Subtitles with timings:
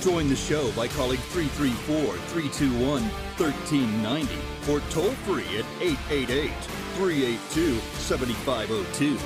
[0.00, 4.38] Join the show by calling 334 321 1390
[4.70, 6.52] or toll free at 888
[6.96, 9.18] 382 7502.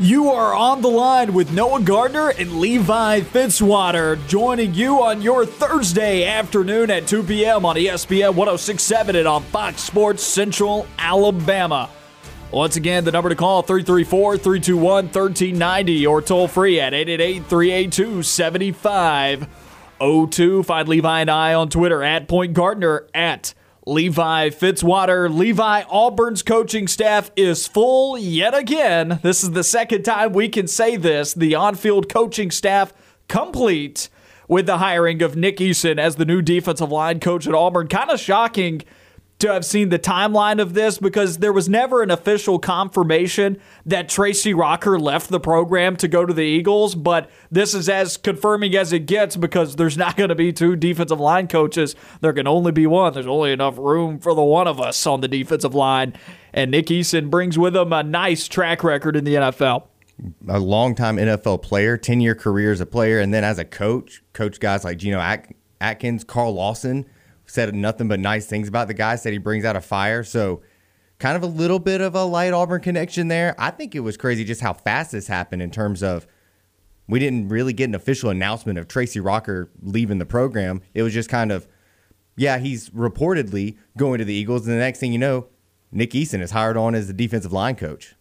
[0.00, 5.46] You are on the line with Noah Gardner and Levi Fitzwater, joining you on your
[5.46, 7.64] Thursday afternoon at 2 p.m.
[7.64, 11.88] on ESPN 1067 and on Fox Sports Central Alabama.
[12.54, 18.22] Once again, the number to call 334 321 1390 or toll free at 888 382
[18.22, 20.62] 7502.
[20.62, 23.54] Find Levi and I on Twitter at Point Gardner at
[23.86, 25.36] Levi Fitzwater.
[25.36, 29.18] Levi Auburn's coaching staff is full yet again.
[29.24, 31.34] This is the second time we can say this.
[31.34, 32.92] The on field coaching staff
[33.26, 34.08] complete
[34.46, 37.88] with the hiring of Nick Eason as the new defensive line coach at Auburn.
[37.88, 38.84] Kind of shocking
[39.44, 44.08] to have seen the timeline of this because there was never an official confirmation that
[44.08, 48.74] Tracy Rocker left the program to go to the Eagles, but this is as confirming
[48.74, 51.94] as it gets because there's not going to be two defensive line coaches.
[52.22, 53.12] There can only be one.
[53.12, 56.14] There's only enough room for the one of us on the defensive line.
[56.54, 59.88] And Nick Eason brings with him a nice track record in the NFL.
[60.48, 64.22] a longtime NFL player, 10 year career as a player, and then as a coach,
[64.32, 65.20] coach guys like Geno
[65.82, 67.04] Atkins, Carl Lawson
[67.54, 70.24] said nothing but nice things about the guy, said he brings out a fire.
[70.24, 70.62] So,
[71.18, 73.54] kind of a little bit of a light Auburn connection there.
[73.58, 76.26] I think it was crazy just how fast this happened in terms of
[77.06, 80.82] we didn't really get an official announcement of Tracy Rocker leaving the program.
[80.94, 81.68] It was just kind of,
[82.36, 84.66] yeah, he's reportedly going to the Eagles.
[84.66, 85.46] And the next thing you know,
[85.92, 88.16] Nick Eason is hired on as the defensive line coach.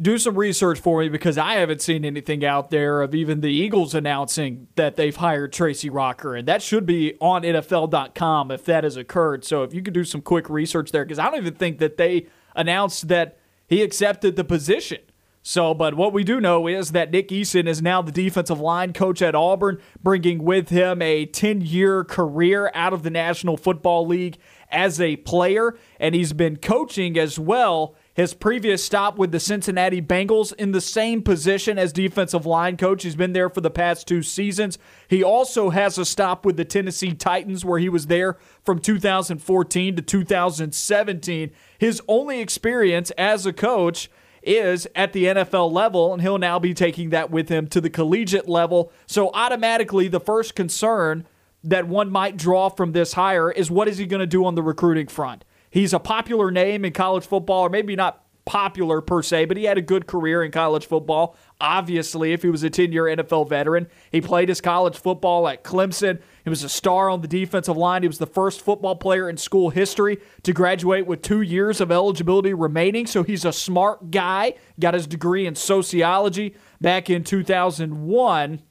[0.00, 3.52] Do some research for me because I haven't seen anything out there of even the
[3.52, 8.84] Eagles announcing that they've hired Tracy Rocker, and that should be on NFL.com if that
[8.84, 9.44] has occurred.
[9.44, 11.98] So if you could do some quick research there, because I don't even think that
[11.98, 15.00] they announced that he accepted the position.
[15.44, 18.92] So, but what we do know is that Nick Eason is now the defensive line
[18.92, 24.06] coach at Auburn, bringing with him a 10 year career out of the National Football
[24.06, 24.38] League
[24.70, 30.02] as a player, and he's been coaching as well his previous stop with the Cincinnati
[30.02, 33.04] Bengals in the same position as defensive line coach.
[33.04, 34.78] He's been there for the past two seasons.
[35.08, 39.96] He also has a stop with the Tennessee Titans where he was there from 2014
[39.96, 41.50] to 2017.
[41.78, 44.10] His only experience as a coach
[44.42, 47.90] is at the NFL level, and he'll now be taking that with him to the
[47.90, 48.92] collegiate level.
[49.06, 51.26] So, automatically, the first concern
[51.64, 54.54] that one might draw from this hire is what is he going to do on
[54.54, 55.44] the recruiting front?
[55.72, 59.64] He's a popular name in college football, or maybe not popular per se, but he
[59.64, 61.34] had a good career in college football.
[61.62, 65.64] Obviously, if he was a 10 year NFL veteran, he played his college football at
[65.64, 66.20] Clemson.
[66.44, 68.02] He was a star on the defensive line.
[68.02, 71.90] He was the first football player in school history to graduate with two years of
[71.90, 73.06] eligibility remaining.
[73.06, 74.54] So he's a smart guy.
[74.78, 78.62] Got his degree in sociology back in 2001.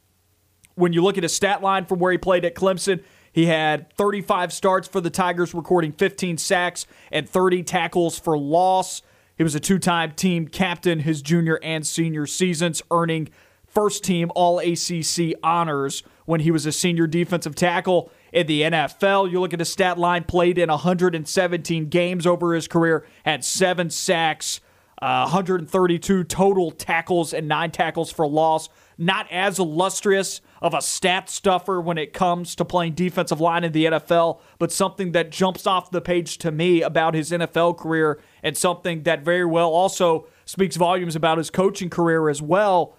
[0.75, 3.91] When you look at his stat line from where he played at Clemson, he had
[3.93, 9.01] 35 starts for the Tigers, recording 15 sacks and 30 tackles for loss.
[9.37, 13.29] He was a two time team captain his junior and senior seasons, earning
[13.65, 19.31] first team All ACC honors when he was a senior defensive tackle in the NFL.
[19.31, 23.89] You look at his stat line, played in 117 games over his career, had seven
[23.89, 24.59] sacks,
[25.01, 28.69] uh, 132 total tackles, and nine tackles for loss.
[28.97, 33.71] Not as illustrious of a stat stuffer when it comes to playing defensive line in
[33.71, 38.21] the NFL, but something that jumps off the page to me about his NFL career
[38.43, 42.95] and something that very well also speaks volumes about his coaching career as well.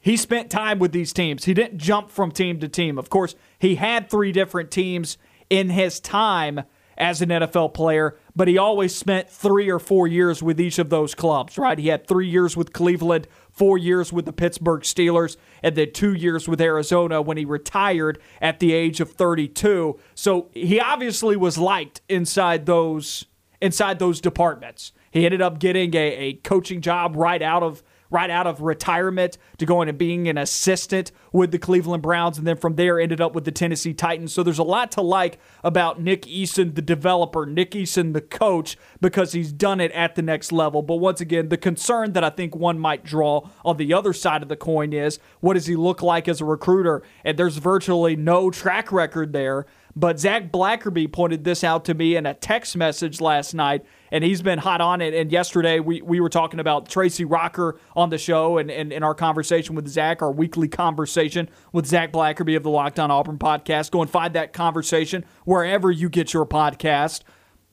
[0.00, 1.44] He spent time with these teams.
[1.44, 2.98] He didn't jump from team to team.
[2.98, 5.18] Of course, he had three different teams
[5.50, 6.62] in his time
[6.96, 10.90] as an NFL player, but he always spent three or four years with each of
[10.90, 11.78] those clubs, right?
[11.78, 13.26] He had three years with Cleveland,
[13.60, 18.18] four years with the Pittsburgh Steelers, and then two years with Arizona when he retired
[18.40, 20.00] at the age of 32.
[20.14, 23.26] So he obviously was liked inside those
[23.60, 24.92] inside those departments.
[25.10, 29.38] He ended up getting a, a coaching job right out of right out of retirement
[29.58, 33.20] to going and being an assistant with the Cleveland Browns, and then from there ended
[33.20, 34.32] up with the Tennessee Titans.
[34.32, 38.76] So there's a lot to like about Nick Eason, the developer, Nick Eason, the coach,
[39.00, 40.82] because he's done it at the next level.
[40.82, 44.42] But once again, the concern that I think one might draw on the other side
[44.42, 47.02] of the coin is what does he look like as a recruiter?
[47.24, 49.66] And there's virtually no track record there
[49.96, 54.24] But Zach Blackerby pointed this out to me in a text message last night, and
[54.24, 55.14] he's been hot on it.
[55.14, 59.04] And yesterday we, we were talking about Tracy Rocker on the show and in and
[59.04, 63.38] our conversation with Zach, our weekly conversation with Zach Blackerby of the Locked On Auburn
[63.38, 63.90] podcast.
[63.90, 67.22] Go and find that conversation wherever you get your podcast.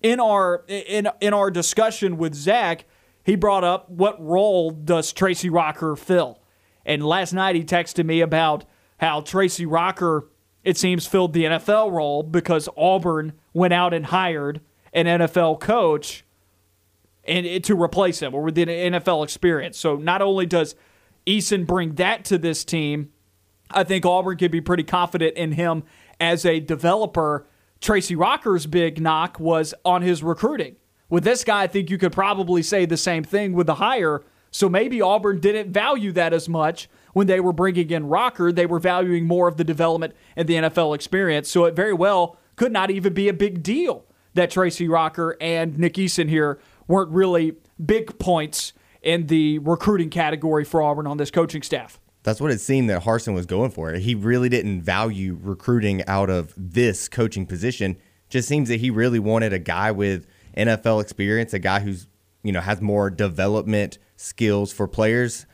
[0.02, 2.86] In our in in our discussion with Zach,
[3.24, 6.40] he brought up what role does Tracy Rocker fill?
[6.86, 8.64] And last night he texted me about
[9.00, 10.30] how Tracy Rocker,
[10.64, 14.62] it seems, filled the NFL role because Auburn went out and hired
[14.94, 16.24] an NFL coach
[17.28, 19.78] and to replace him or with the NFL experience.
[19.78, 20.76] So not only does
[21.26, 23.12] Eason bring that to this team,
[23.70, 25.84] I think Auburn could be pretty confident in him
[26.20, 27.46] as a developer.
[27.82, 30.78] Tracy Rocker's big knock was on his recruiting.
[31.10, 34.24] With this guy, I think you could probably say the same thing with the hire.
[34.52, 38.52] So maybe Auburn didn't value that as much when they were bringing in Rocker.
[38.52, 41.50] They were valuing more of the development and the NFL experience.
[41.50, 45.78] So it very well could not even be a big deal that Tracy Rocker and
[45.78, 47.54] Nick Eason here weren't really
[47.84, 52.00] big points in the recruiting category for Auburn on this coaching staff.
[52.24, 53.94] That's what it seemed that Harsin was going for.
[53.94, 57.98] He really didn't value recruiting out of this coaching position.
[58.30, 62.08] Just seems that he really wanted a guy with NFL experience, a guy who's
[62.44, 65.46] you know has more development skills for players.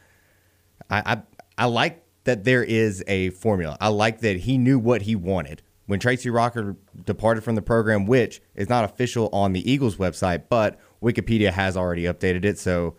[0.90, 1.22] I, I
[1.60, 3.78] I like that there is a formula.
[3.80, 6.76] I like that he knew what he wanted when Tracy Rocker
[7.06, 11.76] departed from the program, which is not official on the Eagles website, but Wikipedia has
[11.76, 12.96] already updated it, so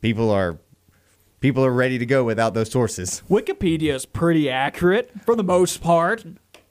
[0.00, 0.58] people are
[1.40, 3.22] people are ready to go without those sources.
[3.30, 6.24] Wikipedia is pretty accurate for the most part.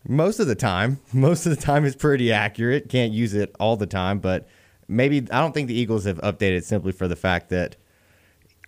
[0.08, 2.90] Most of the time, most of the time is pretty accurate.
[2.90, 4.48] Can't use it all the time, but
[4.88, 7.78] maybe I don't think the Eagles have updated simply for the fact that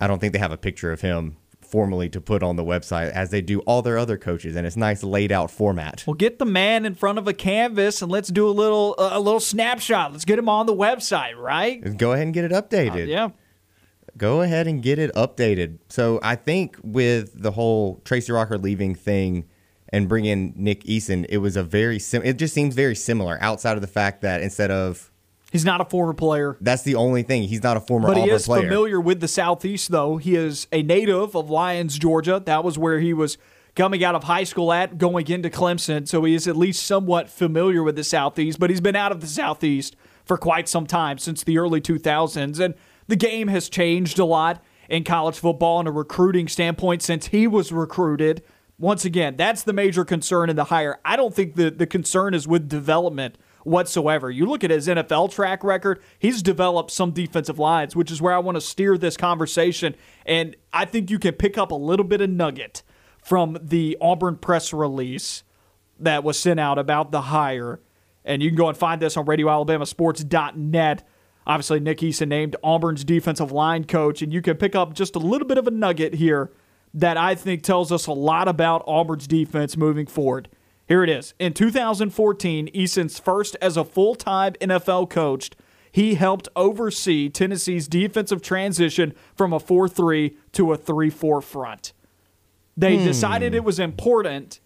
[0.00, 1.36] I don't think they have a picture of him
[1.66, 4.76] formally to put on the website as they do all their other coaches and it's
[4.76, 6.04] nice laid out format.
[6.06, 9.10] Well, get the man in front of a canvas and let's do a little uh,
[9.12, 10.12] a little snapshot.
[10.12, 11.96] Let's get him on the website, right?
[11.96, 13.04] Go ahead and get it updated.
[13.04, 13.28] Uh, yeah.
[14.16, 15.78] Go ahead and get it updated.
[15.88, 19.44] So I think with the whole Tracy Rocker leaving thing
[19.90, 23.76] and bringing Nick Eason, it was a very sim- it just seems very similar outside
[23.76, 25.12] of the fact that instead of
[25.52, 26.56] He's not a former player.
[26.60, 27.44] That's the only thing.
[27.44, 28.62] He's not a former but he is player.
[28.62, 30.16] familiar with the Southeast, though.
[30.16, 32.42] He is a native of Lyons, Georgia.
[32.44, 33.38] That was where he was
[33.76, 36.08] coming out of high school at, going into Clemson.
[36.08, 39.20] So he is at least somewhat familiar with the Southeast, but he's been out of
[39.20, 39.94] the Southeast
[40.24, 42.58] for quite some time, since the early 2000s.
[42.58, 42.74] And
[43.06, 47.46] the game has changed a lot in college football in a recruiting standpoint since he
[47.46, 48.42] was recruited.
[48.78, 50.98] Once again, that's the major concern in the hire.
[51.04, 54.30] I don't think the, the concern is with development whatsoever.
[54.30, 58.32] You look at his NFL track record, he's developed some defensive lines, which is where
[58.32, 59.94] I want to steer this conversation.
[60.24, 62.82] And I think you can pick up a little bit of nugget
[63.22, 65.42] from the Auburn press release
[65.98, 67.80] that was sent out about the hire.
[68.24, 71.08] And you can go and find this on RadioAlabamaSports.net.
[71.46, 75.20] Obviously, Nick Eason named Auburn's defensive line coach, and you can pick up just a
[75.20, 76.50] little bit of a nugget here
[76.94, 80.48] that I think tells us a lot about Auburn's defense moving forward.
[80.86, 81.34] Here it is.
[81.38, 85.50] In 2014, Eason's first as a full time NFL coach,
[85.90, 91.92] he helped oversee Tennessee's defensive transition from a 4 3 to a 3 4 front.
[92.76, 93.04] They hmm.
[93.04, 94.60] decided it was important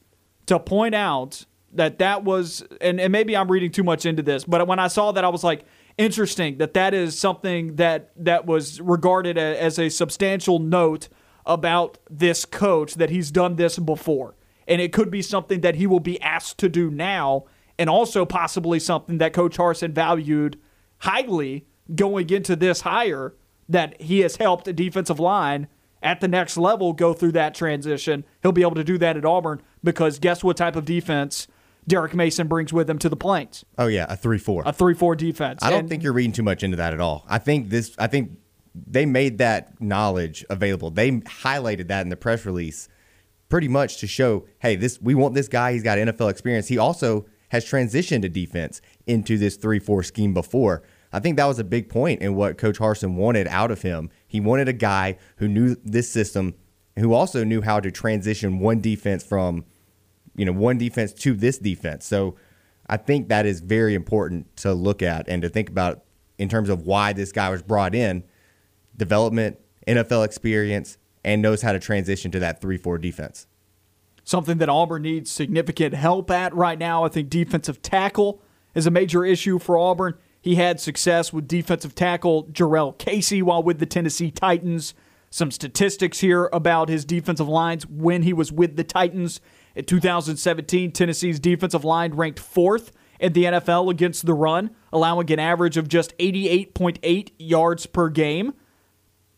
[0.46, 4.44] to point out that that was, and, and maybe I'm reading too much into this,
[4.44, 5.64] but when I saw that, I was like,
[5.96, 11.08] interesting that that is something that that was regarded as a substantial note
[11.44, 14.34] about this coach that he's done this before
[14.70, 17.44] and it could be something that he will be asked to do now,
[17.76, 20.58] and also possibly something that Coach Harsin valued
[20.98, 23.34] highly going into this hire
[23.68, 25.66] that he has helped a defensive line
[26.02, 28.24] at the next level go through that transition.
[28.42, 31.48] He'll be able to do that at Auburn because guess what type of defense
[31.86, 33.64] Derek Mason brings with him to the Plains?
[33.76, 34.62] Oh yeah, a three four.
[34.64, 35.62] A three four defense.
[35.62, 37.24] I don't and, think you're reading too much into that at all.
[37.28, 37.94] I think this.
[37.98, 38.38] I think
[38.74, 40.90] they made that knowledge available.
[40.90, 42.88] They highlighted that in the press release
[43.50, 45.74] pretty much to show, hey, this we want this guy.
[45.74, 46.68] He's got NFL experience.
[46.68, 50.82] He also has transitioned to defense into this three-four scheme before.
[51.12, 54.08] I think that was a big point in what Coach Harsin wanted out of him.
[54.28, 56.54] He wanted a guy who knew this system,
[56.96, 59.64] who also knew how to transition one defense from,
[60.36, 62.06] you know, one defense to this defense.
[62.06, 62.36] So
[62.86, 66.04] I think that is very important to look at and to think about
[66.38, 68.22] in terms of why this guy was brought in.
[68.96, 73.46] Development, NFL experience, and knows how to transition to that 3 4 defense.
[74.24, 77.04] Something that Auburn needs significant help at right now.
[77.04, 78.42] I think defensive tackle
[78.74, 80.14] is a major issue for Auburn.
[80.40, 84.94] He had success with defensive tackle Jurrell Casey while with the Tennessee Titans.
[85.28, 89.40] Some statistics here about his defensive lines when he was with the Titans.
[89.74, 95.38] In 2017, Tennessee's defensive line ranked fourth in the NFL against the run, allowing an
[95.38, 98.54] average of just 88.8 yards per game.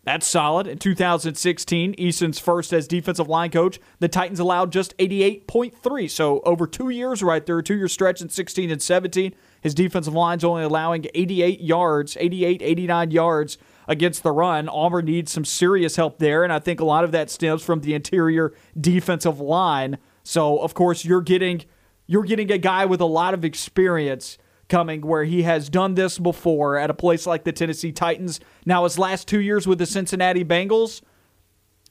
[0.05, 0.67] That's solid.
[0.67, 6.11] In 2016, Eason's first as defensive line coach, the Titans allowed just 88.3.
[6.11, 10.13] So over two years, right there, two year stretch in 16 and 17, his defensive
[10.13, 14.69] line's only allowing 88 yards, 88, 89 yards against the run.
[14.69, 17.83] Auburn needs some serious help there, and I think a lot of that stems from
[17.83, 19.99] the interior defensive line.
[20.25, 21.65] So of course you're getting
[22.09, 24.37] you're getting a guy with a lot of experience
[24.73, 28.41] coming where he has done this before at a place like the Tennessee Titans.
[28.65, 31.03] Now his last two years with the Cincinnati Bengals,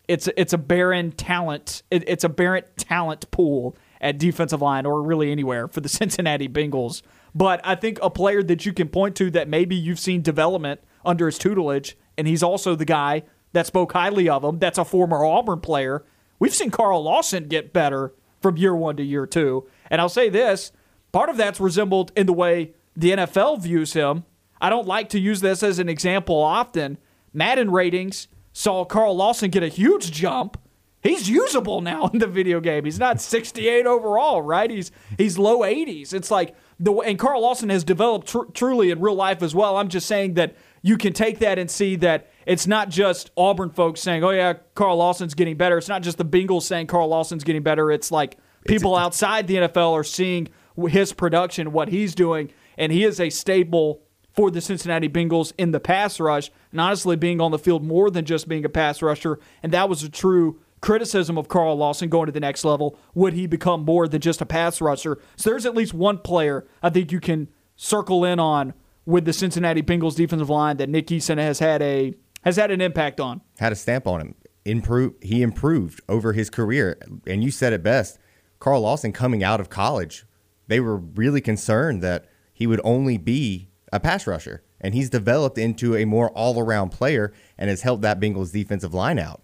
[0.07, 1.83] it's it's a barren talent.
[1.91, 6.49] It, it's a barren talent pool at defensive line or really anywhere for the Cincinnati
[6.49, 7.03] Bengals.
[7.35, 10.81] But I think a player that you can point to that maybe you've seen development
[11.05, 13.21] under his tutelage, and he's also the guy
[13.53, 14.57] that spoke highly of him.
[14.57, 16.03] That's a former Auburn player.
[16.39, 19.67] We've seen Carl Lawson get better from year one to year two.
[19.91, 20.71] And I'll say this
[21.11, 24.25] part of that's resembled in the way the NFL views him.
[24.59, 26.97] I don't like to use this as an example often.
[27.33, 30.57] Madden ratings saw Carl Lawson get a huge jump.
[31.01, 32.85] He's usable now in the video game.
[32.85, 34.69] He's not 68 overall, right?
[34.69, 36.13] He's he's low 80s.
[36.13, 39.77] It's like the and Carl Lawson has developed tr- truly in real life as well.
[39.77, 43.69] I'm just saying that you can take that and see that it's not just Auburn
[43.71, 47.07] folks saying, "Oh yeah, Carl Lawson's getting better." It's not just the Bengals saying Carl
[47.07, 47.91] Lawson's getting better.
[47.91, 48.37] It's like
[48.67, 50.49] people it's, outside the NFL are seeing
[50.89, 54.01] his production, what he's doing, and he is a staple
[54.33, 58.09] for the Cincinnati Bengals in the pass rush, and honestly being on the field more
[58.09, 62.09] than just being a pass rusher, and that was a true criticism of Carl Lawson
[62.09, 62.97] going to the next level.
[63.13, 65.19] Would he become more than just a pass rusher?
[65.35, 68.73] So there's at least one player I think you can circle in on
[69.05, 72.13] with the Cincinnati Bengals defensive line that Nick Eason has had a
[72.43, 73.41] has had an impact on.
[73.59, 74.35] Had a stamp on him.
[74.65, 76.97] Improve he improved over his career.
[77.27, 78.17] And you said it best.
[78.59, 80.25] Carl Lawson coming out of college,
[80.71, 84.63] they were really concerned that he would only be a pass rusher.
[84.79, 88.93] And he's developed into a more all around player and has helped that Bengals defensive
[88.93, 89.43] line out.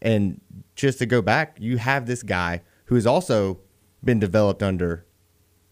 [0.00, 0.40] And
[0.76, 3.60] just to go back, you have this guy who has also
[4.04, 5.06] been developed under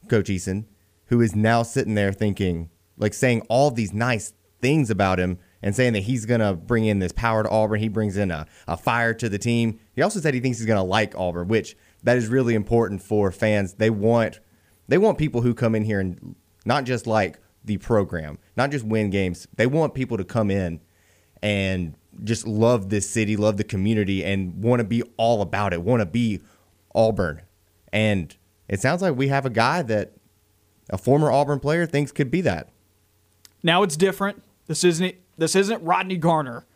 [0.09, 0.65] Coach Eason,
[1.07, 5.77] who is now sitting there thinking, like saying all these nice things about him and
[5.77, 7.81] saying that he's going to bring in this power to Auburn.
[7.81, 9.79] He brings in a, a fire to the team.
[9.95, 13.03] He also said he thinks he's going to like Auburn, which that is really important
[13.03, 13.75] for fans.
[13.75, 14.41] They want
[14.89, 18.85] they want people who come in here and not just like the program, not just
[18.85, 19.47] win games.
[19.57, 20.81] They want people to come in
[21.43, 25.83] and just love this city, love the community, and want to be all about it,
[25.83, 26.41] want to be
[26.95, 27.43] Auburn.
[27.93, 28.35] And
[28.69, 30.13] it sounds like we have a guy that
[30.91, 32.69] a former Auburn player thinks could be that.
[33.63, 34.43] Now it's different.
[34.67, 36.67] This isn't this isn't Rodney Garner.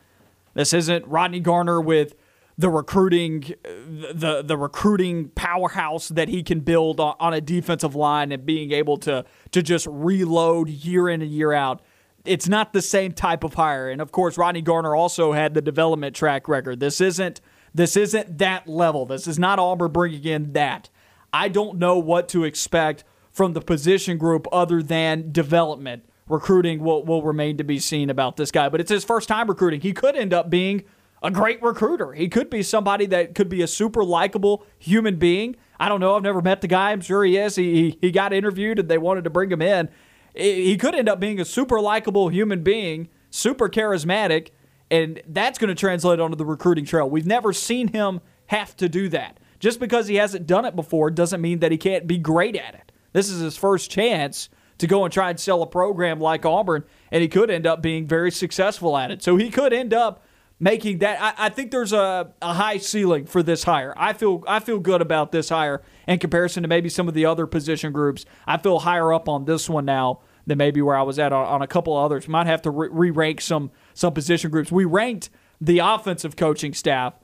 [0.54, 2.14] This isn't Rodney Garner with
[2.58, 8.44] the recruiting the the recruiting powerhouse that he can build on, a defensive line and
[8.44, 11.80] being able to to just reload year in and year out.
[12.24, 13.88] It's not the same type of hire.
[13.88, 16.80] And of course, Rodney Garner also had the development track record.
[16.80, 17.40] This isn't
[17.72, 19.06] this isn't that level.
[19.06, 20.90] This is not Auburn bringing in that.
[21.32, 27.04] I don't know what to expect from the position group other than development recruiting will,
[27.04, 28.68] will remain to be seen about this guy.
[28.68, 29.80] But it's his first time recruiting.
[29.80, 30.84] He could end up being
[31.22, 32.12] a great recruiter.
[32.12, 35.56] He could be somebody that could be a super likable human being.
[35.80, 36.16] I don't know.
[36.16, 36.92] I've never met the guy.
[36.92, 37.56] I'm sure he is.
[37.56, 39.88] He, he got interviewed and they wanted to bring him in.
[40.34, 44.50] He could end up being a super likable human being, super charismatic,
[44.90, 47.08] and that's going to translate onto the recruiting trail.
[47.08, 49.38] We've never seen him have to do that.
[49.58, 52.74] Just because he hasn't done it before doesn't mean that he can't be great at
[52.74, 52.92] it.
[53.12, 54.48] This is his first chance
[54.78, 57.82] to go and try and sell a program like Auburn, and he could end up
[57.82, 59.22] being very successful at it.
[59.22, 60.24] So he could end up
[60.60, 61.20] making that.
[61.20, 63.94] I, I think there's a, a high ceiling for this hire.
[63.96, 67.26] I feel I feel good about this hire in comparison to maybe some of the
[67.26, 68.24] other position groups.
[68.46, 71.46] I feel higher up on this one now than maybe where I was at on,
[71.46, 72.28] on a couple others.
[72.28, 74.72] Might have to re rank some some position groups.
[74.72, 77.14] We ranked the offensive coaching staff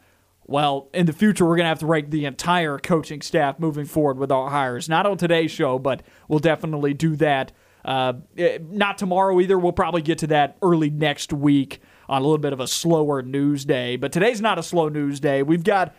[0.46, 3.86] well, in the future, we're going to have to rank the entire coaching staff moving
[3.86, 4.88] forward with our hires.
[4.88, 7.52] Not on today's show, but we'll definitely do that.
[7.84, 9.58] Uh, eh, not tomorrow either.
[9.58, 13.22] We'll probably get to that early next week on a little bit of a slower
[13.22, 13.96] news day.
[13.96, 15.42] But today's not a slow news day.
[15.42, 15.94] We've got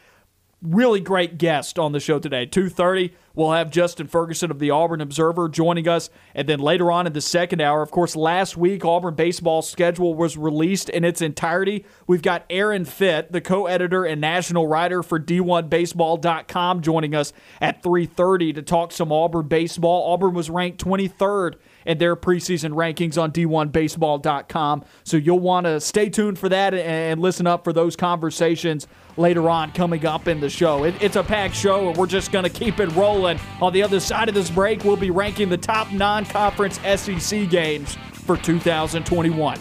[0.61, 2.45] really great guest on the show today.
[2.45, 7.05] 2:30, we'll have Justin Ferguson of the Auburn Observer joining us, and then later on
[7.05, 11.21] in the second hour, of course, last week Auburn baseball schedule was released in its
[11.21, 11.85] entirety.
[12.07, 17.31] We've got Aaron Fitt, the co-editor and national writer for D1Baseball.com, joining us
[17.61, 20.13] at 3:30 to talk some Auburn baseball.
[20.13, 26.09] Auburn was ranked 23rd in their preseason rankings on D1Baseball.com, so you'll want to stay
[26.09, 28.87] tuned for that and listen up for those conversations
[29.17, 30.83] later on coming up in the show.
[30.83, 33.39] It, it's a packed show, and we're just going to keep it rolling.
[33.61, 37.49] On the other side of this break, we'll be ranking the top non conference SEC
[37.49, 39.59] games for 2021.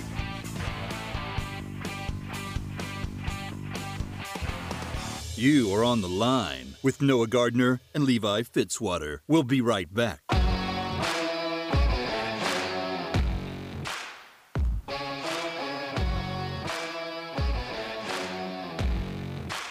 [5.37, 9.19] You are on the line with Noah Gardner and Levi Fitzwater.
[9.27, 10.21] We'll be right back.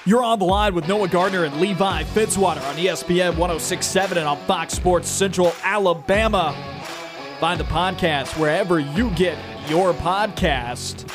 [0.05, 4.37] You're on the line with Noah Gardner and Levi Fitzwater on ESPN 1067 and on
[4.39, 6.53] Fox Sports Central Alabama.
[7.39, 9.37] Find the podcast wherever you get
[9.69, 11.09] your podcast.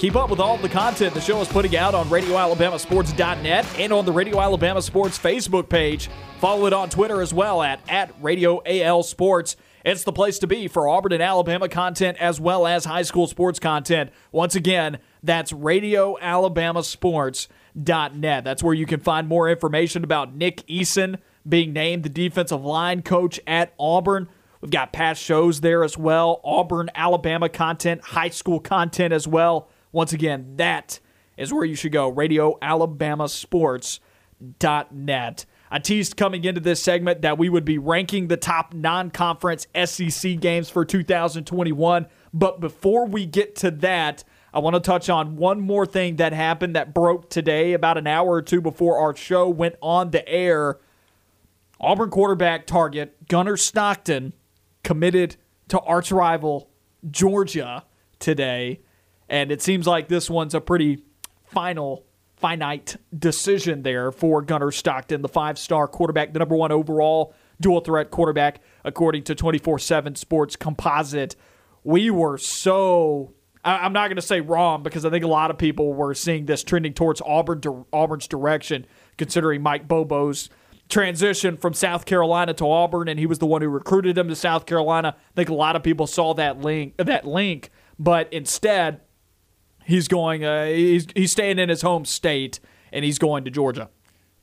[0.00, 4.04] Keep up with all the content the show is putting out on RadioAlabamaSports.net and on
[4.04, 6.10] the Radio Alabama Sports Facebook page.
[6.40, 9.54] Follow it on Twitter as well at, at Radio AL Sports.
[9.84, 13.28] It's the place to be for Auburn and Alabama content as well as high school
[13.28, 14.10] sports content.
[14.32, 18.44] Once again, that's Radio Alabama Sports net.
[18.44, 23.02] That's where you can find more information about Nick Eason being named the defensive line
[23.02, 24.28] coach at Auburn.
[24.60, 29.68] We've got past shows there as well, Auburn, Alabama content, high school content as well.
[29.92, 31.00] Once again, that
[31.36, 32.08] is where you should go.
[32.08, 34.04] Radio Alabama Sports.net.
[35.70, 39.66] I teased coming into this segment that we would be ranking the top non conference
[39.84, 42.06] SEC games for 2021.
[42.32, 44.24] But before we get to that,
[44.54, 48.06] I want to touch on one more thing that happened that broke today about an
[48.06, 50.78] hour or two before our show went on the air.
[51.80, 54.32] Auburn quarterback target Gunnar Stockton
[54.84, 55.34] committed
[55.68, 56.70] to arch rival
[57.10, 57.84] Georgia
[58.20, 58.80] today.
[59.28, 61.02] And it seems like this one's a pretty
[61.42, 62.06] final,
[62.36, 67.80] finite decision there for Gunnar Stockton, the five star quarterback, the number one overall dual
[67.80, 71.34] threat quarterback, according to 24 7 Sports Composite.
[71.82, 75.50] We were so I, am not going to say wrong because I think a lot
[75.50, 80.50] of people were seeing this trending towards Auburn Auburn's direction, considering Mike Bobo's
[80.88, 84.36] transition from South Carolina to Auburn, and he was the one who recruited him to
[84.36, 85.16] South Carolina.
[85.18, 89.00] I think a lot of people saw that link, that link, but instead,
[89.84, 90.44] he's going.
[90.44, 92.60] Uh, he's he's staying in his home state,
[92.92, 93.88] and he's going to Georgia.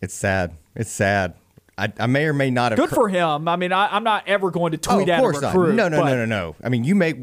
[0.01, 0.57] It's sad.
[0.75, 1.35] It's sad.
[1.77, 2.79] I, I may or may not have.
[2.79, 3.47] Good cr- for him.
[3.47, 5.75] I mean, I, am not ever going to tweet oh, at a recruit.
[5.75, 5.91] Not.
[5.91, 6.55] No, no, no, no, no.
[6.63, 7.17] I mean, you make.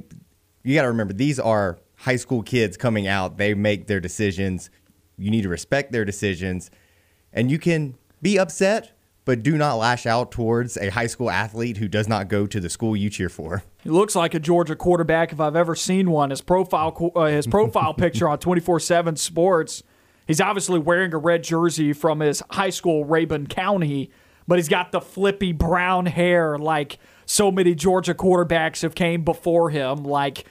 [0.62, 4.70] You got to remember these are high school kids coming out, they make their decisions.
[5.16, 6.70] You need to respect their decisions.
[7.32, 8.92] And you can be upset,
[9.24, 12.60] but do not lash out towards a high school athlete who does not go to
[12.60, 13.62] the school you cheer for.
[13.82, 16.30] He looks like a Georgia quarterback if I've ever seen one.
[16.30, 19.82] His profile uh, his profile picture on 24/7 Sports.
[20.26, 24.10] He's obviously wearing a red jersey from his high school Rabun County,
[24.46, 29.70] but he's got the flippy brown hair like so many Georgia quarterbacks have came before
[29.70, 30.44] him like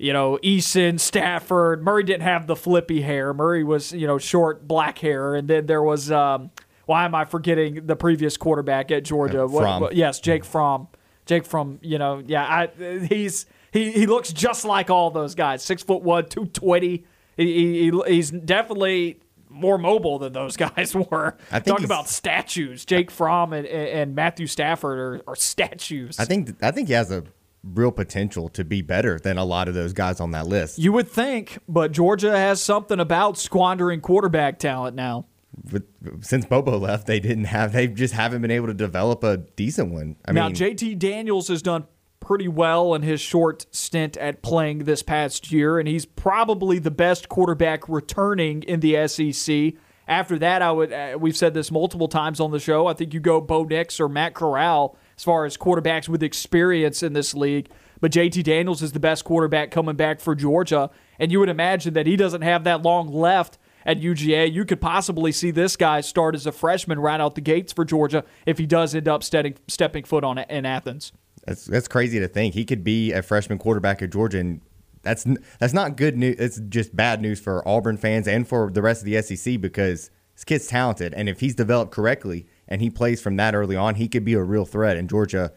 [0.00, 1.84] you know, Eason, Stafford.
[1.84, 3.34] Murray didn't have the flippy hair.
[3.34, 5.34] Murray was, you know, short black hair.
[5.34, 6.50] And then there was, um,
[6.86, 9.46] why am I forgetting the previous quarterback at Georgia?
[9.46, 10.88] What, what, yes, Jake Fromm.
[11.26, 15.62] Jake Fromm, you know, yeah, I, he's he he looks just like all those guys.
[15.62, 17.04] Six foot one, two twenty.
[17.36, 21.36] He, he, he's definitely more mobile than those guys were.
[21.52, 22.84] I think Talk about statues.
[22.84, 26.18] Jake Fromm and, and Matthew Stafford are, are statues.
[26.18, 27.22] I think I think he has a
[27.62, 30.78] real potential to be better than a lot of those guys on that list.
[30.78, 35.26] You would think, but Georgia has something about squandering quarterback talent now.
[35.70, 35.82] But
[36.20, 37.72] since Bobo left, they didn't have.
[37.72, 40.16] They just haven't been able to develop a decent one.
[40.24, 41.86] I now, mean, JT Daniels has done
[42.20, 46.90] pretty well in his short stint at playing this past year, and he's probably the
[46.90, 49.74] best quarterback returning in the SEC.
[50.06, 50.92] After that, I would.
[50.92, 52.86] Uh, we've said this multiple times on the show.
[52.86, 57.02] I think you go Bo Nix or Matt Corral as far as quarterbacks with experience
[57.02, 57.68] in this league.
[58.00, 60.88] But JT Daniels is the best quarterback coming back for Georgia.
[61.18, 64.50] And you would imagine that he doesn't have that long left at UGA.
[64.50, 67.84] You could possibly see this guy start as a freshman right out the gates for
[67.84, 71.12] Georgia if he does end up stepping, stepping foot on in Athens.
[71.44, 72.54] That's that's crazy to think.
[72.54, 74.62] He could be a freshman quarterback at Georgia and
[75.02, 75.26] that's
[75.58, 76.36] that's not good news.
[76.38, 80.10] It's just bad news for Auburn fans and for the rest of the SEC because
[80.34, 83.96] this kid's talented and if he's developed correctly, and he plays from that early on,
[83.96, 84.96] he could be a real threat.
[84.96, 85.52] And Georgia,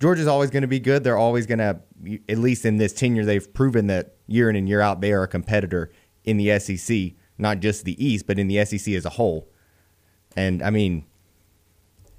[0.00, 1.04] Georgia's always going to be good.
[1.04, 1.80] They're always going to,
[2.28, 5.22] at least in this tenure, they've proven that year in and year out they are
[5.22, 5.92] a competitor
[6.24, 9.48] in the SEC, not just the East, but in the SEC as a whole.
[10.36, 11.06] And I mean,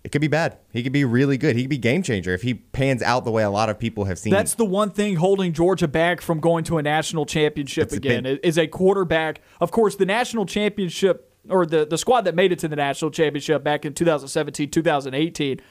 [0.04, 0.58] it could be bad.
[0.72, 1.56] He could be really good.
[1.56, 4.06] He could be game changer if he pans out the way a lot of people
[4.06, 4.32] have seen.
[4.32, 8.24] That's the one thing holding Georgia back from going to a national championship it's again
[8.24, 9.42] been, is a quarterback.
[9.60, 13.12] Of course, the national championship or the, the squad that made it to the national
[13.12, 15.62] championship back in 2017, 2018,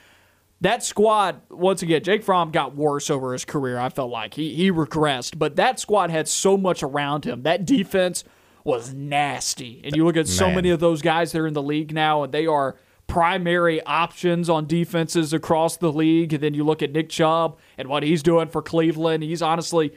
[0.62, 4.34] that squad, once again, Jake Fromm got worse over his career, I felt like.
[4.34, 7.42] He, he regressed, but that squad had so much around him.
[7.42, 8.24] That defense
[8.62, 9.80] was nasty.
[9.84, 12.24] And you look at so many of those guys that are in the league now,
[12.24, 16.34] and they are primary options on defenses across the league.
[16.34, 19.22] And then you look at Nick Chubb and what he's doing for Cleveland.
[19.22, 19.92] He's honestly,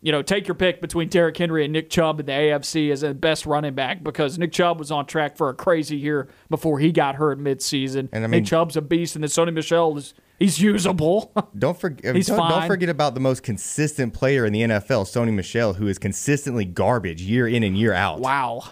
[0.00, 3.00] you know, take your pick between Derrick Henry and Nick Chubb in the AFC as
[3.00, 6.78] the best running back because Nick Chubb was on track for a crazy year before
[6.78, 8.08] he got hurt midseason.
[8.12, 11.32] And I mean- Nick Chubb's a beast, and then Sony Michel is he's usable.
[11.58, 12.14] Don't forget.
[12.14, 15.88] He's don't, don't forget about the most consistent player in the NFL, Sony Michel, who
[15.88, 18.20] is consistently garbage year in and year out.
[18.20, 18.62] wow,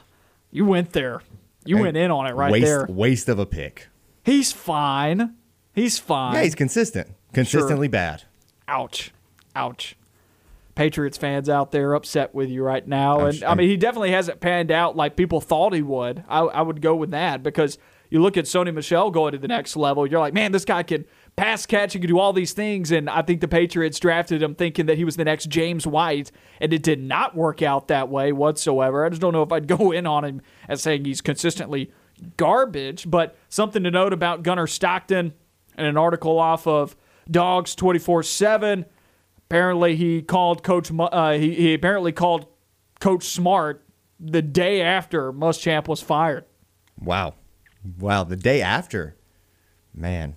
[0.52, 1.22] you went there.
[1.64, 2.86] You went in on it right waste, there.
[2.88, 3.88] Waste of a pick.
[4.22, 5.34] He's fine.
[5.74, 6.34] He's fine.
[6.34, 7.08] Yeah, he's consistent.
[7.32, 8.22] Consistently bad.
[8.68, 9.12] Ouch.
[9.56, 9.96] Ouch.
[10.76, 13.20] Patriots fans out there upset with you right now.
[13.20, 16.22] And I mean, he definitely hasn't panned out like people thought he would.
[16.28, 17.78] I, I would go with that because
[18.10, 20.06] you look at Sony Michel going to the next level.
[20.06, 21.94] You're like, man, this guy can pass catch.
[21.94, 22.92] He can do all these things.
[22.92, 26.30] And I think the Patriots drafted him thinking that he was the next James White.
[26.60, 29.04] And it did not work out that way whatsoever.
[29.04, 31.90] I just don't know if I'd go in on him as saying he's consistently
[32.36, 33.10] garbage.
[33.10, 35.32] But something to note about Gunnar Stockton
[35.74, 36.94] and an article off of
[37.30, 38.84] Dawgs 24 7.
[39.48, 40.90] Apparently, he called Coach.
[40.96, 42.46] Uh, he, he apparently called
[43.00, 43.84] Coach Smart
[44.18, 46.44] the day after Muschamp was fired.
[47.00, 47.34] Wow.
[47.98, 48.24] Wow.
[48.24, 49.16] The day after.
[49.94, 50.34] Man.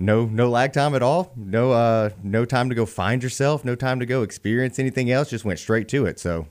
[0.00, 1.32] No no lag time at all.
[1.36, 5.28] No uh no time to go find yourself, no time to go experience anything else.
[5.28, 6.20] Just went straight to it.
[6.20, 6.46] So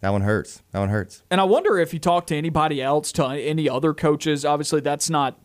[0.00, 0.62] that one hurts.
[0.72, 1.22] That one hurts.
[1.30, 4.44] And I wonder if you talked to anybody else, to any other coaches.
[4.44, 5.40] Obviously, that's not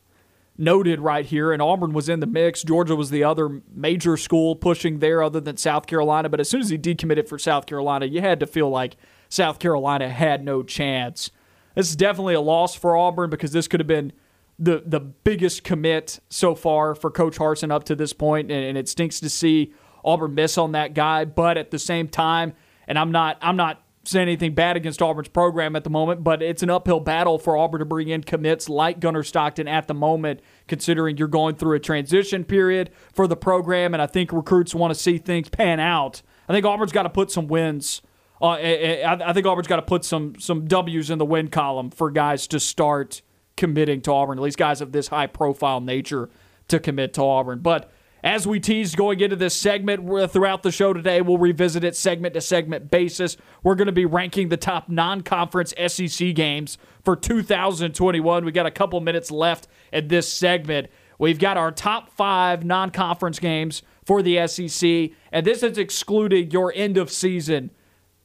[0.62, 1.52] noted right here.
[1.52, 2.64] And Auburn was in the mix.
[2.64, 6.30] Georgia was the other major school pushing there, other than South Carolina.
[6.30, 8.96] But as soon as he decommitted for South Carolina, you had to feel like
[9.28, 11.32] South Carolina had no chance.
[11.76, 14.14] This is definitely a loss for Auburn because this could have been
[14.60, 18.78] the the biggest commit so far for Coach Harsin up to this point, and, and
[18.78, 19.74] it stinks to see
[20.06, 21.26] Auburn miss on that guy.
[21.26, 22.54] But at the same time,
[22.88, 26.42] and I'm not I'm not saying anything bad against Auburn's program at the moment, but
[26.42, 29.94] it's an uphill battle for Auburn to bring in commits like Gunnar Stockton at the
[29.94, 34.74] moment, considering you're going through a transition period for the program, and I think recruits
[34.74, 36.22] want to see things pan out.
[36.50, 38.02] I think Auburn's got to put some wins.
[38.42, 41.50] Uh, I, I- I think Auburn's got to put some some W's in the win
[41.50, 43.22] column for guys to start
[43.56, 46.30] committing to Auburn, at least guys of this high profile nature
[46.70, 47.60] to commit to Auburn.
[47.60, 47.92] But
[48.24, 52.34] as we teased going into this segment throughout the show today, we'll revisit it segment
[52.36, 53.38] to segment basis.
[53.64, 58.46] We're going to be ranking the top non conference SEC games for 2021.
[58.46, 60.90] We got a couple minutes left in this segment.
[61.18, 66.52] We've got our top five non conference games for the SEC, and this is excluding
[66.52, 67.72] your end of season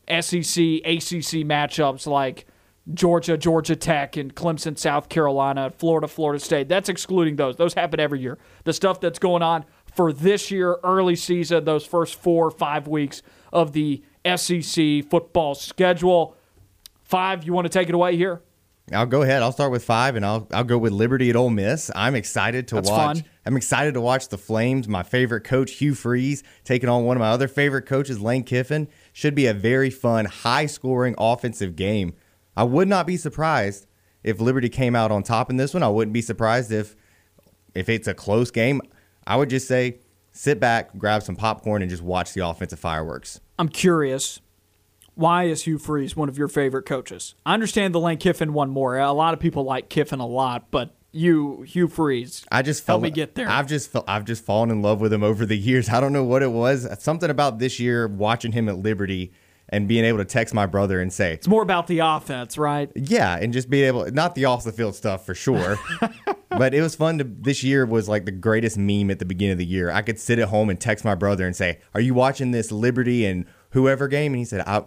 [0.09, 2.47] SEC, ACC matchups like
[2.95, 6.69] Georgia, Georgia Tech, and Clemson, South Carolina, Florida, Florida State.
[6.69, 7.57] That's excluding those.
[7.57, 8.39] Those happen every year.
[8.65, 9.65] The stuff that's going on
[9.97, 14.03] for this year, early season, those first four or five weeks of the
[14.37, 16.37] SEC football schedule.
[17.03, 18.43] Five, you want to take it away here?
[18.93, 19.43] I'll go ahead.
[19.43, 21.91] I'll start with five, and I'll I'll go with Liberty at Ole Miss.
[21.97, 23.19] I'm excited to That's watch.
[23.19, 23.25] fun.
[23.45, 24.87] I'm excited to watch the Flames.
[24.87, 28.87] My favorite coach, Hugh Freeze, taking on one of my other favorite coaches, Lane Kiffin.
[29.13, 32.15] Should be a very fun, high-scoring offensive game.
[32.57, 33.87] I would not be surprised
[34.23, 35.83] if Liberty came out on top in this one.
[35.83, 36.95] I wouldn't be surprised if
[37.75, 38.81] if it's a close game.
[39.27, 39.99] I would just say
[40.33, 43.41] sit back, grab some popcorn, and just watch the offensive fireworks.
[43.59, 44.41] I'm curious.
[45.15, 47.35] Why is Hugh Freeze one of your favorite coaches?
[47.47, 48.99] I understand the Lane Kiffin one more.
[48.99, 52.97] A lot of people like Kiffin a lot, but you, Hugh Freeze, I just Help
[52.97, 53.49] felt, me get there.
[53.49, 55.89] I've just felt, I've just fallen in love with him over the years.
[55.89, 56.87] I don't know what it was.
[57.03, 59.33] Something about this year watching him at Liberty
[59.69, 62.91] and being able to text my brother and say, it's more about the offense, right?
[62.95, 65.79] yeah, and just being able not the off the field stuff for sure.
[66.51, 69.53] but it was fun to this year was like the greatest meme at the beginning
[69.53, 69.91] of the year.
[69.91, 72.71] I could sit at home and text my brother and say, "Are you watching this
[72.71, 74.85] Liberty and whoever game?" And he said, I,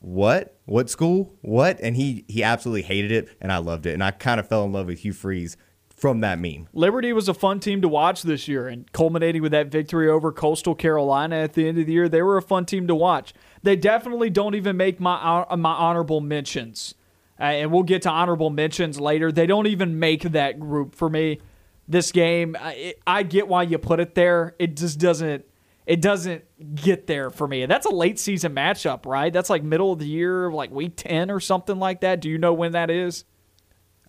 [0.00, 0.58] "What?
[0.64, 1.34] What school?
[1.40, 3.94] What?" And he he absolutely hated it and I loved it.
[3.94, 5.56] And I kind of fell in love with Hugh Freeze
[5.98, 6.68] from that meme.
[6.72, 10.30] Liberty was a fun team to watch this year, and culminating with that victory over
[10.30, 13.34] Coastal Carolina at the end of the year, they were a fun team to watch.
[13.62, 16.94] They definitely don't even make my hon- my honorable mentions,
[17.40, 19.32] uh, and we'll get to honorable mentions later.
[19.32, 21.40] They don't even make that group for me.
[21.88, 24.54] This game, I, it, I get why you put it there.
[24.58, 25.44] It just doesn't.
[25.86, 26.44] It doesn't
[26.74, 27.62] get there for me.
[27.62, 29.32] And that's a late season matchup, right?
[29.32, 32.20] That's like middle of the year, like week ten or something like that.
[32.20, 33.24] Do you know when that is?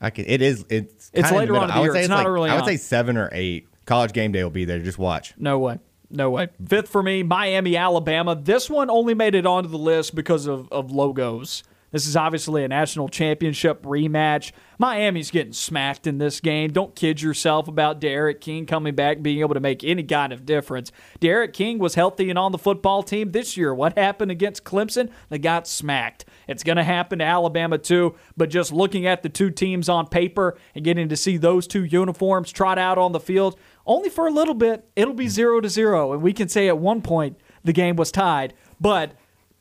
[0.02, 0.26] I can.
[0.28, 0.66] It is.
[0.70, 1.10] It's.
[1.14, 1.94] It's later on in the I would year.
[1.94, 3.68] say It's not like, early I would say seven or eight.
[3.86, 4.80] College game day will be there.
[4.80, 5.34] Just watch.
[5.38, 5.80] No way.
[6.12, 6.50] No way.
[6.66, 8.36] Fifth for me, Miami, Alabama.
[8.36, 11.64] This one only made it onto the list because of, of logos.
[11.92, 14.52] This is obviously a national championship rematch.
[14.78, 16.72] Miami's getting smacked in this game.
[16.72, 20.46] Don't kid yourself about D'Eriq King coming back, being able to make any kind of
[20.46, 20.92] difference.
[21.20, 23.74] D'Eriq King was healthy and on the football team this year.
[23.74, 25.10] What happened against Clemson?
[25.30, 26.26] They got smacked.
[26.48, 30.08] It's going to happen to Alabama too, but just looking at the two teams on
[30.08, 34.28] paper and getting to see those two uniforms trot out on the field, only for
[34.28, 36.14] a little bit, it'll be zero to zero.
[36.14, 38.54] And we can say at one point the game was tied.
[38.80, 39.14] But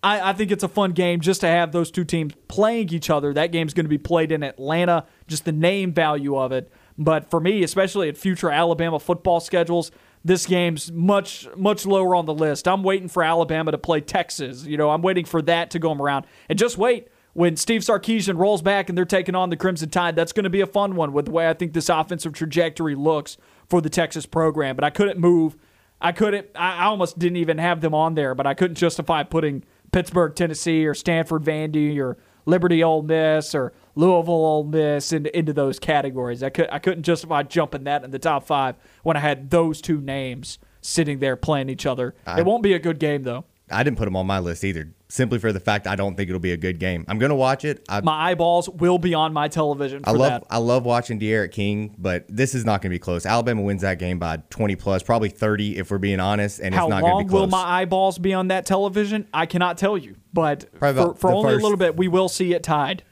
[0.03, 3.09] I, I, think it's a fun game just to have those two teams playing each
[3.09, 3.33] other.
[3.33, 6.71] That game's going to be played in Atlanta, just the name value of it.
[6.99, 9.91] But for me, especially at future Alabama football schedules,
[10.25, 12.69] this game's much much lower on the list.
[12.69, 14.67] I'm waiting for Alabama to play Texas.
[14.67, 16.27] You know, I'm waiting for that to go around.
[16.49, 20.17] And just wait when Steve Sarkisian rolls back and they're taking on the Crimson Tide.
[20.17, 22.95] That's going to be a fun one with the way I think this offensive trajectory
[22.95, 24.77] looks for the Texas program.
[24.77, 25.57] But I couldn't move.
[26.01, 26.49] I couldn't.
[26.55, 30.87] I almost didn't even have them on there, but I couldn't justify putting Pittsburgh, Tennessee,
[30.87, 36.43] or Stanford, Vandy, or Liberty, Ole Miss, or Louisville, Ole Miss into, into those categories.
[36.43, 39.81] I could I couldn't justify jumping that in the top five when I had those
[39.81, 42.15] two names sitting there playing each other.
[42.27, 43.45] I, it won't be a good game though.
[43.71, 46.29] I didn't put them on my list either simply for the fact I don't think
[46.29, 47.05] it'll be a good game.
[47.09, 47.85] I'm going to watch it.
[47.89, 50.03] I, my eyeballs will be on my television.
[50.05, 50.45] I love that.
[50.51, 53.25] I love watching D'Eriq King, but this is not going to be close.
[53.27, 56.61] Alabama wins that game by 20 plus, probably 30 if we're being honest.
[56.61, 57.39] And how it's not going to be close.
[57.39, 59.27] How long will my eyeballs be on that television?
[59.33, 62.53] I cannot tell you, but for, for only first, a little bit, we will see
[62.53, 63.03] it tied.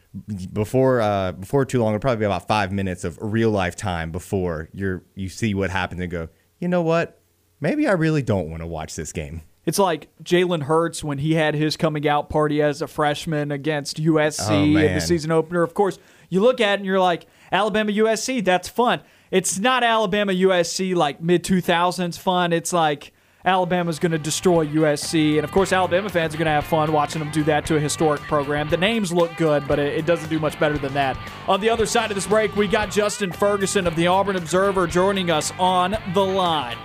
[0.52, 4.10] Before uh, before too long, it'll probably be about five minutes of real life time
[4.10, 7.20] before you're you see what happens and go, you know what?
[7.60, 9.42] Maybe I really don't want to watch this game.
[9.66, 14.00] It's like Jalen Hurts when he had his coming out party as a freshman against
[14.00, 15.62] USC oh, in the season opener.
[15.62, 15.98] Of course,
[16.30, 19.00] you look at it and you're like, Alabama USC, that's fun.
[19.30, 22.52] It's not Alabama USC like mid 2000s fun.
[22.52, 23.12] It's like
[23.44, 25.36] Alabama's going to destroy USC.
[25.36, 27.76] And of course, Alabama fans are going to have fun watching them do that to
[27.76, 28.68] a historic program.
[28.68, 31.16] The names look good, but it, doesn't do much better than that.
[31.48, 34.86] On the other side of this break, we got Justin Ferguson of the Auburn Observer
[34.86, 36.76] joining us on the line.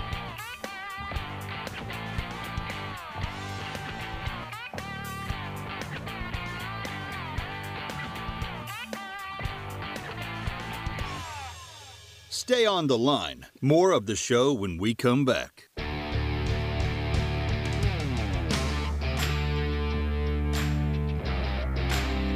[12.43, 13.45] Stay on the line.
[13.61, 15.69] More of the show when we come back.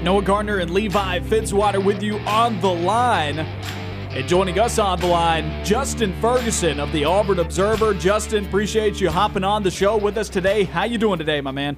[0.03, 3.39] Noah Gardner and Levi Fitzwater with you on the line.
[3.39, 7.95] And joining us on the line, Justin Ferguson of the Auburn Observer.
[7.95, 10.65] Justin, appreciate you hopping on the show with us today.
[10.65, 11.77] How you doing today, my man?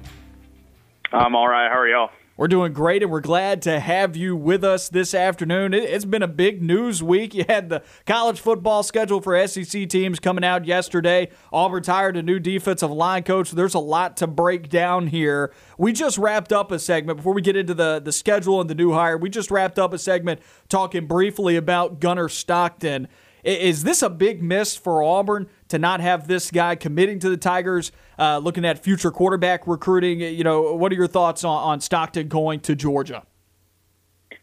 [1.14, 1.70] I'm all right.
[1.70, 2.10] How are y'all?
[2.38, 5.74] We're doing great, and we're glad to have you with us this afternoon.
[5.74, 7.34] It's been a big news week.
[7.34, 11.30] You had the college football schedule for SEC teams coming out yesterday.
[11.52, 13.50] Auburn hired a new defensive line coach.
[13.50, 15.52] There's a lot to break down here.
[15.78, 18.76] We just wrapped up a segment before we get into the, the schedule and the
[18.76, 19.18] new hire.
[19.18, 23.08] We just wrapped up a segment talking briefly about Gunnar Stockton.
[23.42, 27.36] Is this a big miss for Auburn to not have this guy committing to the
[27.36, 27.92] Tigers?
[28.18, 32.28] Uh, looking at future quarterback recruiting, you know, what are your thoughts on, on Stockton
[32.28, 33.24] going to Georgia?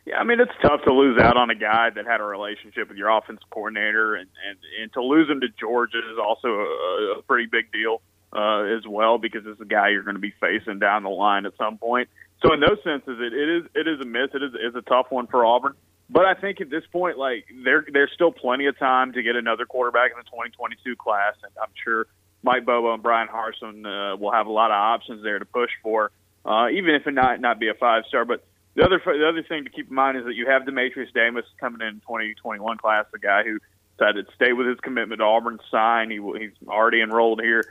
[0.06, 2.90] Yeah, I mean it's tough to lose out on a guy that had a relationship
[2.90, 7.16] with your offense coordinator, and and, and to lose him to Georgia is also a,
[7.18, 10.34] a pretty big deal uh, as well because it's a guy you're going to be
[10.40, 12.08] facing down the line at some point.
[12.44, 14.30] So in those senses, it, it is it is a miss.
[14.34, 15.74] It is, it is a tough one for Auburn.
[16.10, 19.36] But I think at this point, like there, there's still plenty of time to get
[19.36, 22.08] another quarterback in the 2022 class, and I'm sure
[22.44, 25.72] Mike Bobo and Brian Harsin uh, will have a lot of options there to push
[25.82, 26.12] for,
[26.46, 28.24] uh, even if it not not be a five star.
[28.24, 31.12] But the other the other thing to keep in mind is that you have Dematrius
[31.14, 33.58] Davis coming in 2021 class, the guy who
[33.98, 36.12] decided to stay with his commitment to Auburn, sign.
[36.12, 37.64] He, he's already enrolled here.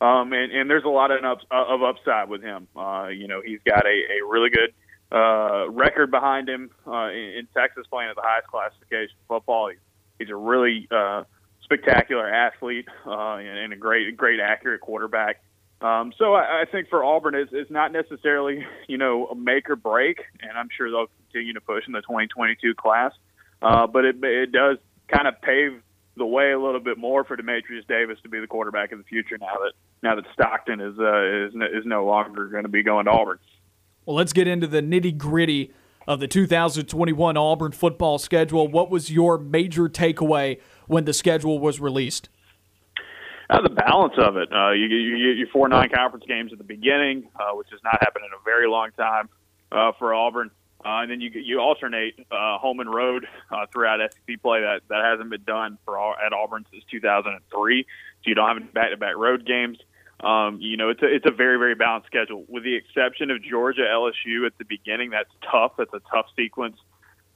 [0.00, 2.68] Um, and, and there's a lot of, of upside with him.
[2.76, 4.74] Uh, you know, he's got a, a really good
[5.12, 9.68] uh, record behind him uh, in, in Texas playing at the highest classification football.
[9.70, 9.78] He's,
[10.18, 11.24] he's a really uh,
[11.62, 15.42] spectacular athlete uh, and, and a great, great accurate quarterback.
[15.80, 19.68] Um, so I, I think for Auburn, it's, it's not necessarily you know a make
[19.68, 23.12] or break, and I'm sure they'll continue to push in the 2022 class.
[23.60, 25.82] Uh, but it, it does kind of pave
[26.16, 29.04] the way a little bit more for Dematrius Davis to be the quarterback in the
[29.04, 32.82] future now that now that Stockton is uh, is is no longer going to be
[32.82, 33.38] going to Auburn.
[34.06, 35.72] Well, let's get into the nitty gritty
[36.06, 38.68] of the 2021 Auburn football schedule.
[38.68, 42.28] What was your major takeaway when the schedule was released?
[43.50, 44.48] Uh, the balance of it.
[44.52, 47.80] Uh, you, you, you get your four non-conference games at the beginning, uh, which has
[47.82, 49.28] not happened in a very long time
[49.72, 50.52] uh, for Auburn,
[50.84, 54.60] uh, and then you you alternate uh, home and road uh, throughout SEC play.
[54.60, 57.82] That that hasn't been done for at Auburn since 2003.
[57.82, 59.78] So you don't have back-to-back road games.
[60.20, 63.42] Um, you know, it's a it's a very very balanced schedule, with the exception of
[63.42, 65.10] Georgia LSU at the beginning.
[65.10, 65.72] That's tough.
[65.76, 66.76] That's a tough sequence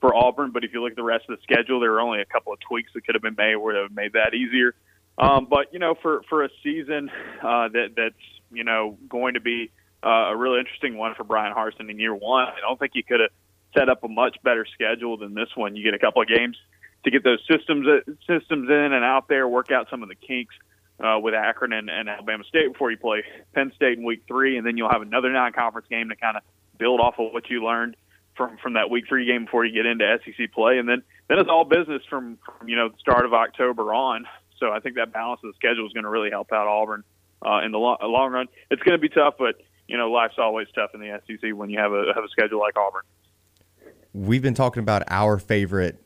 [0.01, 0.51] for Auburn.
[0.51, 2.53] But if you look at the rest of the schedule, there were only a couple
[2.53, 4.75] of tweaks that could have been made where have made that easier.
[5.19, 7.11] Um, but you know, for for a season
[7.43, 8.15] uh, that that's
[8.51, 9.71] you know going to be
[10.03, 13.05] uh, a really interesting one for Bryan Harsin in year one, I don't think you
[13.05, 13.31] could have
[13.77, 15.77] set up a much better schedule than this one.
[15.77, 16.57] You get a couple of games
[17.05, 20.15] to get those systems uh, systems in and out there, work out some of the
[20.15, 20.55] kinks
[21.01, 24.57] uh, with Akron and, and Alabama State before you play Penn State in week three,
[24.57, 26.43] and then you'll have another non-conference game to kind of
[26.79, 27.97] build off of what you learned
[28.37, 31.39] from from that week three game before you get into SEC play, and then then
[31.39, 34.27] it's all business from, from you know the start of October on.
[34.59, 37.03] So I think that balance of the schedule is going to really help out Auburn
[37.45, 38.47] uh, in the long, long run.
[38.71, 39.57] It's going to be tough, but
[39.89, 42.61] you know life's always tough in the SEC when you have a have a schedule
[42.61, 43.03] like Auburn.
[44.13, 46.03] We've been talking about our favorite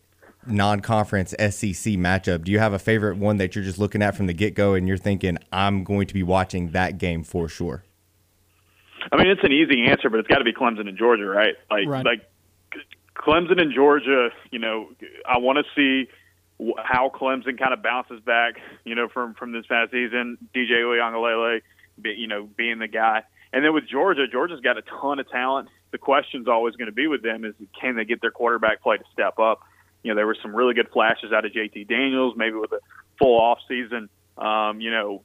[0.46, 2.44] non-conference SEC matchup.
[2.44, 4.86] Do you have a favorite one that you're just looking at from the get-go and
[4.86, 7.84] you're thinking I'm going to be watching that game for sure?
[9.12, 11.54] I mean, it's an easy answer, but it's got to be Clemson and Georgia, right?
[11.70, 12.04] Like, right.
[12.04, 12.30] like
[13.16, 14.30] Clemson and Georgia.
[14.50, 14.90] You know,
[15.26, 16.10] I want to see
[16.78, 18.54] how Clemson kind of bounces back.
[18.84, 21.60] You know, from from this past season, DJ Uiagalelei,
[22.02, 25.68] you know, being the guy, and then with Georgia, Georgia's got a ton of talent.
[25.92, 28.96] The question's always going to be with them is can they get their quarterback play
[28.96, 29.60] to step up?
[30.04, 32.80] You know, there were some really good flashes out of JT Daniels, maybe with a
[33.18, 34.08] full off season.
[34.38, 35.22] Um, you know,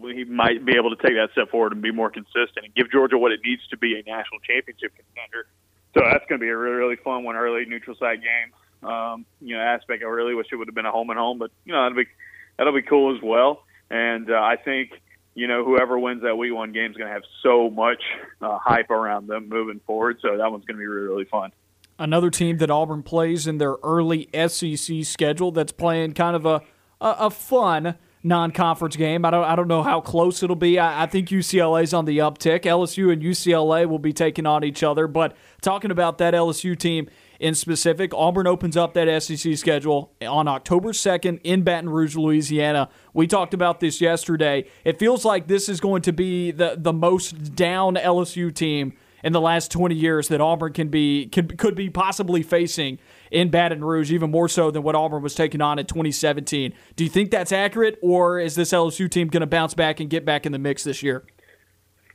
[0.00, 2.90] he might be able to take that step forward and be more consistent and give
[2.90, 5.46] Georgia what it needs to be a national championship contender.
[5.94, 8.90] So that's going to be a really, really fun one, early neutral site game.
[8.90, 10.02] Um, you know, aspect.
[10.02, 11.96] I really wish it would have been a home and home, but you know that'll
[11.96, 12.08] be
[12.56, 13.64] that'll be cool as well.
[13.90, 14.92] And uh, I think
[15.34, 18.00] you know whoever wins that week one game is going to have so much
[18.40, 20.18] uh, hype around them moving forward.
[20.22, 21.50] So that one's going to be really, really fun.
[21.98, 26.62] Another team that Auburn plays in their early SEC schedule that's playing kind of a
[27.00, 29.24] a, a fun non-conference game.
[29.24, 30.78] I don't I don't know how close it'll be.
[30.78, 32.62] I, I think UCLA's on the uptick.
[32.62, 35.06] LSU and UCLA will be taking on each other.
[35.06, 37.08] But talking about that LSU team
[37.38, 42.88] in specific, Auburn opens up that SEC schedule on October 2nd in Baton Rouge, Louisiana.
[43.14, 44.64] We talked about this yesterday.
[44.84, 49.32] It feels like this is going to be the the most down LSU team in
[49.32, 52.98] the last 20 years that Auburn can be can, could be possibly facing
[53.30, 56.72] in Baton Rouge, even more so than what Auburn was taking on in 2017.
[56.96, 60.08] Do you think that's accurate, or is this LSU team going to bounce back and
[60.08, 61.24] get back in the mix this year?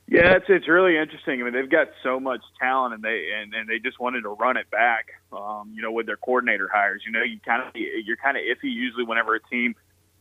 [0.06, 1.40] Yeah, it's it's really interesting.
[1.40, 4.30] I mean, they've got so much talent, and they and, and they just wanted to
[4.30, 5.06] run it back.
[5.32, 8.42] Um, you know, with their coordinator hires, you know, you kind of you're kind of
[8.42, 9.74] iffy usually whenever a team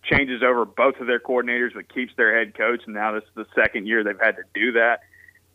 [0.03, 2.81] changes over both of their coordinators but keeps their head coach.
[2.85, 5.01] And now this is the second year they've had to do that.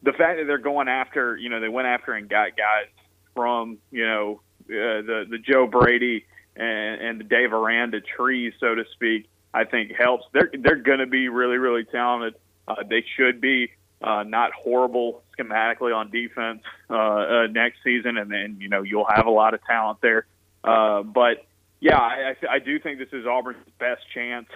[0.03, 2.87] The fact that they're going after, you know, they went after and got guys
[3.35, 8.75] from, you know, uh, the the Joe Brady and, and the Dave Aranda trees, so
[8.75, 10.25] to speak, I think helps.
[10.33, 12.35] They're they're going to be really really talented.
[12.67, 13.71] Uh, they should be
[14.03, 19.09] uh, not horrible schematically on defense uh, uh, next season, and then you know you'll
[19.09, 20.27] have a lot of talent there.
[20.63, 21.47] Uh, but
[21.81, 24.49] yeah, I, I do think this is Auburn's best chance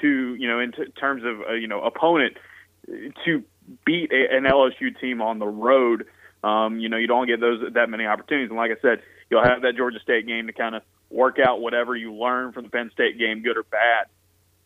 [0.00, 2.36] to you know in t- terms of uh, you know opponent
[2.86, 3.44] to
[3.84, 6.06] beat a, an LSU team on the road.
[6.42, 9.44] Um, you know you don't get those that many opportunities, and like I said, You'll
[9.44, 12.70] have that Georgia State game to kind of work out whatever you learn from the
[12.70, 14.06] Penn State game, good or bad.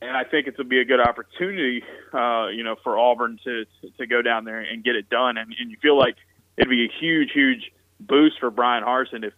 [0.00, 3.64] And I think it'll be a good opportunity, uh, you know, for Auburn to
[3.98, 5.36] to go down there and get it done.
[5.36, 6.16] And, and you feel like
[6.56, 9.34] it'd be a huge, huge boost for Brian Harsin if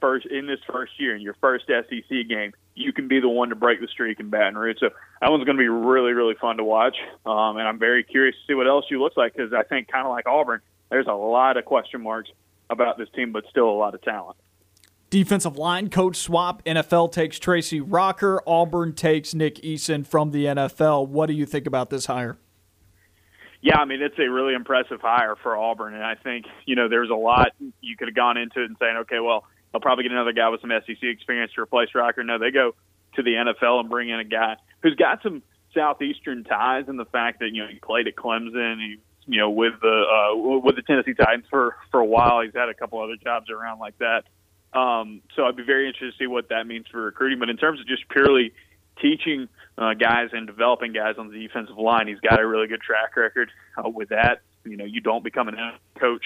[0.00, 3.50] first in this first year in your first SEC game, you can be the one
[3.50, 4.76] to break the streak in Baton Rouge.
[4.80, 6.96] So that one's going to be really, really fun to watch.
[7.26, 10.06] Um, and I'm very curious to see what LSU looks like because I think kind
[10.06, 10.60] of like Auburn,
[10.90, 12.30] there's a lot of question marks
[12.68, 14.36] about this team, but still a lot of talent.
[15.10, 16.64] Defensive line coach swap.
[16.64, 18.40] NFL takes Tracy Rocker.
[18.46, 21.08] Auburn takes Nick Eason from the NFL.
[21.08, 22.38] What do you think about this hire?
[23.60, 26.88] Yeah, I mean it's a really impressive hire for Auburn, and I think you know
[26.88, 27.48] there's a lot
[27.80, 30.48] you could have gone into it and saying, okay, well they'll probably get another guy
[30.48, 32.24] with some SEC experience to replace Rocker.
[32.24, 32.74] No, they go
[33.14, 35.42] to the NFL and bring in a guy who's got some
[35.74, 39.50] southeastern ties, and the fact that you know he played at Clemson, he you know
[39.50, 39.88] with the
[40.32, 42.40] uh, with the Tennessee Titans for for a while.
[42.42, 44.24] He's had a couple other jobs around like that.
[44.72, 47.38] Um, so I'd be very interested to see what that means for recruiting.
[47.38, 48.52] But in terms of just purely
[49.00, 52.80] teaching uh, guys and developing guys on the defensive line, he's got a really good
[52.80, 54.42] track record uh, with that.
[54.64, 56.24] You know, you don't become a coach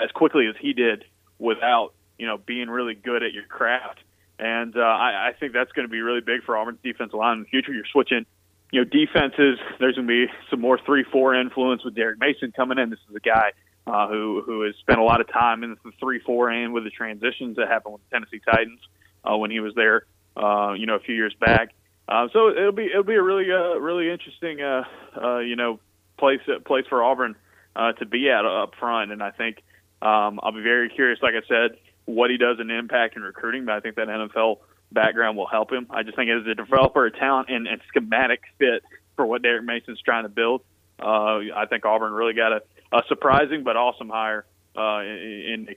[0.00, 1.04] as quickly as he did
[1.38, 3.98] without you know being really good at your craft.
[4.38, 7.38] And uh, I, I think that's going to be really big for Auburn's defensive line
[7.38, 7.74] in the future.
[7.74, 8.24] You're switching
[8.72, 12.52] you know, defenses, there's going to be some more 3 4 influence with Derek Mason
[12.52, 12.90] coming in.
[12.90, 13.52] This is a guy
[13.86, 16.84] uh, who, who has spent a lot of time in the 3 4 and with
[16.84, 18.80] the transitions that happened with the Tennessee Titans
[19.28, 20.04] uh, when he was there,
[20.36, 21.70] uh, you know, a few years back.
[22.08, 24.82] Uh, so it'll be it'll be a really uh, really interesting uh,
[25.16, 25.78] uh, you know
[26.18, 27.36] place place for Auburn
[27.76, 29.58] uh, to be at up front, and I think
[30.02, 31.20] um, I'll be very curious.
[31.22, 34.58] Like I said, what he does in impact and recruiting, but I think that NFL
[34.92, 35.86] background will help him.
[35.90, 38.82] I just think as a developer of talent and, and schematic fit
[39.16, 40.62] for what Derek Mason's trying to build,
[41.00, 44.44] uh, I think Auburn really got a, a surprising but awesome hire
[44.76, 45.74] uh, in, in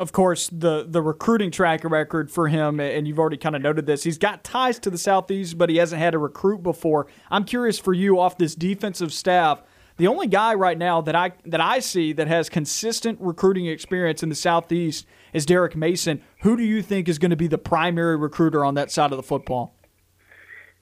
[0.00, 3.86] of course, the the recruiting track record for him, and you've already kind of noted
[3.86, 4.04] this.
[4.04, 7.08] He's got ties to the Southeast, but he hasn't had a recruit before.
[7.32, 9.62] I'm curious for you off this defensive staff.
[9.98, 14.22] The only guy right now that I that I see that has consistent recruiting experience
[14.22, 16.22] in the Southeast is Derek Mason.
[16.42, 19.16] Who do you think is going to be the primary recruiter on that side of
[19.16, 19.74] the football?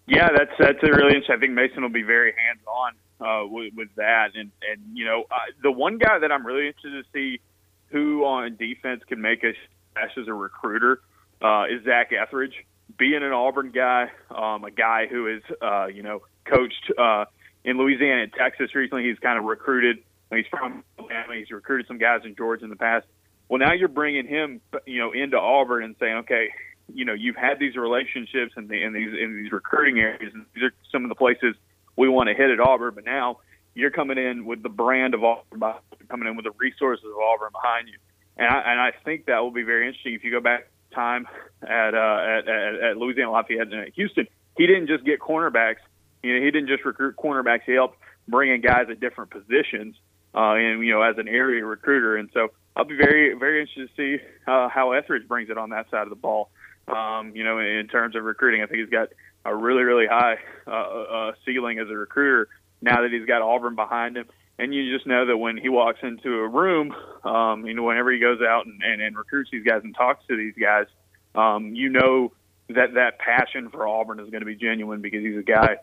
[0.07, 1.35] Yeah, that's that's a really interesting.
[1.35, 5.07] I think Mason will be very hands on uh, with, with that, and and you
[5.07, 7.41] know uh, the one guy that I'm really interested to see
[7.89, 9.53] who on defense can make a
[9.91, 11.01] splash as a recruiter
[11.41, 12.55] uh, is Zach Etheridge.
[12.99, 17.25] Being an Auburn guy, um, a guy who is, uh, you know, coached uh,
[17.67, 19.05] in Louisiana and Texas recently.
[19.05, 19.99] He's kind of recruited.
[20.31, 21.35] He's from Alabama.
[21.35, 23.05] He's recruited some guys in Georgia in the past.
[23.49, 26.49] Well, now you're bringing him, you know, into Auburn and saying, okay,
[26.93, 30.47] you know, you've had these relationships in, the, in these in these recruiting areas, and
[30.55, 31.55] these are some of the places
[31.97, 32.95] we want to hit at Auburn.
[32.95, 33.41] But now
[33.75, 35.61] you're coming in with the brand of Auburn,
[36.09, 37.99] coming in with the resources of Auburn behind you,
[38.37, 40.15] and I, and I think that will be very interesting.
[40.15, 41.27] If you go back time
[41.63, 45.83] at uh, at, at, at Louisiana Lafayette and at Houston, he didn't just get cornerbacks.
[46.27, 47.63] You know, he didn't just recruit cornerbacks.
[47.65, 47.99] He helped
[48.29, 49.97] bring in guys at different positions,
[50.35, 52.17] uh, and you know, as an area recruiter.
[52.17, 55.71] And so I'll be very very interested to see uh, how Etheridge brings it on
[55.71, 56.51] that side of the ball.
[56.89, 59.09] Um, you know, in terms of recruiting, I think he's got
[59.45, 62.49] a really really high uh, uh, ceiling as a recruiter
[62.83, 64.27] now that he's got Auburn behind him.
[64.59, 68.11] And you just know that when he walks into a room, um, you know, whenever
[68.11, 70.87] he goes out and, and, and recruits these guys and talks to these guys,
[71.35, 72.33] um, you know
[72.69, 75.77] that that passion for Auburn is going to be genuine because he's a guy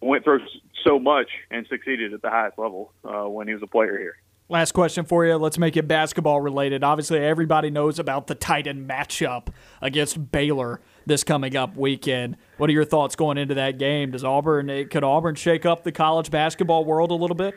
[0.00, 0.40] went through
[0.84, 4.16] so much and succeeded at the highest level uh, when he was a player here.
[4.48, 5.34] Last question for you.
[5.36, 6.84] Let's make it basketball related.
[6.84, 9.48] Obviously, everybody knows about the Titan matchup
[9.82, 12.36] against Baylor this coming up weekend.
[12.56, 14.12] What are your thoughts going into that game?
[14.12, 17.54] Does Auburn could Auburn shake up the college basketball world a little bit?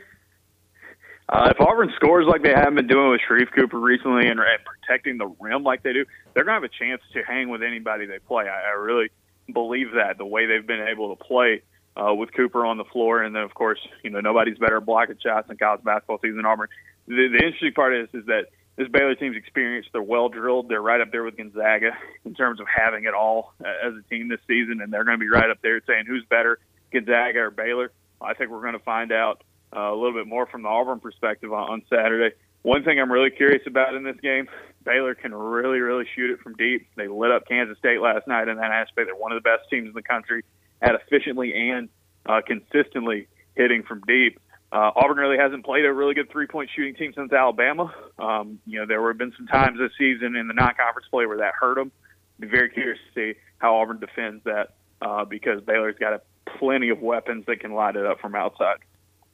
[1.28, 4.58] Uh, if Auburn scores like they have been doing with Sharife Cooper recently and, and
[4.64, 7.62] protecting the rim like they do, they're going to have a chance to hang with
[7.62, 8.46] anybody they play.
[8.48, 9.10] I, I really
[9.52, 11.62] believe that the way they've been able to play
[11.96, 14.86] uh, with Cooper on the floor, and then of course, you know, nobody's better at
[14.86, 16.44] blocking shots in college basketball season.
[16.44, 16.68] Auburn.
[17.06, 19.90] The, the interesting part is is that this Baylor team's experienced.
[19.92, 20.68] They're well drilled.
[20.68, 21.90] They're right up there with Gonzaga
[22.24, 25.18] in terms of having it all uh, as a team this season, and they're going
[25.18, 26.58] to be right up there saying who's better,
[26.92, 27.92] Gonzaga or Baylor.
[28.20, 29.42] I think we're going to find out
[29.74, 32.34] uh, a little bit more from the Auburn perspective on, on Saturday.
[32.62, 34.48] One thing I'm really curious about in this game,
[34.84, 36.86] Baylor can really, really shoot it from deep.
[36.94, 39.08] They lit up Kansas State last night in that aspect.
[39.08, 40.44] They're one of the best teams in the country
[40.82, 41.88] at efficiently and
[42.26, 44.40] uh, consistently hitting from deep.
[44.72, 47.92] Uh, Auburn really hasn't played a really good three-point shooting team since Alabama.
[48.18, 51.38] Um, you know, there have been some times this season in the non-conference play where
[51.38, 51.90] that hurt them.
[52.38, 56.20] Be very curious to see how Auburn defends that uh, because Baylor's got a,
[56.58, 58.76] plenty of weapons that can light it up from outside.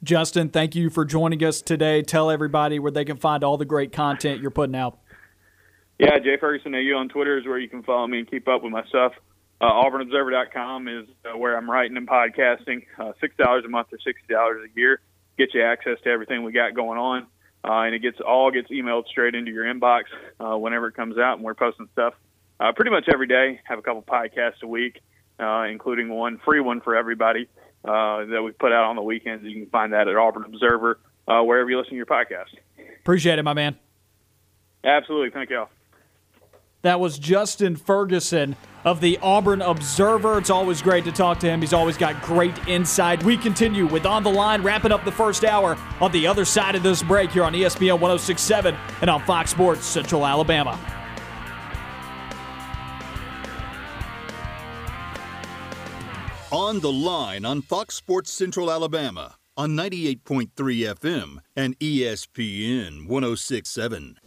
[0.03, 2.01] Justin, thank you for joining us today.
[2.01, 4.99] Tell everybody where they can find all the great content you're putting out.
[5.99, 8.61] Yeah, Jay Ferguson AU on Twitter is where you can follow me and keep up
[8.61, 9.13] with my stuff.
[9.59, 12.85] Uh, AuburnObserver.com is uh, where I'm writing and podcasting.
[12.97, 15.01] Uh, Six dollars a month or sixty dollars a year
[15.37, 17.23] get you access to everything we got going on,
[17.63, 20.03] uh, and it gets all gets emailed straight into your inbox
[20.39, 21.35] uh, whenever it comes out.
[21.35, 22.13] And we're posting stuff
[22.59, 23.59] uh, pretty much every day.
[23.65, 24.99] Have a couple podcasts a week,
[25.39, 27.47] uh, including one free one for everybody
[27.85, 29.43] uh, that we put out on the weekends.
[29.43, 32.55] You can find that at Auburn Observer, uh, wherever you listen to your podcast.
[32.99, 33.77] Appreciate it, my man.
[34.83, 35.31] Absolutely.
[35.31, 35.69] Thank y'all.
[36.83, 40.37] That was Justin Ferguson of the Auburn Observer.
[40.37, 41.59] It's always great to talk to him.
[41.59, 43.23] He's always got great insight.
[43.23, 46.75] We continue with On the Line, wrapping up the first hour on the other side
[46.75, 50.79] of this break here on ESPN 1067 and on Fox Sports Central Alabama.
[56.51, 64.17] On the Line on Fox Sports Central Alabama on 98.3 FM and ESPN 1067.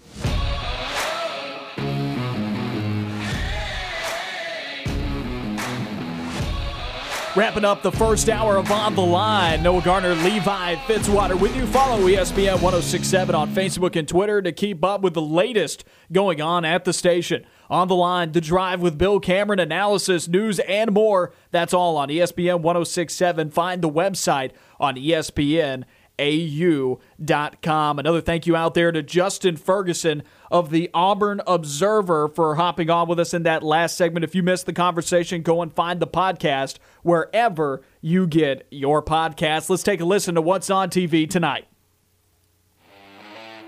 [7.37, 11.65] Wrapping up the first hour of On the Line, Noah Gardner, Levi Fitzwater with you.
[11.67, 16.65] Follow ESPN 1067 on Facebook and Twitter to keep up with the latest going on
[16.65, 17.47] at the station.
[17.69, 21.33] On the Line, The Drive with Bill Cameron, analysis, news, and more.
[21.53, 23.51] That's all on ESPN 1067.
[23.51, 24.51] Find the website
[24.81, 25.85] on ESPN
[26.21, 27.99] au.com.
[27.99, 33.09] Another thank you out there to Justin Ferguson of the Auburn Observer for hopping on
[33.09, 34.25] with us in that last segment.
[34.25, 39.71] If you missed the conversation, go and find the podcast wherever you get your podcast.
[39.71, 41.70] Let's take a listen to what's on TV tonight.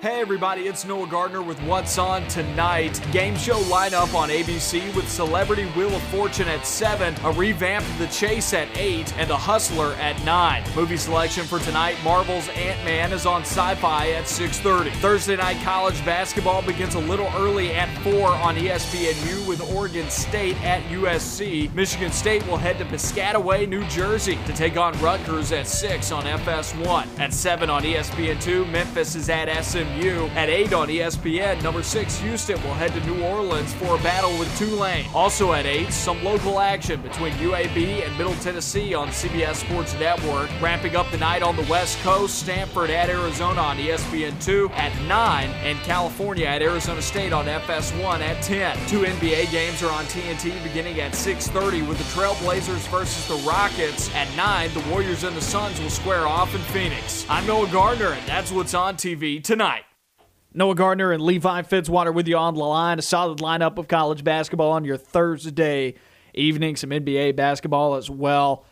[0.02, 3.00] Hey everybody, it's Noah Gardner with What's On Tonight.
[3.12, 7.98] Game show lineup on ABC with Celebrity Wheel of Fortune at 7, a revamp of
[8.00, 10.64] The Chase at 8, and The Hustler at 9.
[10.74, 14.90] Movie selection for tonight, Marvel's Ant-Man is on Sci-Fi at 6.30.
[14.94, 20.60] Thursday night college basketball begins a little early at 4 on ESPNU with Oregon State
[20.64, 21.72] at USC.
[21.74, 26.24] Michigan State will head to Piscataway, New Jersey to take on Rutgers at 6 on
[26.24, 27.20] FS1.
[27.20, 29.91] At 7 on ESPN2, Memphis is at SMU.
[30.42, 34.36] At 8 on ESPN, number 6 Houston will head to New Orleans for a battle
[34.38, 35.04] with Tulane.
[35.14, 40.50] Also at 8, some local action between UAB and Middle Tennessee on CBS Sports Network.
[40.60, 45.50] Ramping up the night on the West Coast, Stanford at Arizona on ESPN2 at 9,
[45.50, 48.76] and California at Arizona State on FS1 at 10.
[48.88, 54.12] Two NBA games are on TNT beginning at 6.30 with the Trailblazers versus the Rockets.
[54.14, 57.26] At 9, the Warriors and the Suns will square off in Phoenix.
[57.28, 59.81] I'm Noah Gardner, and that's what's on TV tonight.
[60.54, 62.98] Noah Gardner and Levi Fitzwater with you on the line.
[62.98, 65.94] A solid lineup of college basketball on your Thursday
[66.34, 66.76] evening.
[66.76, 68.64] Some NBA basketball as well.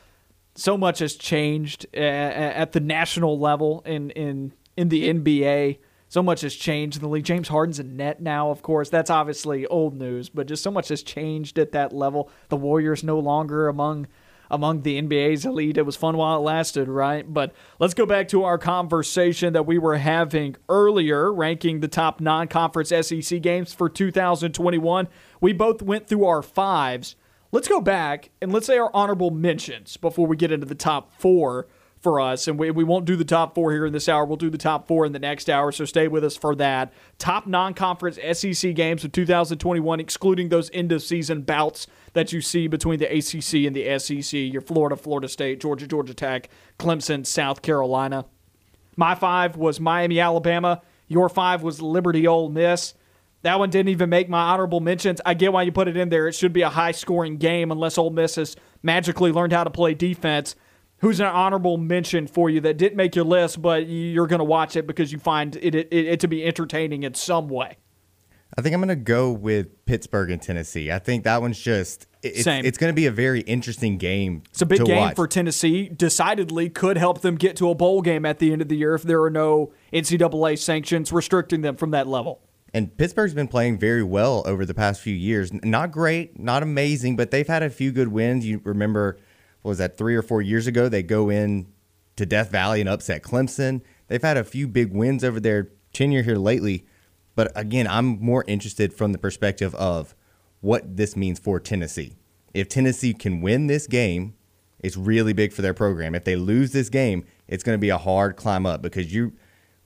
[0.55, 5.79] So much has changed at the national level in in in the NBA.
[6.09, 7.25] So much has changed in the league.
[7.25, 8.91] James Harden's a net now, of course.
[8.91, 12.29] That's obviously old news, but just so much has changed at that level.
[12.49, 14.09] The Warriors no longer among
[14.51, 15.79] among the NBA's elite.
[15.79, 17.33] It was fun while it lasted, right?
[17.33, 22.21] But let's go back to our conversation that we were having earlier, ranking the top
[22.21, 25.09] non conference SEC games for 2021.
[25.41, 27.17] We both went through our fives.
[27.53, 31.13] Let's go back and let's say our honorable mentions before we get into the top
[31.13, 31.67] four
[32.01, 32.49] for us.
[32.49, 34.25] And we, we won't do the top four here in this hour.
[34.25, 35.71] We'll do the top four in the next hour.
[35.71, 36.93] So stay with us for that.
[37.19, 42.41] Top non conference SEC games of 2021, excluding those end of season bouts that you
[42.41, 44.33] see between the ACC and the SEC.
[44.33, 46.49] Your Florida, Florida State, Georgia, Georgia Tech,
[46.79, 48.25] Clemson, South Carolina.
[48.97, 50.83] My five was Miami, Alabama.
[51.07, 52.95] Your five was Liberty, Ole Miss.
[53.43, 55.21] That one didn't even make my honorable mentions.
[55.25, 56.29] I get why you put it in there.
[56.29, 59.71] It should be a high scoring game unless Ole Miss has magically learned how to
[59.71, 60.55] play defense
[61.01, 64.45] who's an honorable mention for you that didn't make your list, but you're going to
[64.45, 67.77] watch it because you find it, it, it, to be entertaining in some way?
[68.57, 70.91] I think I'm going to go with Pittsburgh and Tennessee.
[70.91, 72.65] I think that one's just it's, Same.
[72.65, 74.43] it's going to be a very interesting game.
[74.51, 75.17] It's a big game watch.
[75.17, 75.89] for Tennessee.
[75.89, 78.95] Decidedly could help them get to a bowl game at the end of the year
[78.95, 82.41] if there are no NCAA sanctions restricting them from that level.
[82.75, 85.53] And Pittsburgh's been playing very well over the past few years.
[85.53, 88.47] Not great, not amazing, but they've had a few good wins.
[88.47, 89.19] You remember
[89.63, 90.89] was that three or four years ago?
[90.89, 91.67] They go in
[92.17, 93.83] to Death Valley and upset Clemson.
[94.09, 96.87] They've had a few big wins over their tenure here lately.
[97.35, 100.15] But again, I'm more interested from the perspective of
[100.61, 102.17] what this means for Tennessee.
[102.53, 104.35] If Tennessee can win this game,
[104.81, 106.15] it's really big for their program.
[106.15, 109.33] If they lose this game, it's going to be a hard climb up because you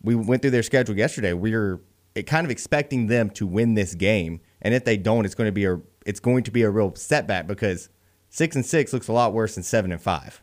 [0.03, 1.33] we went through their schedule yesterday.
[1.33, 1.81] We are
[2.27, 5.53] kind of expecting them to win this game, and if they don't, it's going to
[5.53, 7.89] be a it's going to be a real setback because
[8.35, 10.43] Six and six looks a lot worse than seven and five.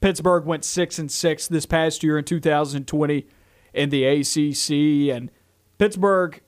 [0.00, 3.26] Pittsburgh went six and six this past year in 2020
[3.72, 5.30] in the ACC, and
[5.78, 6.40] Pittsburgh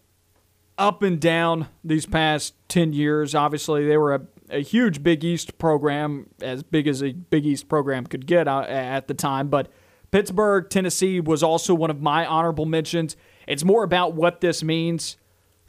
[0.76, 3.36] up and down these past 10 years.
[3.36, 7.68] Obviously, they were a, a huge Big East program, as big as a Big East
[7.68, 9.46] program could get uh, at the time.
[9.46, 9.70] But
[10.11, 13.16] Pittsburgh, Tennessee was also one of my honorable mentions.
[13.46, 15.18] It's more about what this means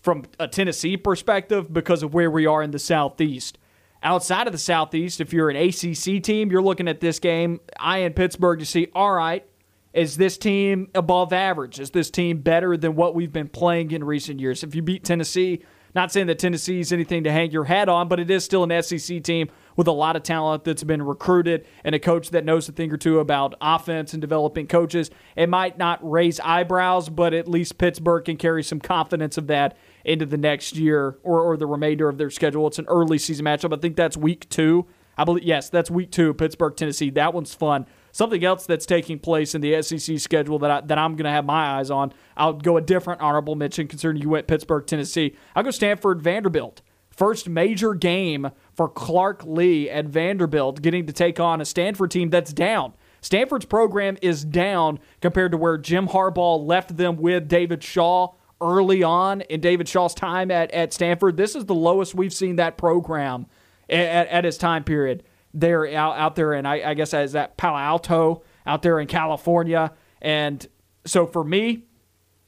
[0.01, 3.59] from a Tennessee perspective because of where we are in the Southeast
[4.03, 7.99] outside of the Southeast, if you're an ACC team, you're looking at this game, I
[7.99, 9.45] in Pittsburgh to see, all right,
[9.93, 11.79] is this team above average?
[11.79, 14.63] Is this team better than what we've been playing in recent years?
[14.63, 15.63] If you beat Tennessee,
[15.95, 18.63] not saying that Tennessee is anything to hang your hat on, but it is still
[18.63, 22.45] an SEC team with a lot of talent that's been recruited and a coach that
[22.45, 25.09] knows a thing or two about offense and developing coaches.
[25.35, 29.75] It might not raise eyebrows, but at least Pittsburgh can carry some confidence of that
[30.09, 32.67] into the next year or, or the remainder of their schedule.
[32.67, 33.75] It's an early season matchup.
[33.77, 34.87] I think that's week two.
[35.17, 37.09] I believe yes, that's week two, Pittsburgh, Tennessee.
[37.11, 37.85] That one's fun.
[38.11, 41.31] Something else that's taking place in the SEC schedule that I, that I'm going to
[41.31, 42.11] have my eyes on.
[42.35, 45.35] I'll go a different honorable mention concerning you went Pittsburgh, Tennessee.
[45.55, 46.81] I'll go Stanford, Vanderbilt.
[47.09, 52.29] First major game for Clark Lea at Vanderbilt, getting to take on a Stanford team
[52.29, 52.93] that's down.
[53.21, 59.03] Stanford's program is down compared to where Jim Harbaugh left them with David Shaw early
[59.03, 61.37] on in David Shaw's time at, at Stanford.
[61.37, 63.47] This is the lowest we've seen that program
[63.89, 66.53] at, at his time period there out, out there.
[66.53, 69.93] And I, I guess as that Palo Alto out there in California.
[70.21, 70.65] And
[71.05, 71.85] so for me,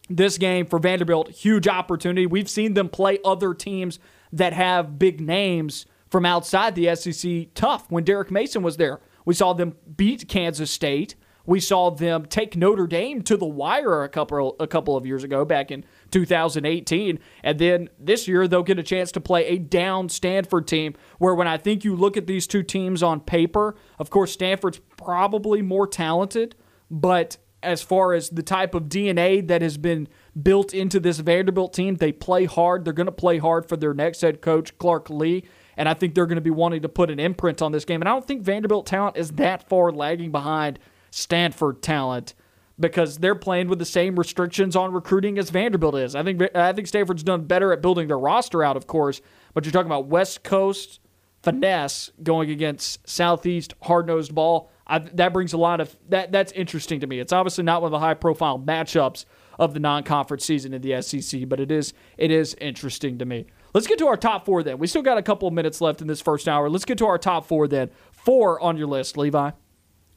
[0.09, 2.25] this game for Vanderbilt, huge opportunity.
[2.25, 3.99] We've seen them play other teams
[4.33, 7.89] that have big names from outside the SEC tough.
[7.89, 11.15] When Derek Mason was there, we saw them beat Kansas State.
[11.45, 15.23] We saw them take Notre Dame to the wire a couple a couple of years
[15.23, 19.57] ago, back in 2018, and then this year they'll get a chance to play a
[19.57, 20.95] down Stanford team.
[21.17, 24.79] Where when I think you look at these two teams on paper, of course Stanford's
[24.97, 26.55] probably more talented,
[26.89, 30.07] but as far as the type of DNA that has been
[30.41, 32.85] built into this Vanderbilt team, they play hard.
[32.85, 35.43] They're going to play hard for their next head coach, Clark Lea.
[35.77, 38.01] And I think they're going to be wanting to put an imprint on this game.
[38.01, 40.79] And I don't think Vanderbilt talent is that far lagging behind
[41.11, 42.33] Stanford talent
[42.79, 46.15] because they're playing with the same restrictions on recruiting as Vanderbilt is.
[46.15, 49.21] I think I think Stanford's done better at building their roster out, of course,
[49.53, 50.99] but you're talking about West Coast
[51.43, 54.71] finesse going against Southeast hard-nosed ball.
[54.87, 56.31] I, that brings a lot of that.
[56.31, 57.19] That's interesting to me.
[57.19, 59.25] It's obviously not one of the high-profile matchups
[59.59, 63.45] of the non-conference season in the SEC, but it is it is interesting to me.
[63.73, 64.79] Let's get to our top four then.
[64.79, 66.69] We still got a couple of minutes left in this first hour.
[66.69, 67.89] Let's get to our top four then.
[68.11, 69.51] Four on your list, Levi.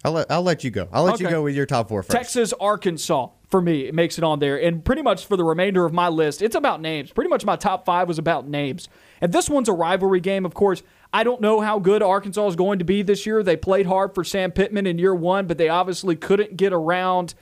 [0.04, 0.88] I'll let, I'll let you go.
[0.92, 1.24] I'll let Okay.
[1.24, 2.10] you go with your top four first.
[2.14, 4.60] Texas, Arkansas, for me, it makes it on there.
[4.60, 7.10] And pretty much for the remainder of my list, it's about names.
[7.10, 8.88] Pretty much my top five was about names.
[9.20, 10.82] And this one's a rivalry game, of course.
[11.12, 13.42] I don't know how good Arkansas is going to be this year.
[13.42, 17.34] They played hard for Sam Pittman in year one, but they obviously couldn't get around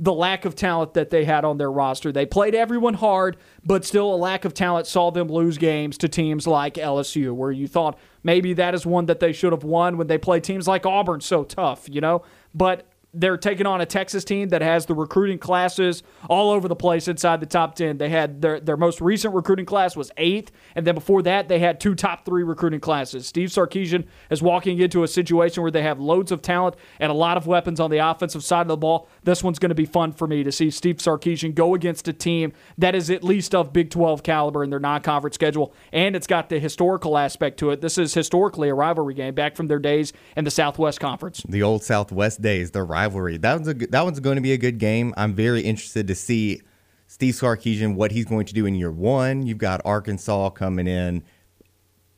[0.00, 2.10] the lack of talent that they had on their roster.
[2.10, 6.08] They played everyone hard, but still a lack of talent saw them lose games to
[6.08, 9.98] teams like LSU, where you thought maybe that is one that they should have won
[9.98, 12.22] when they play teams like Auburn so tough, you know?
[12.54, 16.76] But they're taking on a Texas team that has the recruiting classes all over the
[16.76, 17.98] place inside the top 10.
[17.98, 21.58] They had their, their most recent recruiting class was eighth, and then before that, they
[21.58, 23.26] had two top three recruiting classes.
[23.26, 27.14] Steve Sarkisian is walking into a situation where they have loads of talent and a
[27.14, 29.08] lot of weapons on the offensive side of the ball.
[29.24, 32.12] This one's going to be fun for me to see Steve Sarkisian go against a
[32.12, 36.14] team that is at least of Big 12 caliber in their non conference schedule, and
[36.14, 37.80] it's got the historical aspect to it.
[37.80, 41.42] This is historically a rivalry game back from their days in the Southwest Conference.
[41.48, 42.99] the old Southwest days, the.
[43.08, 45.14] That one's a that one's going to be a good game.
[45.16, 46.60] I'm very interested to see
[47.06, 49.46] Steve Sarkisian what he's going to do in year one.
[49.46, 51.24] You've got Arkansas coming in.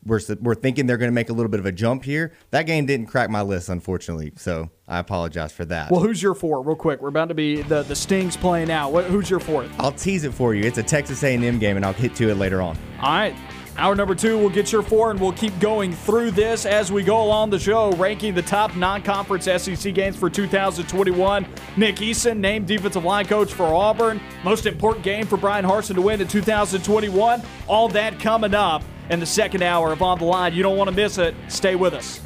[0.05, 2.33] We're we're thinking they're going to make a little bit of a jump here.
[2.51, 5.93] That game didn't crack my list, unfortunately, so I apologize for that.
[5.93, 7.01] Well, who's your four, real quick?
[7.01, 8.93] We're about to be the the Stings playing out.
[8.93, 9.71] What, who's your fourth?
[9.79, 10.65] I'll tease it for you.
[10.65, 12.77] It's a Texas A&M game, and I'll hit to it later on.
[13.01, 13.37] All right.
[13.79, 17.03] Hour number two, we'll get your four, and we'll keep going through this as we
[17.03, 21.47] go along the show, ranking the top non-conference SEC games for 2021.
[21.79, 24.21] Nick Eason named defensive line coach for Auburn.
[24.45, 27.43] Most important game for Brian Harsin to win in 2021.
[27.67, 30.53] All that coming up in the second hour of On the Line.
[30.53, 31.35] You don't want to miss it.
[31.49, 32.21] Stay with us.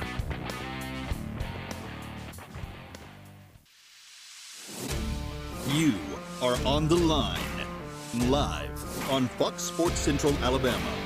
[5.72, 5.94] You
[6.42, 7.38] are on the line,
[8.28, 11.06] live on Fox Sports Central Alabama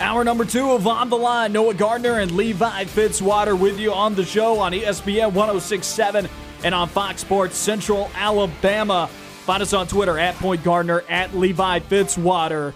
[0.00, 1.52] Hour number two of On the Line.
[1.52, 6.28] Noah Gardner and Levi Fitzwater with you on the show on ESPN 1067
[6.64, 9.08] and on Fox Sports Central Alabama.
[9.44, 12.74] Find us on Twitter at Point Gardner, at Levi Fitzwater.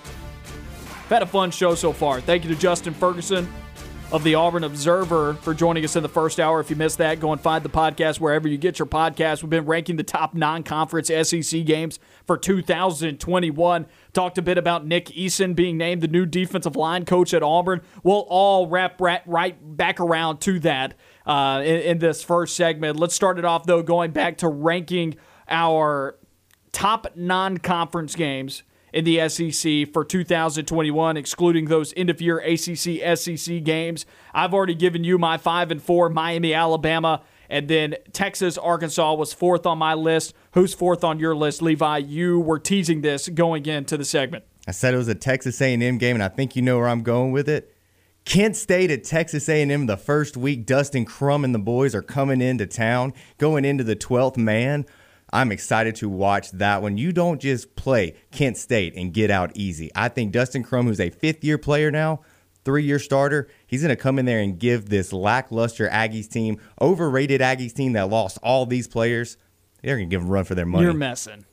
[1.08, 2.20] Had a fun show so far.
[2.20, 3.48] Thank you to Justin Ferguson
[4.10, 6.60] of the Auburn Observer for joining us in the first hour.
[6.60, 9.42] If you missed that, go and find the podcast wherever you get your podcast.
[9.42, 13.86] We've been ranking the top non conference SEC games for 2021.
[14.14, 17.82] Talked a bit about Nick Eason being named the new defensive line coach at Auburn.
[18.02, 20.94] We'll all wrap right, back around to that
[21.26, 22.98] uh, in, in this first segment.
[22.98, 25.16] Let's start it off, though, going back to ranking
[25.48, 26.18] our
[26.72, 28.62] top non conference games
[28.92, 34.06] in the SEC for 2021, excluding those end of year ACC SEC games.
[34.32, 39.32] I've already given you my five and four Miami, Alabama, and then Texas, Arkansas was
[39.32, 40.34] fourth on my list.
[40.52, 41.98] Who's fourth on your list, Levi?
[41.98, 44.44] You were teasing this going into the segment.
[44.66, 47.02] I said it was a Texas A&M game, and I think you know where I'm
[47.02, 47.74] going with it.
[48.26, 50.66] Kent State at Texas A&M the first week.
[50.66, 54.84] Dustin Crum and the boys are coming into town, going into the 12th man.
[55.30, 56.96] I'm excited to watch that one.
[56.96, 59.90] You don't just play Kent State and get out easy.
[59.94, 62.20] I think Dustin Crum, who's a fifth year player now,
[62.64, 66.58] three year starter, he's going to come in there and give this lackluster Aggies team,
[66.80, 69.36] overrated Aggies team that lost all these players,
[69.82, 70.84] They're gonna give them a run for their money.
[70.84, 71.44] You're messing.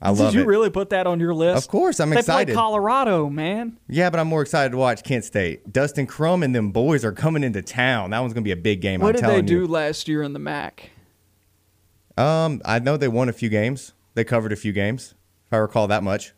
[0.00, 0.24] I love it.
[0.26, 0.46] Did you it.
[0.46, 1.64] really put that on your list?
[1.64, 2.52] Of course, I'm they excited.
[2.52, 3.78] play Colorado, man.
[3.88, 5.72] yeah, but I'm more excited to watch Kent State.
[5.72, 8.10] Dustin Crum and them boys are coming into town.
[8.10, 9.00] That one's gonna be a big game.
[9.00, 9.66] What I'm did they do you.
[9.66, 10.90] last year in the MAC?
[12.18, 13.92] Um, I know they won a few games.
[14.14, 15.14] They covered a few games,
[15.46, 16.32] if I recall that much.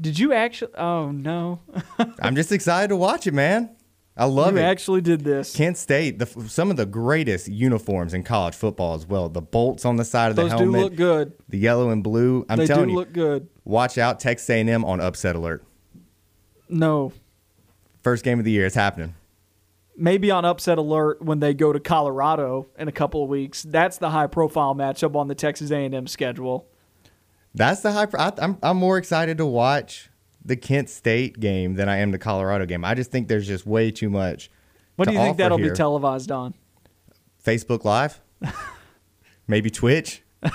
[0.00, 0.74] Did you actually?
[0.76, 1.60] Oh no,
[2.20, 3.70] I'm just excited to watch it, man.
[4.16, 4.64] I love you it.
[4.64, 5.54] actually did this.
[5.54, 9.28] Kent State, the, some of the greatest uniforms in college football as well.
[9.28, 11.32] The bolts on the side of the Those do helmet, look good.
[11.48, 12.44] the yellow and blue.
[12.48, 13.48] I'm they do telling you, look good.
[13.64, 14.18] watch out.
[14.20, 15.64] Texas A&M on upset alert.
[16.68, 17.12] No,
[18.02, 19.14] First game of the year, it's happening.
[19.98, 23.62] Maybe on upset alert when they go to Colorado in a couple of weeks.
[23.62, 26.66] That's the high profile matchup on the Texas A&M schedule.
[27.54, 28.06] That's the high.
[28.18, 30.10] I, I'm I'm more excited to watch
[30.44, 32.84] the Kent State game than I am the Colorado game.
[32.84, 34.50] I just think there's just way too much.
[34.96, 35.70] What to do you think that'll here.
[35.70, 36.54] be televised on?
[37.44, 38.20] Facebook Live,
[39.48, 40.22] maybe Twitch.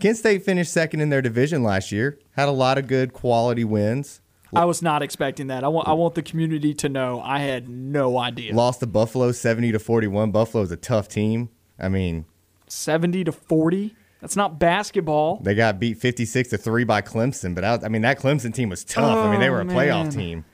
[0.00, 2.18] Kent State finished second in their division last year.
[2.32, 4.20] Had a lot of good quality wins.
[4.54, 5.62] I was not expecting that.
[5.64, 8.54] I want I want the community to know I had no idea.
[8.54, 10.30] Lost to Buffalo 70 to 41.
[10.32, 11.50] Buffalo's a tough team.
[11.78, 12.24] I mean,
[12.66, 13.94] 70 to 40.
[14.20, 15.40] That's not basketball.
[15.42, 18.68] they got beat 56 to 3 by Clemson, but I, I mean that Clemson team
[18.68, 19.16] was tough.
[19.24, 20.44] I mean they Oh, were a playoff team.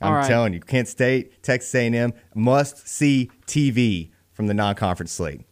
[0.00, 0.26] I'm right.
[0.26, 5.42] telling you, Kent State, Texas A&M must see TV from the non-conference slate.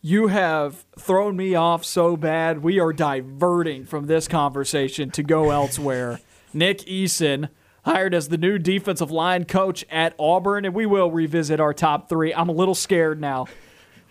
[0.00, 2.62] You have thrown me off so bad.
[2.62, 6.20] We are diverting from this conversation to go elsewhere.
[6.54, 7.48] Nick Eason
[7.84, 12.08] hired as the new defensive line coach at Auburn, and we will revisit our top
[12.08, 12.32] three.
[12.32, 13.46] I'm a little scared now.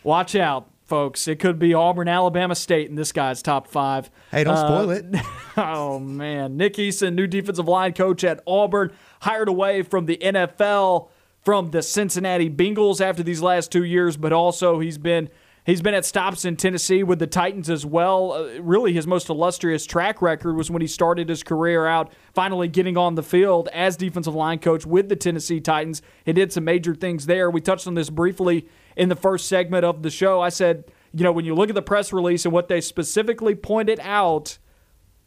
[0.04, 1.28] Watch out, folks.
[1.28, 4.10] It could be Auburn, Alabama State in this guy's top five.
[4.32, 5.06] Hey, don't spoil Uh, it.
[5.58, 11.10] Oh man, Nick Eason, new defensive line coach at Auburn, hired away from the NFL
[11.44, 15.28] from the Cincinnati Bengals after these last two years, but also he's been
[15.66, 18.34] he's been at stops in Tennessee with the Titans as well.
[18.34, 22.68] Uh, really, his most illustrious track record was when he started his career out, finally
[22.68, 26.01] getting on the field as defensive line coach with the Tennessee Titans.
[26.26, 27.49] He did some major things there.
[27.49, 30.41] We touched on this briefly in the first segment of the show.
[30.41, 33.55] I said, you know, when you look at the press release and what they specifically
[33.55, 34.57] pointed out.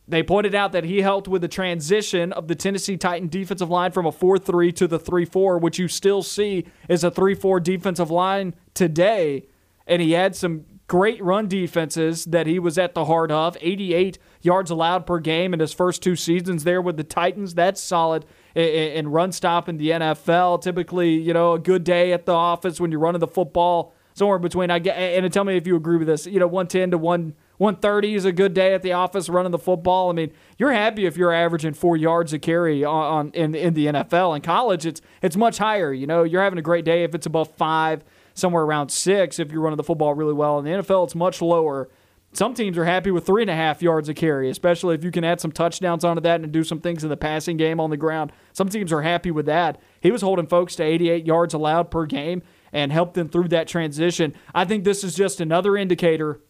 [0.06, 3.90] They pointed out that he helped with the transition of the Tennessee Titan defensive line
[3.90, 7.34] from a 4 3 to the 3 4, which you still see is a 3
[7.34, 9.46] 4 defensive line today.
[9.86, 14.18] And he had some great run defenses that he was at the heart of 88
[14.42, 17.54] yards allowed per game in his first two seasons there with the Titans.
[17.54, 20.62] That's solid in run stop in the NFL.
[20.62, 24.38] Typically, you know, a good day at the office when you're running the football somewhere
[24.38, 26.26] between I get and tell me if you agree with this.
[26.26, 29.58] You know, 110 to 1 130 is a good day at the office running the
[29.58, 30.10] football.
[30.10, 33.74] I mean, you're happy if you're averaging 4 yards a carry on, on in in
[33.74, 34.34] the NFL.
[34.36, 36.24] In college, it's it's much higher, you know.
[36.24, 38.04] You're having a great day if it's above 5,
[38.34, 40.58] somewhere around 6 if you're running the football really well.
[40.58, 41.88] In the NFL, it's much lower.
[42.32, 45.12] Some teams are happy with three and a half yards a carry, especially if you
[45.12, 47.90] can add some touchdowns onto that and do some things in the passing game on
[47.90, 48.32] the ground.
[48.52, 49.80] Some teams are happy with that.
[50.00, 53.68] He was holding folks to 88 yards allowed per game and helped them through that
[53.68, 54.34] transition.
[54.52, 56.40] I think this is just another indicator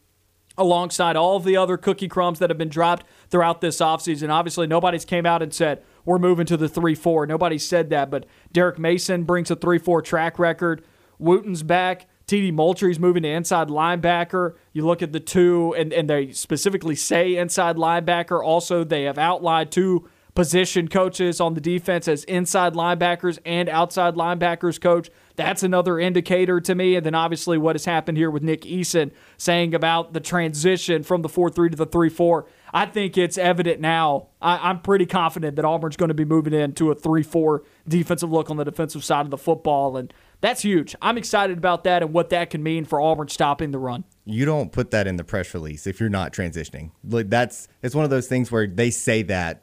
[0.57, 4.31] alongside all of the other cookie crumbs that have been dropped throughout this offseason.
[4.31, 7.27] Obviously, nobody's came out and said, we're moving to the 3 4.
[7.27, 10.85] Nobody said that, but Derek Mason brings a 3 4 track record.
[11.19, 12.07] Wooten's back.
[12.27, 14.55] TD Moultry's moving to inside linebacker.
[14.73, 18.43] You look at the two, and, and they specifically say inside linebacker.
[18.43, 24.15] Also, they have outlined two position coaches on the defense as inside linebackers and outside
[24.15, 25.11] linebackers coach.
[25.37, 26.97] That's another indicator to me.
[26.97, 31.23] And then obviously what has happened here with Nick Eason saying about the transition from
[31.23, 32.47] the 4 3 to the 3 4.
[32.73, 34.29] I think it's evident now.
[34.43, 38.31] I, I'm pretty confident that Auburn's going to be moving into a 3 4 defensive
[38.33, 39.97] look on the defensive side of the football.
[39.97, 40.95] And that's huge.
[41.01, 44.05] I'm excited about that and what that can mean for Auburn stopping the run.
[44.25, 46.91] You don't put that in the press release if you're not transitioning.
[47.03, 49.63] Like that's it's one of those things where they say that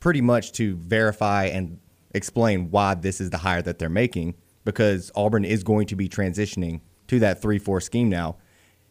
[0.00, 1.78] pretty much to verify and
[2.12, 4.34] explain why this is the hire that they're making
[4.64, 8.36] because Auburn is going to be transitioning to that 3-4 scheme now.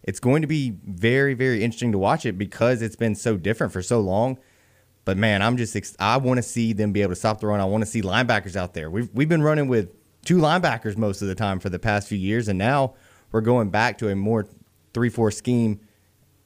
[0.03, 3.73] It's going to be very very interesting to watch it because it's been so different
[3.73, 4.37] for so long.
[5.05, 7.59] But man, I'm just I want to see them be able to stop the run.
[7.59, 8.89] I want to see linebackers out there.
[8.89, 9.93] We've we've been running with
[10.25, 12.93] two linebackers most of the time for the past few years, and now
[13.31, 14.47] we're going back to a more
[14.93, 15.79] three-four scheme,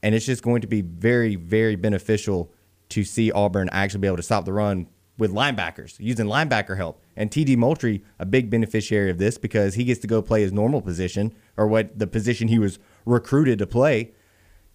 [0.01, 2.51] and it's just going to be very very beneficial
[2.89, 7.01] to see Auburn actually be able to stop the run with linebackers using linebacker help.
[7.15, 10.51] And TD Moultry, a big beneficiary of this because he gets to go play his
[10.51, 14.11] normal position or what the position he was recruited to play.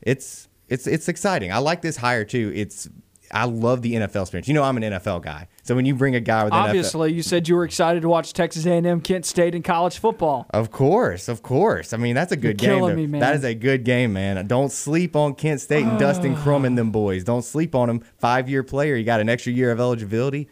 [0.00, 1.52] It's it's it's exciting.
[1.52, 2.52] I like this hire too.
[2.54, 2.88] It's
[3.30, 4.48] I love the NFL experience.
[4.48, 5.48] You know, I'm an NFL guy.
[5.62, 8.08] So when you bring a guy with NFL, Obviously, you said you were excited to
[8.08, 10.46] watch Texas A&M, Kent State in college football.
[10.50, 11.92] of course, of course.
[11.92, 12.96] I mean, that's a good You're game.
[12.96, 13.20] me, man.
[13.20, 14.46] That is a good game, man.
[14.46, 17.24] Don't sleep on Kent State and Dustin Crum and them boys.
[17.24, 18.02] Don't sleep on them.
[18.18, 18.96] Five year player.
[18.96, 20.48] You got an extra year of eligibility.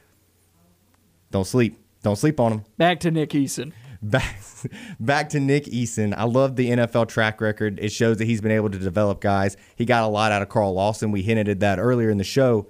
[1.31, 1.79] Don't sleep.
[2.03, 2.64] Don't sleep on them.
[2.77, 3.72] Back to Nick Eason.
[4.03, 4.36] Back
[5.01, 6.14] back to Nick Eason.
[6.16, 7.78] I love the NFL track record.
[7.80, 9.57] It shows that he's been able to develop guys.
[9.76, 11.12] He got a lot out of Carl Lawson.
[11.12, 12.68] We hinted at that earlier in the show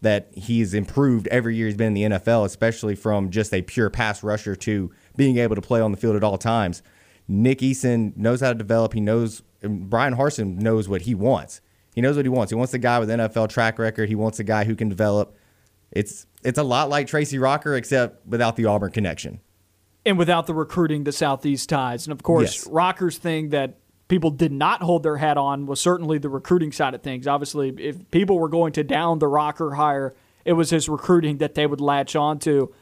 [0.00, 3.90] that he's improved every year he's been in the NFL, especially from just a pure
[3.90, 6.82] pass rusher to being able to play on the field at all times.
[7.26, 8.92] Nick Eason knows how to develop.
[8.92, 11.60] He knows Brian Harsin knows what he wants.
[11.94, 12.50] He knows what he wants.
[12.50, 14.08] He wants a guy with NFL track record.
[14.08, 15.36] He wants a guy who can develop.
[15.90, 19.40] It's it's a lot like Tracy Rocker, except without the Auburn connection.
[20.06, 22.06] And without the recruiting the southeast ties.
[22.06, 22.66] And of course Yes.
[22.66, 23.78] rocker's thing that
[24.08, 27.26] people did not hold their hat on was certainly the recruiting side of things.
[27.26, 31.54] Obviously if people were going to down the rocker hire it was his recruiting that
[31.54, 32.72] they would latch on to.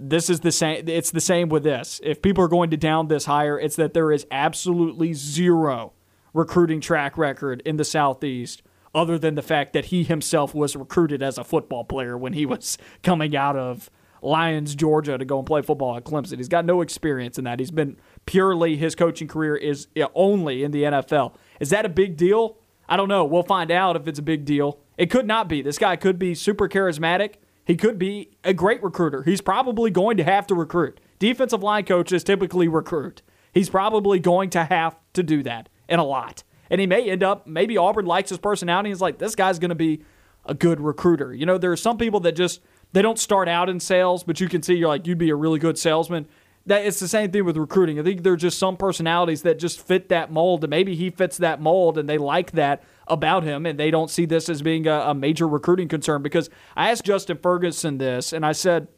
[0.00, 2.00] This is the same it's the same with this.
[2.02, 5.92] If people are going to down this hire it's that there is absolutely zero
[6.32, 8.62] recruiting track record in the southeast
[8.94, 12.46] other than the fact that he himself was recruited as a football player when he
[12.46, 13.90] was coming out of
[14.22, 16.38] Lyons, Georgia, to go and play football at Clemson.
[16.38, 17.60] He's got no experience in that.
[17.60, 21.34] He's been purely his coaching career is only in the NFL.
[21.60, 22.58] Is that a big deal?
[22.88, 23.24] I don't know.
[23.24, 24.80] We'll find out if it's a big deal.
[24.96, 25.62] It could not be.
[25.62, 27.34] This guy could be super charismatic.
[27.64, 29.24] He could be a great recruiter.
[29.24, 31.00] He's probably going to have to recruit.
[31.18, 33.22] Defensive line coaches typically recruit.
[33.52, 36.44] He's probably going to have to do that and a lot.
[36.70, 38.90] And he may end up, maybe Auburn likes his personality.
[38.90, 40.04] He's like, this guy's going to be
[40.44, 41.34] a good recruiter.
[41.34, 42.60] You know, there are some people that just
[42.92, 45.36] they don't start out in sales, but you can see you're like you'd be a
[45.36, 46.26] really good salesman.
[46.66, 48.00] That it's the same thing with recruiting.
[48.00, 51.10] I think there are just some personalities that just fit that mold, and maybe he
[51.10, 54.62] fits that mold, and they like that about him, and they don't see this as
[54.62, 56.22] being a, a major recruiting concern.
[56.22, 58.88] Because I asked Justin Ferguson this, and I said,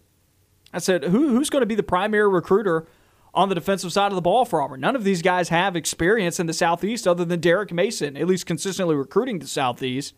[0.72, 2.86] I said, Who, who's going to be the primary recruiter
[3.34, 4.80] on the defensive side of the ball for Auburn?
[4.80, 8.46] None of these guys have experience in the Southeast other than Derek Mason, at least
[8.46, 10.14] consistently recruiting the Southeast.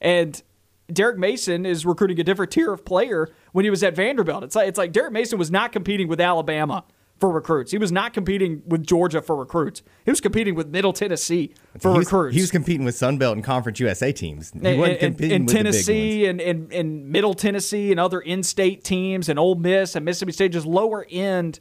[0.00, 0.42] And
[0.94, 4.44] Derek Mason is recruiting a different tier of player when he was at Vanderbilt.
[4.44, 6.84] It's like it's like Derek Mason was not competing with Alabama
[7.20, 7.70] for recruits.
[7.70, 9.82] He was not competing with Georgia for recruits.
[10.04, 12.34] He was competing with Middle Tennessee for he was, recruits.
[12.34, 14.52] He was competing with Sunbelt and Conference USA teams.
[14.52, 15.76] He and, wasn't competing and with the big ones.
[15.86, 20.32] Tennessee and, and, and Middle Tennessee and other in-state teams and Ole Miss and Mississippi
[20.32, 21.60] State, just lower end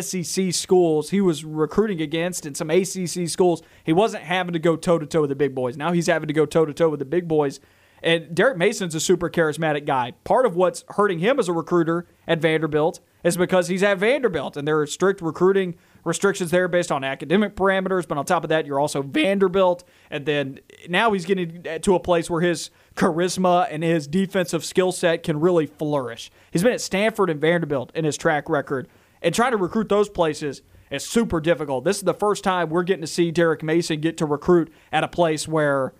[0.00, 3.62] SEC schools he was recruiting against and some ACC schools.
[3.84, 5.76] He wasn't having to go toe to toe with the big boys.
[5.76, 7.60] Now he's having to go toe to toe with the big boys.
[8.02, 10.12] And Derek Mason's a super charismatic guy.
[10.24, 14.56] Part of what's hurting him as a recruiter at Vanderbilt is because he's at Vanderbilt
[14.56, 18.08] and there are strict recruiting restrictions there based on academic parameters.
[18.08, 19.84] But on top of that, you're also Vanderbilt.
[20.10, 24.92] And then now he's getting to a place where his charisma and his defensive skill
[24.92, 26.30] set can really flourish.
[26.50, 28.88] He's been at Stanford and Vanderbilt in his track record.
[29.22, 31.84] And trying to recruit those places is super difficult.
[31.84, 35.04] This is the first time we're getting to see Derek Mason get to recruit at
[35.04, 35.92] a place where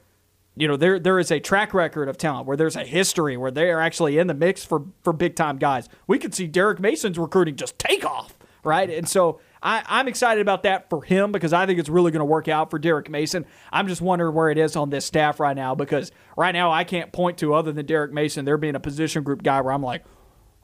[0.57, 3.51] you know there there is a track record of talent where there's a history where
[3.51, 5.89] they are actually in the mix for for big time guys.
[6.07, 8.91] We could see Derek Mason's recruiting just take off, right?
[8.91, 12.21] And so I, I'm excited about that for him because I think it's really going
[12.21, 13.45] to work out for Derek Mason.
[13.71, 16.85] I'm just wondering where it is on this staff right now because right now I
[16.85, 19.83] can't point to other than Derek Mason there being a position group guy where I'm
[19.83, 20.05] like,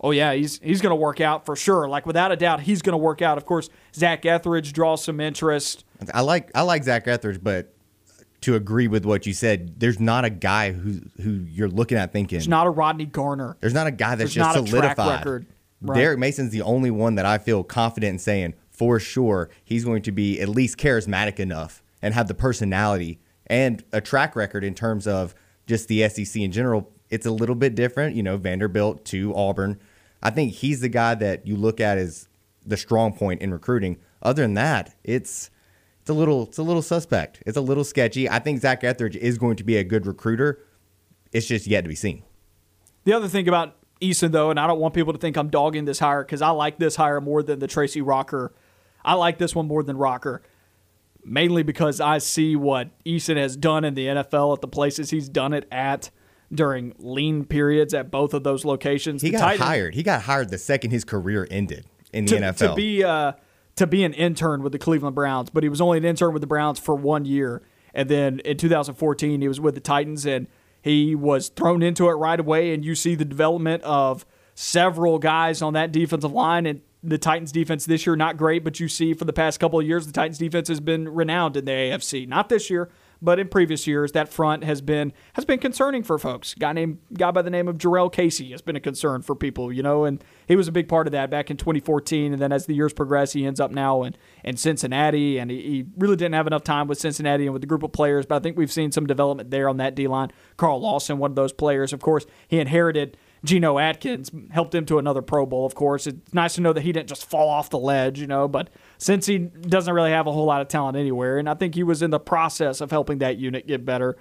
[0.01, 1.89] oh yeah, he's he's going to work out for sure.
[1.89, 3.39] Like without a doubt, he's going to work out.
[3.39, 5.85] Of course, Zach Etheridge draws some interest.
[6.13, 7.76] I like I like Zach Etheridge, but
[8.43, 12.13] to agree with what you said, there's not a guy who who you're looking at
[12.13, 13.57] thinking It's not a Rodney Garner.
[13.61, 15.19] there's not a guy that's There's just not a track solidified.
[15.21, 15.47] record.
[15.81, 15.97] Right.
[15.99, 20.03] Derek Mason's the only one that I feel confident in saying for sure he's going
[20.03, 24.75] to be at least charismatic enough and have the personality and a track record in
[24.75, 25.35] terms of
[25.67, 26.91] just the SEC in general.
[27.11, 29.79] It's a little bit different, you know, Vanderbilt to Auburn.
[30.23, 32.29] I think he's the guy that you look at as
[32.65, 33.99] the strong point in recruiting.
[34.23, 35.51] Other than that, it's
[36.07, 37.43] it's a little it's a little suspect.
[37.47, 38.31] It's a little sketchy.
[38.31, 40.63] I think Zach Etheridge is going to be a good recruiter.
[41.33, 42.23] It's just yet to be seen.
[43.03, 45.85] The other thing about Eason, though, and I don't want people to think I'm dogging
[45.85, 48.55] this hire because I like this hire more than the Tracy Rocker.
[49.05, 50.43] I like this one more than Rocker,
[51.25, 55.29] mainly because I see what Eason has done in the NFL at the places he's
[55.29, 56.11] done it at
[56.55, 59.23] during lean periods at both of those locations.
[59.23, 59.95] He The got Titans- hired.
[59.97, 62.59] He got hired the second his career ended in the to, NFL.
[62.71, 63.33] to be uh,
[63.77, 66.41] to be an intern with the Cleveland Browns, but he was only an intern with
[66.41, 67.63] the Browns for one year,
[67.95, 70.47] and then in 2014 he was with the Titans, and
[70.83, 72.73] he was thrown into it right away.
[72.73, 74.25] And you see the development of
[74.55, 78.81] several guys on that defensive line, and the Titans defense this year not great, but
[78.81, 81.65] you see for the past couple of years the Titans defense has been renowned in
[81.67, 82.27] the AFC.
[82.27, 82.89] Not this year,
[83.21, 86.55] but in previous years, that front has been has been concerning for folks.
[86.55, 89.73] Guy named guy by the name of Jurrell Casey has been a concern for people,
[89.73, 92.33] you know, and he was a big part of that back in 2014.
[92.33, 95.63] And then as the years progress, he ends up now in, in Cincinnati, and he,
[95.63, 98.27] he really didn't have enough time with Cincinnati and with the group of players.
[98.27, 100.31] But I think we've seen some development there on that D line.
[100.57, 103.17] Carl Lawson, one of those players, of course, he inherited
[103.47, 106.07] Geno Atkins helped him to another Pro Bowl, of course.
[106.07, 108.69] It's nice to know that he didn't just fall off the ledge, you know, but
[108.99, 111.83] since he doesn't really have a whole lot of talent anywhere, and I think he
[111.83, 114.17] was in the process of helping that unit get better,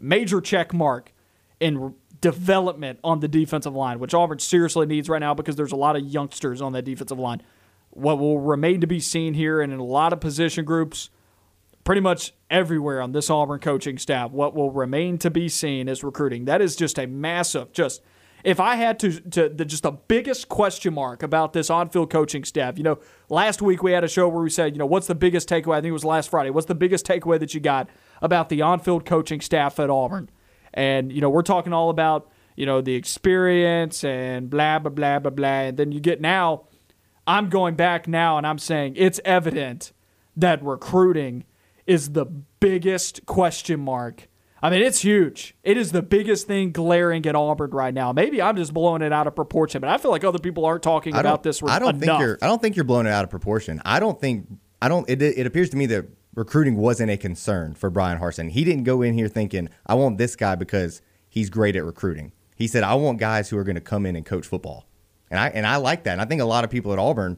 [0.00, 1.12] major check mark
[1.60, 5.76] in development on the defensive line, which Auburn seriously needs right now because there's a
[5.76, 7.42] lot of youngsters on that defensive line.
[7.90, 11.10] What will remain to be seen here and in a lot of position groups,
[11.84, 16.04] pretty much everywhere on this Auburn coaching staff, what will remain to be seen is
[16.04, 16.44] recruiting.
[16.44, 18.02] That is just a massive, just–
[18.44, 22.44] if I had to, to the, just the biggest question mark about this on-field coaching
[22.44, 25.06] staff, you know, last week we had a show where we said, you know, what's
[25.06, 25.76] the biggest takeaway?
[25.76, 26.50] I think it was last Friday.
[26.50, 27.88] What's the biggest takeaway that you got
[28.20, 30.30] about the on-field coaching staff at Auburn?
[30.74, 35.18] And you know, we're talking all about you know the experience and blah blah blah
[35.18, 35.48] blah blah.
[35.48, 36.64] And then you get now,
[37.26, 39.92] I'm going back now and I'm saying it's evident
[40.36, 41.44] that recruiting
[41.86, 44.28] is the biggest question mark
[44.62, 45.56] I mean, it's huge.
[45.64, 48.12] It is the biggest thing glaring at Auburn right now.
[48.12, 50.84] Maybe I'm just blowing it out of proportion, but I feel like other people aren't
[50.84, 51.60] talking about this.
[51.64, 52.00] I don't enough.
[52.00, 52.38] think you're.
[52.40, 53.82] I don't think you're blowing it out of proportion.
[53.84, 54.46] I don't think.
[54.80, 55.08] I don't.
[55.10, 58.50] It, it appears to me that recruiting wasn't a concern for Brian Harsin.
[58.50, 62.32] He didn't go in here thinking, "I want this guy because he's great at recruiting."
[62.54, 64.86] He said, "I want guys who are going to come in and coach football,"
[65.28, 66.12] and I and I like that.
[66.12, 67.36] And I think a lot of people at Auburn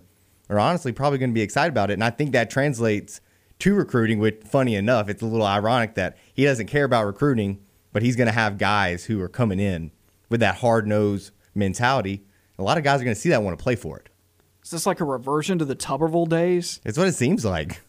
[0.50, 1.94] are honestly probably going to be excited about it.
[1.94, 3.22] And I think that translates
[3.64, 7.64] to recruiting, which, funny enough, it's a little ironic that he doesn't care about recruiting,
[7.94, 9.90] but he's going to have guys who are coming in
[10.28, 12.26] with that hard nosed mentality.
[12.58, 14.10] A lot of guys are going to see that want to play for it.
[14.62, 16.78] Is this like a reversion to the Tuberville days?
[16.84, 17.80] It's what it seems like.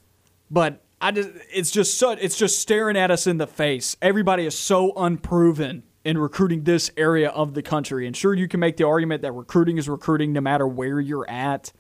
[0.50, 3.98] But I just, it's just so, it's just staring at us in the face.
[4.02, 8.08] Everybody is so unproven in recruiting this area of the country.
[8.08, 11.30] And sure, you can make the argument that recruiting is recruiting no matter where you're
[11.30, 11.74] at,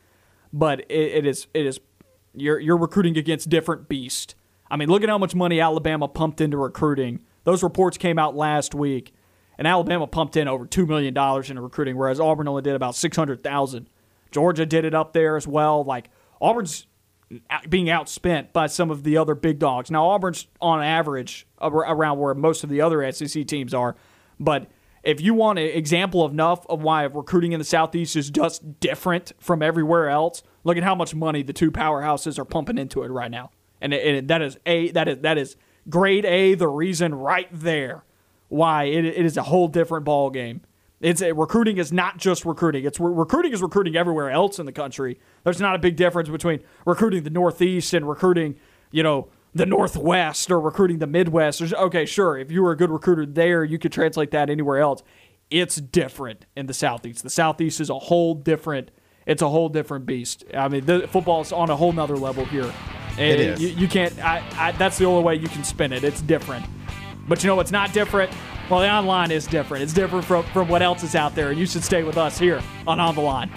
[0.51, 1.79] but it, it is it is
[2.37, 4.35] you're you're recruiting against different beast.
[4.69, 7.21] I mean, look at how much money Alabama pumped into recruiting.
[7.43, 9.13] Those reports came out last week,
[9.57, 12.95] and Alabama pumped in over two million dollars into recruiting, whereas Auburn only did about
[12.95, 13.89] six hundred thousand.
[14.31, 15.83] Georgia did it up there as well.
[15.83, 16.09] Like
[16.41, 16.87] Auburn's
[17.69, 19.89] being outspent by some of the other big dogs.
[19.89, 23.95] Now Auburn's on average around where most of the other SEC teams are,
[24.39, 24.67] but
[25.05, 29.33] if you want an example enough of why recruiting in the Southeast is just different
[29.39, 33.07] from everywhere else, look at how much money the two powerhouses are pumping into it
[33.07, 35.55] right now, and, it, it, that is a that is that is
[35.87, 36.55] grade A.
[36.55, 38.03] The reason right there
[38.49, 40.61] why it, it is a whole different ball game.
[41.01, 42.85] It's a, recruiting is not just recruiting.
[42.85, 45.19] It's recruiting is recruiting everywhere else in the country.
[45.43, 48.55] There's not a big difference between recruiting the Northeast and recruiting,
[48.91, 51.59] you know, the Northwest or recruiting the Midwest.
[51.59, 54.79] There's, okay, sure, if you were a good recruiter there, you could translate that anywhere
[54.79, 55.03] else.
[55.49, 57.23] It's different in the Southeast.
[57.23, 58.91] The Southeast is a whole different.
[59.25, 60.43] It's a whole different beast.
[60.53, 62.71] I mean, the, football's on a whole nother level here.
[63.17, 63.61] And it is.
[63.61, 64.17] You, you can't.
[64.23, 66.03] I, I, that's the only way you can spin it.
[66.03, 66.65] It's different.
[67.27, 68.31] But you know what's not different?
[68.69, 69.83] Well, the online is different.
[69.83, 71.49] It's different from, from what else is out there.
[71.49, 73.51] And You should stay with us here on On the Line.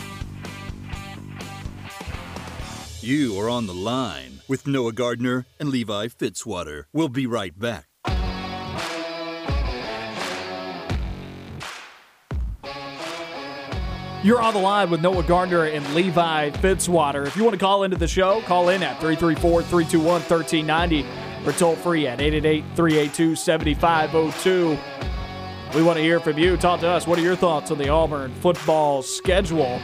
[3.00, 6.84] You are on the line with Noah Gardner and Levi Fitzwater.
[6.92, 7.87] We'll be right back.
[14.24, 17.24] You're on the line with Noah Gardner and Levi Fitzwater.
[17.24, 21.06] If you want to call into the show, call in at 334 321 1390
[21.46, 24.78] or toll free at 888 382 7502.
[25.76, 26.56] We want to hear from you.
[26.56, 27.06] Talk to us.
[27.06, 29.80] What are your thoughts on the Auburn football schedule?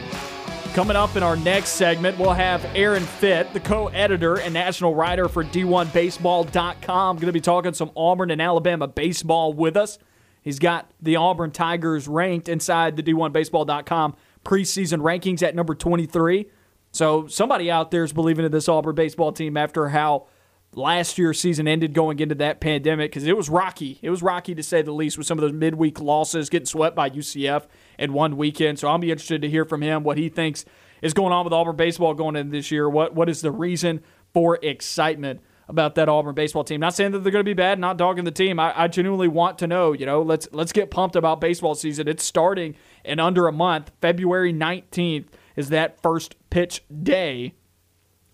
[0.73, 4.95] Coming up in our next segment, we'll have Aaron Fitt, the co editor and national
[4.95, 9.97] writer for D1Baseball.com, going to be talking some Auburn and Alabama baseball with us.
[10.41, 14.15] He's got the Auburn Tigers ranked inside the D1Baseball.com
[14.45, 16.45] preseason rankings at number 23.
[16.91, 20.27] So somebody out there is believing in this Auburn baseball team after how
[20.73, 23.99] last year's season ended going into that pandemic because it was rocky.
[24.01, 26.95] It was rocky to say the least with some of those midweek losses, getting swept
[26.95, 27.65] by UCF
[27.99, 28.79] in one weekend.
[28.79, 30.63] So I'll be interested to hear from him what he thinks
[31.01, 32.89] is going on with Auburn baseball going into this year.
[32.89, 34.01] What what is the reason
[34.33, 36.79] for excitement about that Auburn baseball team?
[36.81, 38.59] Not saying that they're going to be bad, not dogging the team.
[38.59, 39.93] I, I genuinely want to know.
[39.93, 42.07] You know, let's let's get pumped about baseball season.
[42.07, 43.91] It's starting in under a month.
[44.01, 47.53] February nineteenth is that first pitch day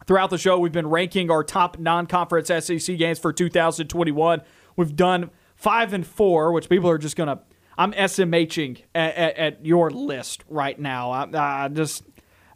[0.08, 4.42] Throughout the show, we've been ranking our top non-conference SEC games for 2021.
[4.76, 7.42] We've done five and four, which people are just gonna.
[7.78, 11.12] I'm SMHing at, at, at your list right now.
[11.12, 12.04] I, I just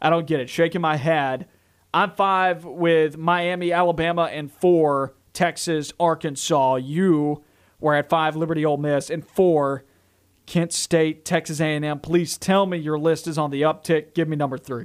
[0.02, 0.50] I don't get it.
[0.50, 1.46] Shaking my head.
[1.96, 6.74] I'm five with Miami, Alabama, and four Texas, Arkansas.
[6.74, 7.42] You
[7.80, 9.82] were at five, Liberty, Ole Miss, and four,
[10.44, 12.00] Kent State, Texas A&M.
[12.00, 14.12] Please tell me your list is on the uptick.
[14.12, 14.84] Give me number three.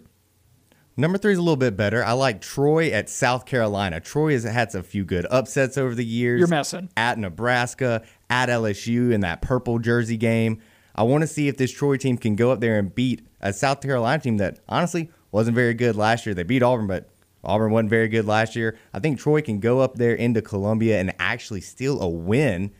[0.95, 2.01] Number three is a little bit better.
[2.01, 3.99] I like Troy at South Carolina.
[3.99, 6.39] Troy has had a few good upsets over the years.
[6.39, 6.87] You're messing.
[6.95, 10.61] At Nebraska, at LSU in that purple jersey game.
[10.95, 13.51] I want to see if this Troy team can go up there and beat a
[13.51, 16.35] South Carolina team that honestly wasn't very good last year.
[16.35, 17.09] They beat Auburn, but
[17.43, 18.77] Auburn wasn't very good last year.
[18.93, 22.71] I think Troy can go up there into Columbia and actually steal a win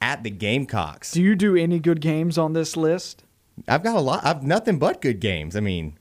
[0.00, 1.12] at the Gamecocks.
[1.12, 3.24] Do you do any good games on this list?
[3.68, 4.24] I've got a lot.
[4.24, 5.56] I've nothing but good games.
[5.56, 5.98] I mean,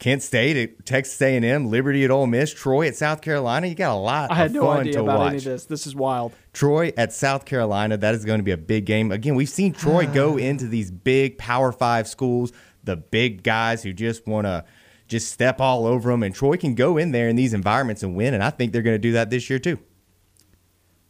[0.00, 3.66] Kent State at Texas A&M, Liberty at Ole Miss, Troy at South Carolina.
[3.66, 4.30] You got a lot.
[4.30, 5.28] I had no fun idea to about watch.
[5.28, 5.66] any of this.
[5.66, 6.32] This is wild.
[6.52, 7.98] Troy at South Carolina.
[7.98, 9.12] That is going to be a big game.
[9.12, 12.52] Again, we've seen Troy go into these big Power Five schools,
[12.82, 14.64] the big guys who just want to
[15.10, 18.14] just step all over them, and Troy can go in there in these environments and
[18.14, 18.32] win.
[18.32, 19.78] And I think they're going to do that this year too.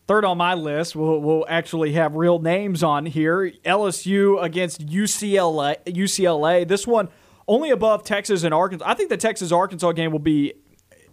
[0.09, 3.53] Third on my list, we'll, we'll actually have real names on here.
[3.64, 5.76] LSU against UCLA.
[5.84, 6.66] UCLA.
[6.66, 7.09] This one
[7.46, 8.84] only above Texas and Arkansas.
[8.88, 10.55] I think the Texas Arkansas game will be,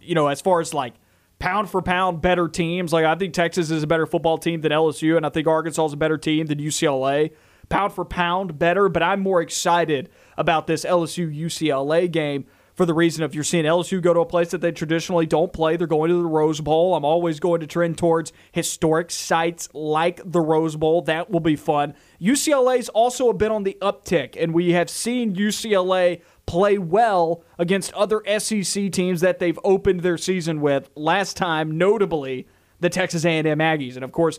[0.00, 0.94] you know, as far as like
[1.38, 2.92] pound for pound better teams.
[2.92, 5.86] Like I think Texas is a better football team than LSU, and I think Arkansas
[5.86, 7.32] is a better team than UCLA.
[7.68, 10.08] Pound for pound better, but I'm more excited
[10.38, 12.46] about this LSU UCLA game
[12.78, 15.52] for the reason of you're seeing LSU go to a place that they traditionally don't
[15.52, 15.76] play.
[15.76, 16.94] They're going to the Rose Bowl.
[16.94, 21.02] I'm always going to trend towards historic sites like the Rose Bowl.
[21.02, 21.94] That will be fun.
[22.20, 27.92] UCLA's also a bit on the uptick, and we have seen UCLA play well against
[27.94, 30.88] other SEC teams that they've opened their season with.
[30.94, 32.46] Last time, notably,
[32.78, 34.38] the Texas A&M Aggies, and of course,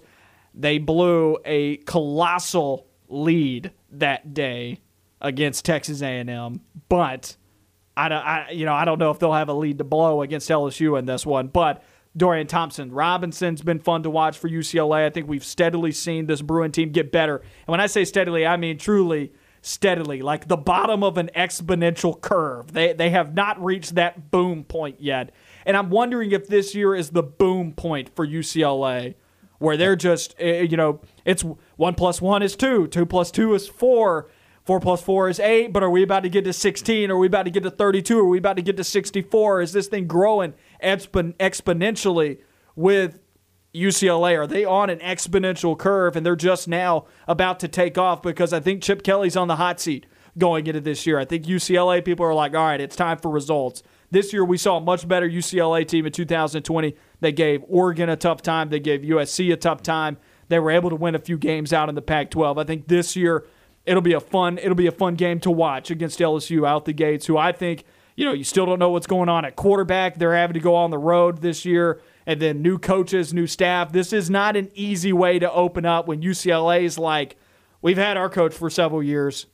[0.53, 4.79] they blew a colossal lead that day
[5.19, 7.35] against Texas A&M, but
[7.99, 10.21] I, don't, I, you know, I don't know if they'll have a lead to blow
[10.21, 11.83] against LSU in this one, but
[12.15, 15.05] Dorian Thompson Robinson's been fun to watch for UCLA.
[15.05, 17.37] I think we've steadily seen this Bruin team get better.
[17.37, 22.19] And when I say steadily, I mean truly steadily, like the bottom of an exponential
[22.19, 22.71] curve.
[22.71, 25.31] They they have not reached that boom point yet.
[25.65, 29.15] And I'm wondering if this year is the boom point for UCLA
[29.59, 33.53] where they're just eh, you know, it's 1 plus 1 is 2, 2 plus 2
[33.53, 34.29] is 4
[34.70, 37.09] Four plus four is eight, but are we about to get to 16?
[37.09, 38.20] Are we about to get to 32?
[38.20, 39.61] Are we about to get to 64?
[39.61, 40.53] Is this thing growing
[40.84, 42.38] expon- exponentially
[42.76, 43.20] with
[43.74, 44.38] UCLA?
[44.38, 48.22] Are they on an exponential curve and they're just now about to take off?
[48.22, 50.05] Because I think Chip Kelly's on the hot seat
[50.38, 51.17] going into this year.
[51.17, 53.82] I think UCLA people are like, all right, it's time for results.
[54.11, 56.95] This year we saw a much better UCLA team in 2020.
[57.22, 60.17] They gave Oregon a tough time, they gave USC a tough time.
[60.47, 62.59] They were able to win a few games out in the Pac 12.
[62.59, 63.45] I think this year
[63.89, 66.93] it'll be a fun it'll be a fun game to watch against LSU out the
[66.93, 67.83] gates, who I think
[68.15, 70.19] you know you still don't know what's going on at quarterback.
[70.19, 73.91] They're having to go on the road this year, and then new coaches, new staff.
[73.91, 77.35] This is not an easy way to open up when UCLA is like,
[77.81, 79.47] we've had our coach for several years,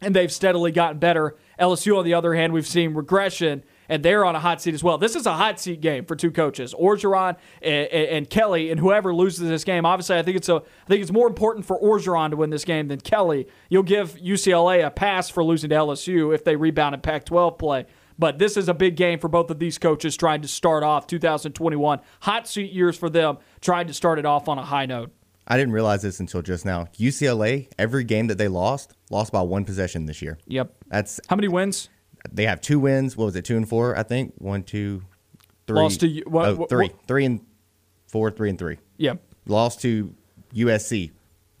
[0.00, 1.36] and they've steadily gotten better.
[1.60, 4.82] LSU, on the other hand, we've seen regression and they're on a hot seat as
[4.82, 4.98] well.
[4.98, 9.14] This is a hot seat game for two coaches, Orgeron and, and, Kelly, and whoever
[9.14, 9.86] loses this game.
[9.86, 12.64] Obviously, I think it's a I think it's more important for Orgeron to win this
[12.64, 13.46] game than Kelly.
[13.68, 17.86] You'll give UCLA a pass for losing to LSU if they rebound in Pac-12 play.
[18.18, 21.06] But this is a big game for both of these coaches trying to start off
[21.06, 25.12] 2021 hot seat years for them, trying to start it off on a high note.
[25.48, 26.86] I didn't realize this until just now.
[26.98, 30.38] UCLA, every game that they lost, lost by one possession this year.
[30.46, 30.74] Yep.
[30.88, 31.88] That's how many wins?
[32.32, 33.16] They have two wins.
[33.16, 33.44] What was it?
[33.44, 34.34] Two and four, I think.
[34.38, 35.02] One, two,
[35.66, 35.76] three.
[35.80, 37.06] Lost to what, oh, what, three, what?
[37.06, 37.40] three and
[38.06, 38.78] four, three and three.
[38.96, 39.14] Yeah.
[39.46, 40.14] Lost to
[40.54, 41.12] USC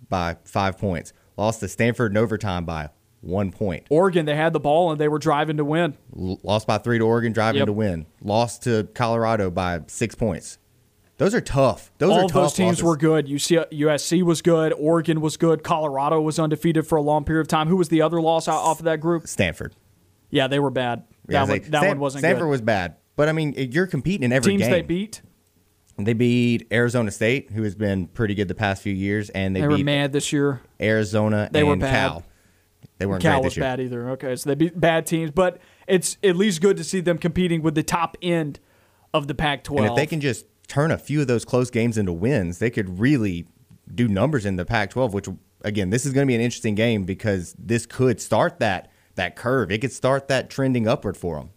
[0.08, 1.12] by five points.
[1.36, 2.90] Lost to Stanford in overtime by
[3.20, 3.86] one point.
[3.90, 5.96] Oregon, they had the ball and they were driving to win.
[6.12, 7.66] Lost by three to Oregon, driving Yep.
[7.66, 8.06] to win.
[8.22, 10.58] Lost to Colorado by six points.
[11.18, 11.90] Those are tough.
[11.98, 12.82] Those All are tough those teams losses.
[12.84, 13.26] were good.
[13.26, 14.74] UC, USC was good.
[14.74, 15.62] Oregon was good.
[15.64, 17.68] Colorado was undefeated for a long period of time.
[17.68, 19.26] Who was the other loss out, off of that group?
[19.26, 19.74] Stanford.
[20.36, 21.04] Yeah, they were bad.
[21.26, 22.48] That, Yeah, one, they- that Stan- one wasn't Stanford good.
[22.50, 24.70] was bad, but I mean, you're competing in every Teams game.
[24.70, 25.22] they beat,
[25.98, 29.62] They beat Arizona State, who has been pretty good the past few years, and they,
[29.62, 30.60] they were mad this year.
[30.80, 31.90] Arizona They and were bad.
[32.10, 32.22] Cal.
[32.98, 33.62] They weren't Cal was year.
[33.64, 34.10] bad either.
[34.10, 37.62] Okay, so they beat bad teams, but it's at least good to see them competing
[37.62, 38.60] with the top end
[39.14, 39.78] of the Pac-12.
[39.78, 42.70] And if they can just turn a few of those close games into wins, they
[42.70, 43.46] could really
[43.94, 45.12] do numbers in the Pac-12.
[45.12, 45.28] Which,
[45.62, 49.36] again, this is going to be an interesting game because this could start that that
[49.36, 49.70] curve.
[49.70, 51.50] It could start that trending upward for them.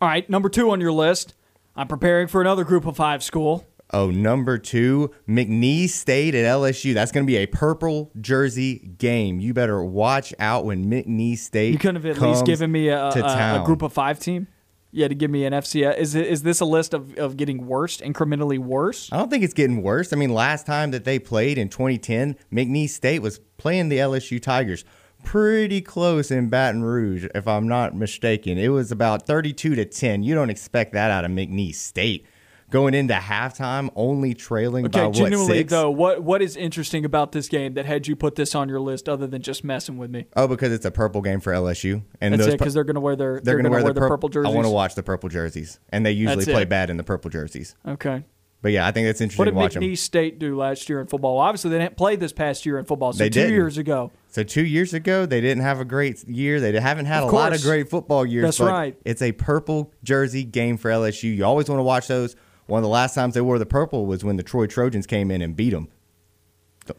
[0.00, 1.34] All right, number two on your list.
[1.76, 3.66] I'm preparing for another Group of Five school.
[3.90, 6.94] Oh, number two, McNeese State at LSU.
[6.94, 9.40] That's going to be a purple jersey game.
[9.40, 11.72] You better watch out when McNeese State.
[11.72, 13.62] You couldn't have at least given me a, a, a.
[13.64, 14.48] Group of Five team.
[14.90, 15.96] Yeah, to give me an FCS.
[15.98, 19.12] Is is this a list of, of getting worse, incrementally worse?
[19.12, 20.12] I don't think it's getting worse.
[20.12, 24.40] I mean, last time that they played in 2010, McNeese State was playing the LSU
[24.40, 24.84] Tigers
[25.24, 28.58] pretty close in Baton Rouge, if I'm not mistaken.
[28.58, 30.22] It was about 32 to 10.
[30.22, 32.26] You don't expect that out of McNeese State.
[32.70, 35.70] Going into halftime, only trailing Okay, by what genuinely six?
[35.70, 38.80] though, what what is interesting about this game that had you put this on your
[38.80, 40.26] list other than just messing with me?
[40.34, 43.00] Oh, because it's a purple game for LSU, and That's it, because they're going to
[43.00, 44.50] wear their they're going to wear, the their pur- purple jerseys.
[44.50, 46.68] I want to watch the purple jerseys, and they usually That's play it.
[46.68, 47.76] bad in the purple jerseys.
[47.86, 48.24] Okay.
[48.64, 49.40] But yeah, I think that's interesting.
[49.42, 49.82] What did to watch them.
[49.82, 51.36] McNeese State do last year in football?
[51.36, 53.12] Obviously, they didn't play this past year in football.
[53.12, 53.52] So They 2 didn't.
[53.52, 56.60] years ago, So two years ago, they didn't have a great year.
[56.60, 58.44] They haven't had Of a lot of great football years.
[58.44, 58.96] That's right.
[59.04, 61.24] It's a purple jersey game for LSU.
[61.36, 62.36] You always want to watch those.
[62.66, 65.30] One of the last times they wore the purple was when the Troy Trojans came
[65.30, 65.88] in and beat them.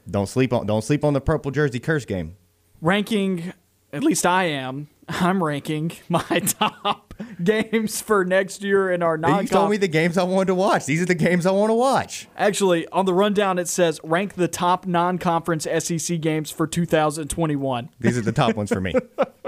[0.07, 2.35] Don't sleep on don't sleep on the purple jersey curse game.
[2.79, 3.53] ranking.
[3.91, 4.87] At least I am.
[5.07, 6.21] I'm ranking my
[6.59, 7.13] top
[7.43, 9.43] games for next year in our non.
[9.43, 10.85] you told me the games I wanted to watch.
[10.85, 12.27] These are the games I want to watch.
[12.37, 17.89] Actually, on the rundown, it says rank the top non-conference SEC games for 2021.
[17.99, 18.93] These are the top ones for me.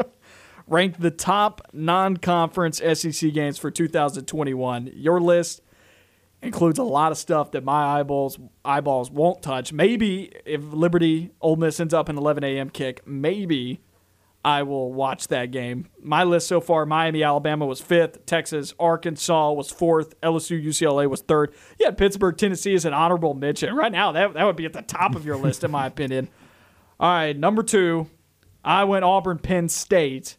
[0.67, 4.91] rank the top non-conference SEC games for 2021.
[4.95, 5.61] Your list
[6.41, 9.73] includes a lot of stuff that my eyeballs eyeballs won't touch.
[9.73, 12.69] Maybe if Liberty Ole Miss ends up an 11 a.m.
[12.69, 13.81] kick, maybe
[14.47, 15.89] I will watch that game.
[16.01, 21.19] My list so far: Miami, Alabama was fifth, Texas, Arkansas was fourth, LSU, UCLA was
[21.19, 21.53] third.
[21.77, 23.75] Yeah, Pittsburgh, Tennessee is an honorable mention.
[23.75, 26.29] Right now, that that would be at the top of your list, in my opinion.
[27.01, 28.07] All right, number two,
[28.63, 30.37] I went Auburn, Penn State.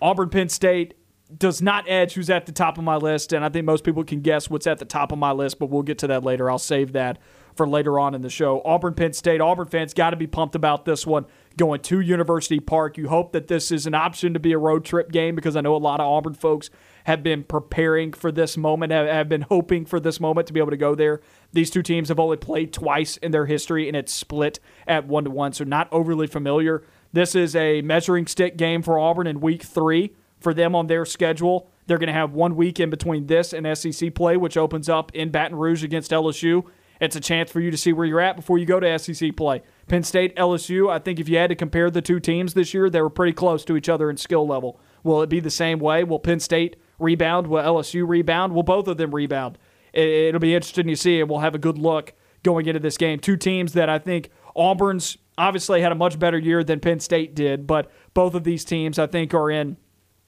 [0.00, 0.94] Auburn Penn State
[1.36, 4.04] does not edge who's at the top of my list, and I think most people
[4.04, 6.48] can guess what's at the top of my list, but we'll get to that later.
[6.48, 7.18] I'll save that
[7.56, 8.62] for later on in the show.
[8.64, 11.26] Auburn Penn State, Auburn fans got to be pumped about this one
[11.60, 12.96] going to University Park.
[12.96, 15.60] You hope that this is an option to be a road trip game because I
[15.60, 16.70] know a lot of Auburn folks
[17.04, 20.70] have been preparing for this moment, have, been hoping for this moment to be able
[20.70, 21.20] to go there.
[21.52, 25.24] These two teams have only played twice in their history, and it's split at one
[25.24, 26.82] to one, so not overly familiar.
[27.12, 31.04] This is a measuring stick game for Auburn in week three for them on their
[31.04, 31.70] schedule.
[31.86, 35.14] They're going to have one week in between this and SEC play, which opens up
[35.14, 36.64] in Baton Rouge against LSU.
[37.00, 39.34] It's a chance for you to see where you're at before you go to SEC
[39.34, 39.62] play.
[39.90, 42.88] Penn State, LSU, I think if you had to compare the two teams this year,
[42.88, 44.80] they were pretty close to each other in skill level.
[45.02, 46.04] Will it be the same way?
[46.04, 47.48] Will Penn State rebound?
[47.48, 48.54] Will LSU rebound?
[48.54, 49.58] Will both of them rebound?
[49.92, 52.12] It- It'll be interesting to see, and we'll have a good look
[52.44, 53.18] going into this game.
[53.18, 57.34] Two teams that I think Auburn's obviously had a much better year than Penn State
[57.34, 59.76] did, but both of these teams I think are in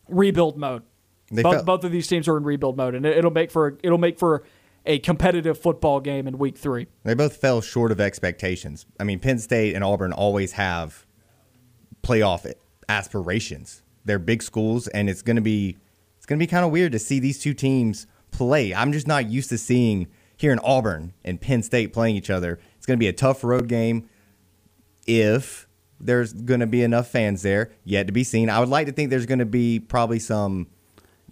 [0.08, 0.82] rebuild mode.
[1.42, 4.18] Both, both of these teams are in rebuild mode, and it'll make for it'll make
[4.18, 4.42] for
[4.84, 6.88] a competitive football game in week three.
[7.04, 8.86] They both fell short of expectations.
[8.98, 11.06] I mean, Penn State and Auburn always have
[12.02, 12.50] playoff
[12.88, 13.82] aspirations.
[14.04, 15.78] They're big schools, and it's gonna be
[16.16, 18.74] it's gonna be kind of weird to see these two teams play.
[18.74, 22.58] I'm just not used to seeing here in Auburn and Penn State playing each other.
[22.76, 24.08] It's gonna be a tough road game.
[25.06, 25.68] If
[26.00, 28.50] there's gonna be enough fans there, yet to be seen.
[28.50, 30.68] I would like to think there's gonna be probably some.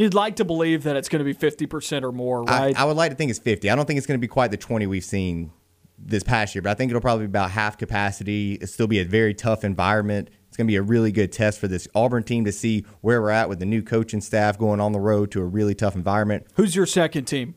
[0.01, 2.75] You'd like to believe that it's going to be fifty percent or more, right?
[2.75, 3.69] I would like to think it's 50.
[3.69, 5.53] I don't think it's going to be quite the 20 we've seen
[5.99, 8.55] this past year, but I think it'll probably be about half capacity.
[8.55, 10.31] It'll still be a very tough environment.
[10.49, 13.21] It's going to be a really good test for this Auburn team to see where
[13.21, 15.95] we're at with the new coaching staff going on the road to a really tough
[15.95, 16.47] environment.
[16.55, 17.55] Who's your second team?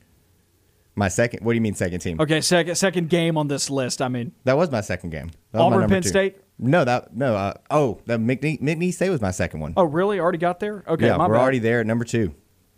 [0.95, 2.19] My second, what do you mean second team?
[2.19, 4.01] Okay, second second game on this list.
[4.01, 5.31] I mean, That was my second game.
[5.53, 6.09] Auburn, Penn two.
[6.09, 6.37] State?
[6.59, 7.35] No, that no.
[7.35, 9.73] Uh, oh, that McNeese, McNeese State was my second one.
[9.77, 10.19] oh really?
[10.19, 10.83] Already got there?
[10.87, 11.41] Okay, yeah, my we're bad.
[11.41, 12.33] already there at number two.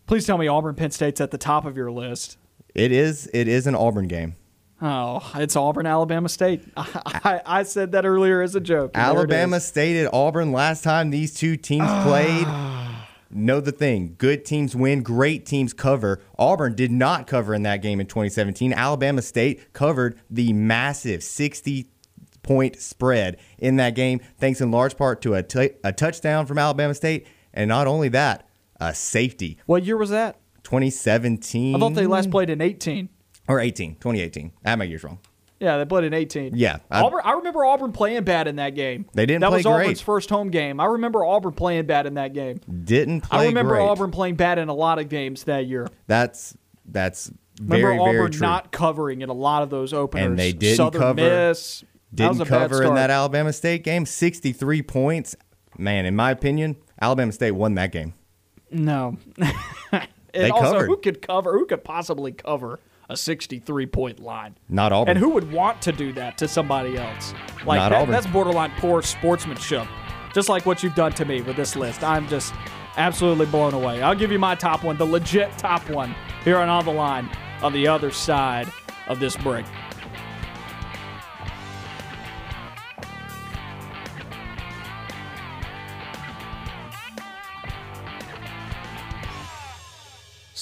[0.08, 2.38] Please tell me Auburn Penn State's at the top of your list.
[2.74, 3.30] It is.
[3.34, 4.36] It is an Auburn game.
[4.82, 6.62] Oh, it's Auburn, Alabama State.
[6.76, 8.92] I, I, I said that earlier as a joke.
[8.94, 9.60] and there it Alabama.
[9.60, 12.46] State at Auburn last time these two teams played.
[13.32, 14.16] Know the thing.
[14.18, 16.22] Good teams win, great teams cover.
[16.38, 18.72] Auburn did not cover in that game in 2017.
[18.74, 21.88] Alabama State covered the massive 60
[22.46, 26.58] point spread in that game, thanks in large part to a t- a touchdown from
[26.58, 27.28] Alabama State.
[27.54, 28.48] And not only that,
[28.80, 29.58] a safety.
[29.66, 30.38] What year was that?
[30.64, 31.76] 2017.
[31.76, 33.10] I thought they last played in 18.
[33.48, 33.96] Or 18.
[33.96, 34.52] 2018.
[34.66, 35.20] I had my years wrong.
[35.60, 36.52] Yeah, they played in 18.
[36.56, 39.06] Yeah, I- Auburn, I remember Auburn playing bad in that game.
[39.14, 40.80] They didn't That was Auburn's first home game.
[40.82, 42.60] I remember Auburn playing bad in that game.
[42.84, 43.84] Didn't play I remember great.
[43.84, 45.88] Auburn playing bad in a lot of games that year.
[46.08, 47.32] That's that's
[47.62, 48.42] Remember very Auburn very true.
[48.42, 50.26] not covering in a lot of those openers.
[50.28, 51.86] And they didn't Southern cover- Miss.
[52.16, 54.06] Didn't cover in that Alabama State game.
[54.06, 55.36] 63 points.
[55.78, 58.14] Man, in my opinion, Alabama State won that game.
[58.72, 59.18] No.
[59.42, 60.88] and They also, covered.
[60.88, 61.54] who could cover?
[61.58, 62.80] Who could possibly cover
[63.10, 64.56] a 63 point line?
[64.70, 65.12] Not Auburn.
[65.12, 67.34] And who would want to do that to somebody else?
[67.66, 68.12] Like Not that- Auburn.
[68.12, 69.88] that's borderline poor sportsmanship.
[70.34, 72.04] Just like what you've done to me with this list.
[72.04, 72.54] I'm just
[72.98, 74.02] absolutely blown away.
[74.02, 76.14] I'll give you my top one, the legit top one,
[76.44, 77.30] here on On the Line
[77.62, 78.70] on the other side
[79.08, 79.66] of this break.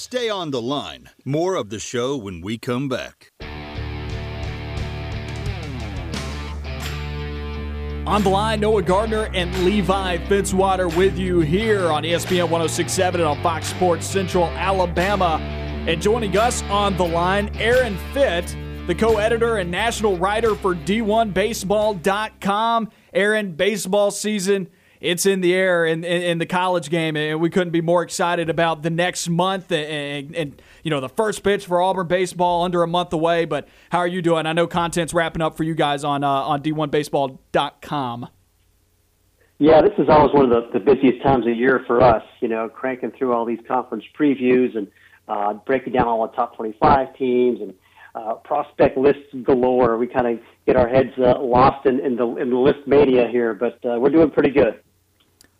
[0.04, 1.08] Stay on the line.
[1.24, 3.32] More of the show when we come back.
[8.06, 13.26] On the line, Noah Gardner and Levi Fitzwater with you here on ESPN 1067 and
[13.26, 15.38] on Fox Sports Central Alabama.
[15.88, 18.54] And joining us on the line, Aaron Fitt,
[18.86, 22.90] the co editor and national writer for D1Baseball.com.
[23.14, 24.68] Aaron, baseball season
[25.04, 28.02] it's in the air in, in, in, the college game, and we couldn't be more
[28.02, 32.06] excited about the next month and, and, and, you know the first pitch for Auburn
[32.06, 33.44] baseball under a month away.
[33.44, 34.46] But how are you doing?
[34.46, 38.28] I know content's wrapping up for you guys on uh, on D1Baseball.com.
[39.58, 42.24] Yeah, this is always one of the, the busiest times of year for us.
[42.40, 44.88] You know, cranking through all these conference previews and
[45.28, 47.74] uh, breaking down all the top 25 teams and
[48.14, 49.96] uh, prospect lists galore.
[49.96, 53.28] We kind of get our heads uh, lost in, in the in the list mania
[53.28, 54.80] here, but uh, we're doing pretty good.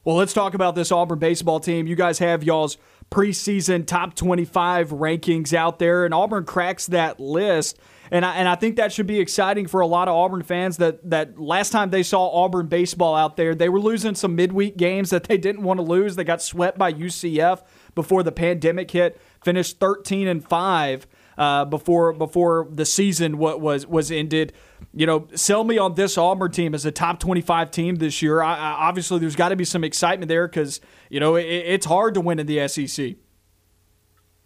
[0.04, 1.86] Well, let's talk about this Auburn baseball team.
[1.86, 2.76] You guys have y'all's
[3.10, 7.78] preseason top 25 rankings out there, and Auburn cracks that list.
[8.10, 10.76] And I, and I think that should be exciting for a lot of Auburn fans
[10.76, 14.76] that, that last time they saw Auburn baseball out there, they were losing some midweek
[14.76, 16.16] games that they didn't want to lose.
[16.16, 17.62] They got swept by UCF
[17.94, 21.06] before the pandemic hit, finished 13 and 5
[21.36, 24.52] uh, before before the season was was ended.
[24.92, 28.42] You know, sell me on this Auburn team as a top 25 team this year.
[28.42, 31.86] I, I, obviously, there's got to be some excitement there because you know it, it's
[31.86, 33.16] hard to win in the SEC.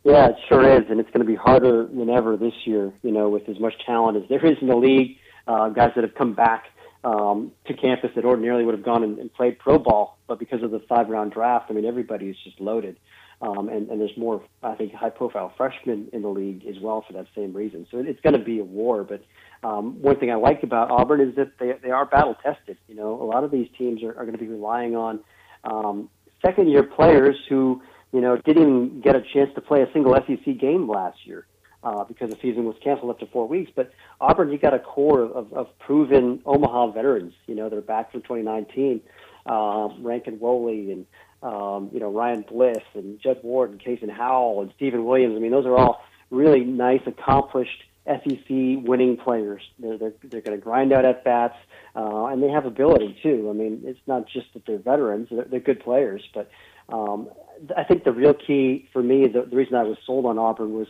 [0.05, 2.93] Yeah, it sure is, and it's going to be harder than ever this year.
[3.02, 6.05] You know, with as much talent as there is in the league, uh, guys that
[6.05, 6.65] have come back
[7.05, 10.62] um, to campus that ordinarily would have gone and, and played pro ball, but because
[10.62, 12.98] of the five round draft, I mean, everybody is just loaded.
[13.40, 17.12] Um, and, and there's more, I think, high-profile freshmen in the league as well for
[17.12, 17.86] that same reason.
[17.89, 19.05] So it's going to be a war.
[19.05, 19.23] But
[19.62, 22.78] um, one thing I like about Auburn is that they they are battle tested.
[22.89, 25.20] You know, a lot of these teams are, are going to be relying on
[25.64, 26.09] um,
[26.44, 27.82] second-year players who
[28.12, 31.47] you know didn't even get a chance to play a single SEC game last year.
[31.80, 33.70] Uh, because the season was canceled after four weeks.
[33.74, 37.35] But Auburn, you got a core of, of proven Omaha veterans.
[37.47, 39.01] You know, they're back from 2019.
[39.47, 41.06] Uh, Rankin Woley and
[41.43, 45.36] um, you know, Ryan Bliss and Judd Ward and Kason Howell and Stephen Williams.
[45.36, 49.62] I mean, those are all really nice, accomplished SEC winning players.
[49.78, 51.56] They're they're, they're going to grind out at bats,
[51.94, 53.48] uh, and they have ability too.
[53.51, 56.22] I mean, it's not just that they're veterans; they're, they're good players.
[56.35, 56.51] But
[56.89, 57.28] um,
[57.76, 60.72] I think the real key for me, the, the reason I was sold on Auburn
[60.72, 60.89] was,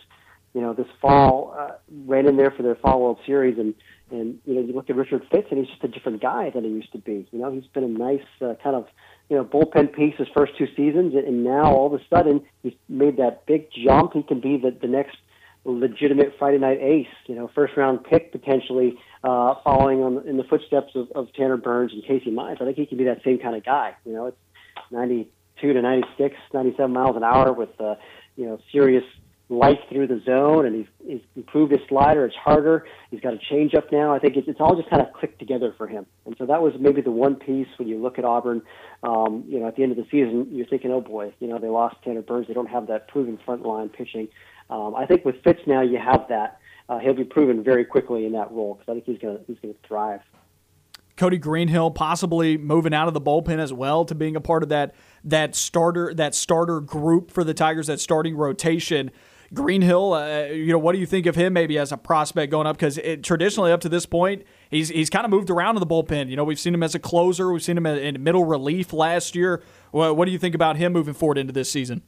[0.55, 1.73] you know, this fall uh,
[2.07, 3.74] ran in there for their fall World Series, and
[4.11, 6.65] and you know, you look at Richard Fitts, and he's just a different guy than
[6.65, 7.28] he used to be.
[7.32, 8.86] You know, he's been a nice uh, kind of
[9.28, 12.73] you know, bullpen piece his first two seasons, and now all of a sudden he's
[12.89, 14.15] made that big jump.
[14.15, 15.19] He can be the, the next
[15.65, 20.45] legitimate Friday night ace, you know, first round pick potentially, uh, following on in the
[20.45, 22.61] footsteps of, of Tanner Burns and Casey Mize.
[22.61, 23.95] I think he can be that same kind of guy.
[24.05, 24.37] You know, it's
[24.91, 27.97] 92 to 96, 97 miles an hour with, uh,
[28.37, 29.05] you know, serious
[29.51, 32.27] life through the zone, and he's, he's improved his slider.
[32.27, 32.87] It's harder.
[33.11, 34.15] He's got a changeup now.
[34.15, 36.07] I think it's, it's all just kind of clicked together for him.
[36.27, 38.63] And so that was maybe the one piece when you look at Auburn.
[39.03, 41.59] Um, you know, at the end of the season, you're thinking, oh boy, you know,
[41.59, 42.47] they lost Tanner Burns.
[42.47, 44.29] They don't have that proven front line pitching.
[44.70, 46.61] Um, I think with Fitts now, you have that.
[46.89, 49.45] Uh, he'll be proven very quickly in that role because I think he's going to
[49.47, 50.20] he's going to thrive.
[51.16, 54.69] Cody Greenhill possibly moving out of the bullpen as well to being a part of
[54.70, 59.11] that that starter that starter group for the Tigers, that starting rotation.
[59.53, 62.66] Greenhill, uh, you know, what do you think of him maybe as a prospect going
[62.66, 62.77] up?
[62.77, 66.28] Because traditionally, up to this point, he's he's kind of moved around in the bullpen.
[66.28, 69.35] You know, we've seen him as a closer, we've seen him in middle relief last
[69.35, 69.62] year.
[69.90, 72.03] What do you think about him moving forward into this season?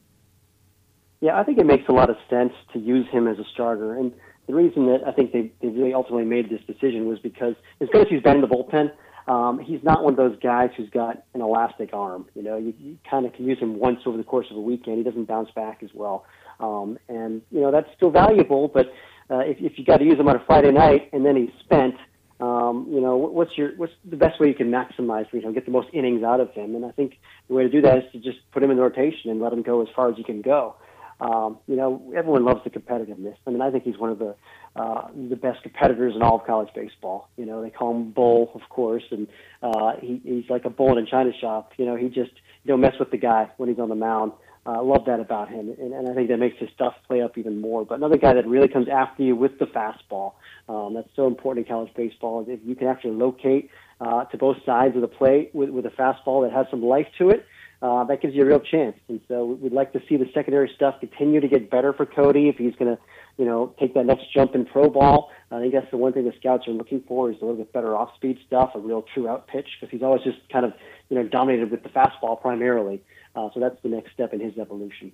[1.20, 3.94] Yeah, I think it makes a lot of sense to use him as a starter,
[3.94, 4.12] and
[4.46, 7.88] the reason that I think they, they really ultimately made this decision was because as
[7.92, 8.90] good as he's been in the bullpen,
[9.28, 12.26] um, he's not one of those guys who's got an elastic arm.
[12.34, 14.60] You know, you, you kind of can use him once over the course of a
[14.60, 14.98] weekend.
[14.98, 16.24] He doesn't bounce back as well.
[16.58, 18.86] Um, and you know that's still valuable, but
[19.30, 21.50] uh, if, if you got to use him on a Friday night and then he's
[21.60, 21.94] spent,
[22.40, 25.64] um, you know what's your what's the best way you can maximize, you know, get
[25.64, 26.74] the most innings out of him?
[26.74, 27.18] And I think
[27.48, 29.52] the way to do that is to just put him in the rotation and let
[29.52, 30.74] him go as far as he can go.
[31.20, 33.36] Um, you know, everyone loves the competitiveness.
[33.46, 34.34] I mean, I think he's one of the
[34.76, 37.28] uh, the best competitors in all of college baseball.
[37.36, 39.26] You know, they call him Bull, of course, and
[39.62, 41.72] uh, he, he's like a bull in a china shop.
[41.76, 42.30] You know, he just
[42.66, 44.32] don't mess with the guy when he's on the mound.
[44.66, 47.22] I uh, love that about him, and, and I think that makes his stuff play
[47.22, 47.84] up even more.
[47.86, 50.34] But another guy that really comes after you with the fastball,
[50.68, 52.44] um, that's so important in college baseball.
[52.46, 53.70] If you can actually locate
[54.02, 57.06] uh, to both sides of the plate with, with a fastball that has some life
[57.18, 57.46] to it,
[57.82, 58.96] uh, that gives you a real chance.
[59.08, 62.48] And so we'd like to see the secondary stuff continue to get better for Cody
[62.48, 63.02] if he's going to,
[63.38, 65.30] you know, take that next jump in pro ball.
[65.50, 67.72] I think that's the one thing the scouts are looking for is a little bit
[67.72, 70.74] better off speed stuff, a real true out pitch, because he's always just kind of,
[71.08, 73.02] you know, dominated with the fastball primarily.
[73.34, 75.12] Uh, so that's the next step in his evolution.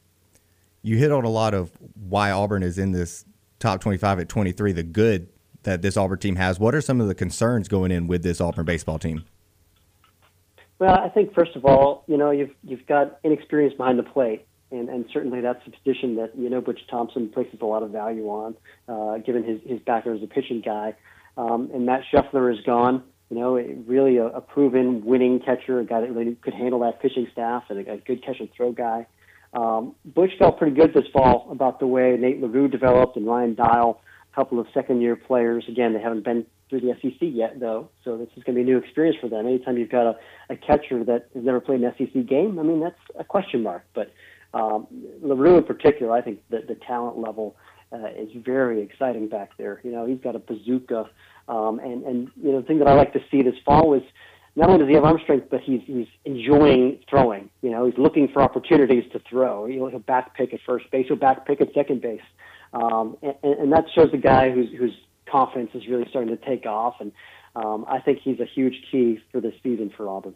[0.82, 3.24] You hit on a lot of why Auburn is in this
[3.60, 5.28] top 25 at 23, the good
[5.62, 6.58] that this Auburn team has.
[6.58, 9.24] What are some of the concerns going in with this Auburn baseball team?
[10.78, 14.46] Well, I think first of all, you know, you've you've got inexperience behind the plate,
[14.70, 17.90] and and certainly that's a position that you know Butch Thompson places a lot of
[17.90, 18.54] value on,
[18.88, 20.94] uh, given his his background as a pitching guy.
[21.38, 23.02] Um, and Matt Scheffler is gone.
[23.30, 27.00] You know, really a, a proven winning catcher, a guy that really could handle that
[27.00, 29.06] pitching staff, and a, a good catch and throw guy.
[29.52, 33.54] Um, Butch felt pretty good this fall about the way Nate LaRue developed and Ryan
[33.54, 34.00] Dial,
[34.30, 35.64] a couple of second year players.
[35.68, 38.62] Again, they haven't been through the SEC yet, though, so this is going to be
[38.62, 39.46] a new experience for them.
[39.46, 40.16] Anytime you've got a,
[40.50, 43.84] a catcher that has never played an SEC game, I mean, that's a question mark.
[43.94, 44.12] But
[44.52, 44.86] um,
[45.22, 47.56] LaRue in particular, I think that the talent level
[47.92, 49.80] uh, is very exciting back there.
[49.84, 51.08] You know, he's got a bazooka.
[51.48, 54.02] Um, and, and, you know, the thing that I like to see this fall is
[54.56, 57.50] not only does he have arm strength, but he's, he's enjoying throwing.
[57.62, 59.66] You know, he's looking for opportunities to throw.
[59.66, 62.22] He'll, he'll back pick at first base, he'll back pick at second base.
[62.72, 64.92] Um, and, and that shows a guy who's, who's
[65.30, 66.96] confidence is really starting to take off.
[67.00, 67.12] And
[67.54, 70.34] um, I think he's a huge key for this season for Auburn.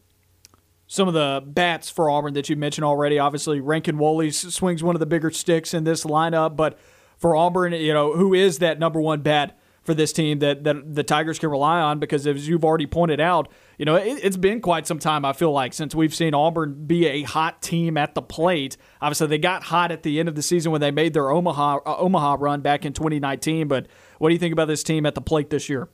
[0.86, 4.96] Some of the bats for Auburn that you mentioned already, obviously Rankin Woley swings one
[4.96, 6.78] of the bigger sticks in this lineup, but
[7.16, 10.94] for Auburn, you know, who is that number one bat for this team that, that
[10.94, 11.98] the Tigers can rely on?
[11.98, 13.48] Because as you've already pointed out,
[13.78, 16.86] you know, it, has been quite some time, I feel like, since we've seen Auburn
[16.86, 18.76] be a hot team at the plate.
[19.00, 21.78] Obviously, they got hot at the end of the season when they made their Omaha
[21.86, 23.86] uh, Omaha run back in 2019, but
[24.18, 25.88] what do you think about this team at the plate this year?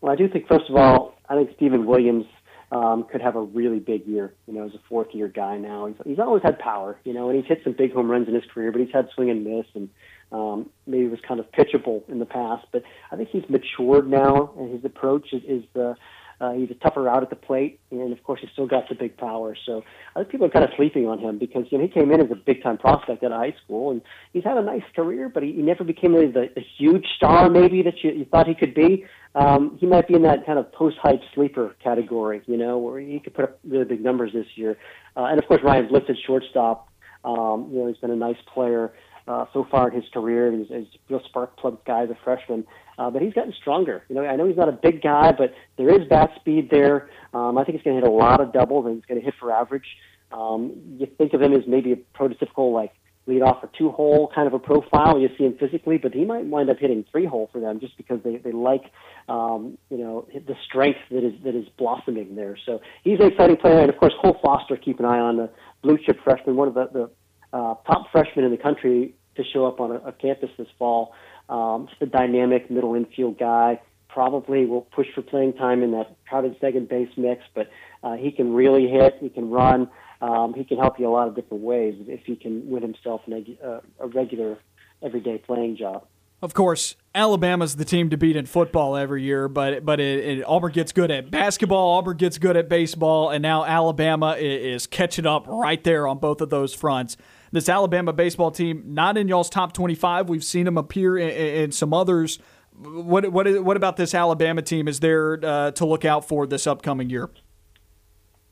[0.00, 2.26] Well, I do think, first of all, I think Steven Williams
[2.70, 4.34] um, could have a really big year.
[4.46, 6.98] You know, as a fourth year guy now, he's, he's always had power.
[7.04, 9.08] You know, and he's hit some big home runs in his career, but he's had
[9.14, 9.88] swing and miss, and
[10.34, 12.66] um, maybe was kind of pitchable in the past.
[12.72, 12.82] But
[13.12, 15.94] I think he's matured now, and his approach is, is the
[16.40, 18.94] uh, he's a tougher out at the plate, and of course he's still got the
[18.96, 19.56] big power.
[19.64, 19.84] So
[20.14, 22.20] I think people are kind of sleeping on him because you know he came in
[22.20, 24.02] as a big time prospect at high school, and
[24.32, 27.48] he's had a nice career, but he, he never became really the, the huge star
[27.48, 29.04] maybe that you, you thought he could be.
[29.36, 33.00] Um, he might be in that kind of post hype sleeper category, you know, where
[33.00, 34.76] he could put up really big numbers this year.
[35.16, 36.88] Uh, and of course Ryan Bliss shortstop.
[37.24, 38.92] Um, you know, he's been a nice player
[39.26, 40.52] uh, so far in his career.
[40.52, 42.66] He's, he's a real spark plug guy as a freshman,
[42.98, 44.04] uh, but he's gotten stronger.
[44.08, 47.08] You know, I know he's not a big guy, but there is bat speed there.
[47.32, 49.24] Um, I think he's going to hit a lot of doubles and he's going to
[49.24, 49.86] hit for average.
[50.32, 52.92] Um, you think of him as maybe a prototypical like
[53.26, 55.18] lead off a two hole kind of a profile.
[55.18, 57.96] You see him physically, but he might wind up hitting three hole for them just
[57.96, 58.82] because they, they like
[59.28, 62.58] um, you know the strength that is that is blossoming there.
[62.66, 64.76] So he's an exciting player, and of course Cole Foster.
[64.76, 65.50] Keep an eye on the
[65.82, 67.10] blue chip freshman, one of the, the
[67.54, 71.14] uh, top freshman in the country to show up on a, a campus this fall.
[71.48, 73.80] Um, just a dynamic middle infield guy.
[74.08, 77.70] Probably will push for playing time in that crowded second base mix, but
[78.02, 79.16] uh, he can really hit.
[79.20, 79.88] He can run.
[80.20, 83.22] Um, he can help you a lot of different ways if he can win himself
[83.28, 84.58] uh, a regular,
[85.02, 86.06] everyday playing job.
[86.42, 90.44] Of course, Alabama's the team to beat in football every year, but but it, it,
[90.46, 95.26] Auburn gets good at basketball, Auburn gets good at baseball, and now Alabama is catching
[95.26, 97.16] up right there on both of those fronts
[97.54, 100.28] this Alabama baseball team not in y'all's top 25.
[100.28, 102.40] We've seen them appear in, in some others.
[102.76, 106.46] What what is, what about this Alabama team is there uh, to look out for
[106.48, 107.30] this upcoming year?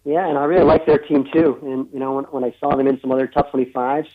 [0.05, 1.59] Yeah, and I really like their team too.
[1.62, 4.07] And you know, when, when I saw them in some other top 25s,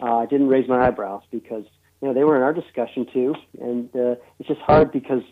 [0.00, 1.64] uh, I didn't raise my eyebrows because
[2.02, 3.36] you know they were in our discussion too.
[3.60, 5.22] And uh, it's just hard because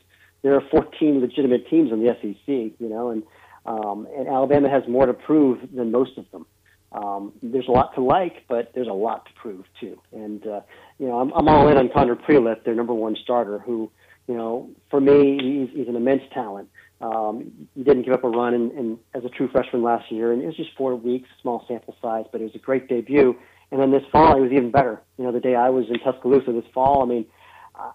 [0.43, 2.47] there are 14 legitimate teams in the SEC.
[2.47, 3.25] You know, and
[3.67, 6.47] um, and Alabama has more to prove than most of them.
[6.93, 9.99] Um, there's a lot to like, but there's a lot to prove too.
[10.13, 10.61] And uh,
[10.99, 13.91] you know, I'm, I'm all in on Connor Prielipp, their number one starter, who,
[14.29, 16.69] you know, for me, he's, he's an immense talent.
[17.01, 20.33] Um, he didn't give up a run in, in, as a true freshman last year,
[20.33, 23.37] and it was just four weeks, small sample size, but it was a great debut.
[23.73, 25.01] And then this fall, he was even better.
[25.19, 27.27] You know, the day I was in Tuscaloosa this fall, I mean,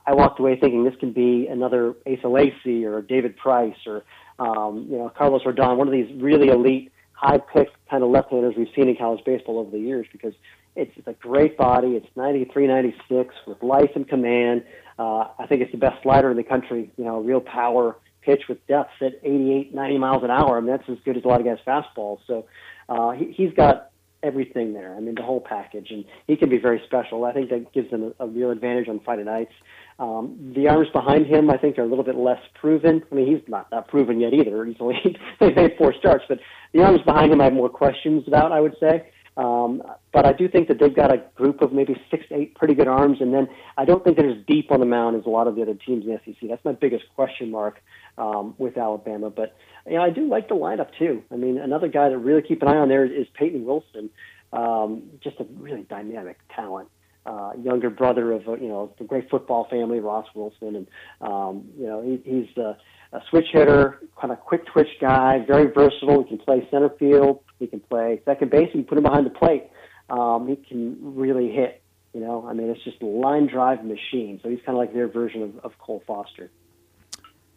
[0.05, 4.03] I walked away thinking this can be another Asa Lacy or David Price or
[4.39, 8.31] um, you know Carlos Rodon, one of these really elite high pick kind of left
[8.31, 10.33] handers we've seen in college baseball over the years because
[10.75, 11.89] it's, it's a great body.
[11.95, 14.63] It's 93, 96 with life and command.
[14.99, 16.91] Uh, I think it's the best slider in the country.
[16.95, 20.57] You know, real power pitch with depth at 88, 90 miles an hour.
[20.57, 22.19] I mean, that's as good as a lot of guys' fastballs.
[22.27, 22.45] So
[22.87, 23.91] uh, he, he's got
[24.23, 24.95] everything there.
[24.95, 27.25] I mean, the whole package, and he can be very special.
[27.25, 29.53] I think that gives him a, a real advantage on Friday nights.
[29.99, 33.03] Um, the arms behind him, I think, are a little bit less proven.
[33.11, 34.63] I mean, he's not, not proven yet either.
[34.65, 36.39] He's only made four starts, but
[36.77, 38.51] the arms behind him, I have more questions about.
[38.51, 39.09] I would say.
[39.35, 42.73] Um, but I do think that they've got a group of maybe six, eight pretty
[42.73, 43.47] good arms, and then
[43.77, 45.75] I don't think they're as deep on the mound as a lot of the other
[45.75, 46.49] teams in the SEC.
[46.49, 47.79] That's my biggest question mark
[48.17, 49.29] um, with Alabama.
[49.29, 49.55] But
[49.85, 51.23] you know, I do like the lineup too.
[51.31, 54.09] I mean, another guy to really keep an eye on there is Peyton Wilson,
[54.53, 56.89] um, just a really dynamic talent.
[57.27, 60.87] Uh, younger brother of you know the great football family, Ross Wilson, and
[61.21, 62.73] um, you know he, he's uh,
[63.13, 66.23] a switch hitter, kind of quick twitch guy, very versatile.
[66.23, 69.25] He can play center field, he can play second base, you can put him behind
[69.25, 69.69] the plate.
[70.09, 71.81] Um, he can really hit.
[72.13, 74.39] You know, I mean, it's just a line drive machine.
[74.41, 76.49] So he's kind of like their version of, of Cole Foster.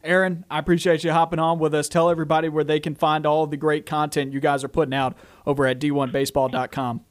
[0.02, 1.88] Aaron, I appreciate you hopping on with us.
[1.88, 5.16] Tell everybody where they can find all the great content you guys are putting out
[5.46, 7.02] over at d1baseball.com.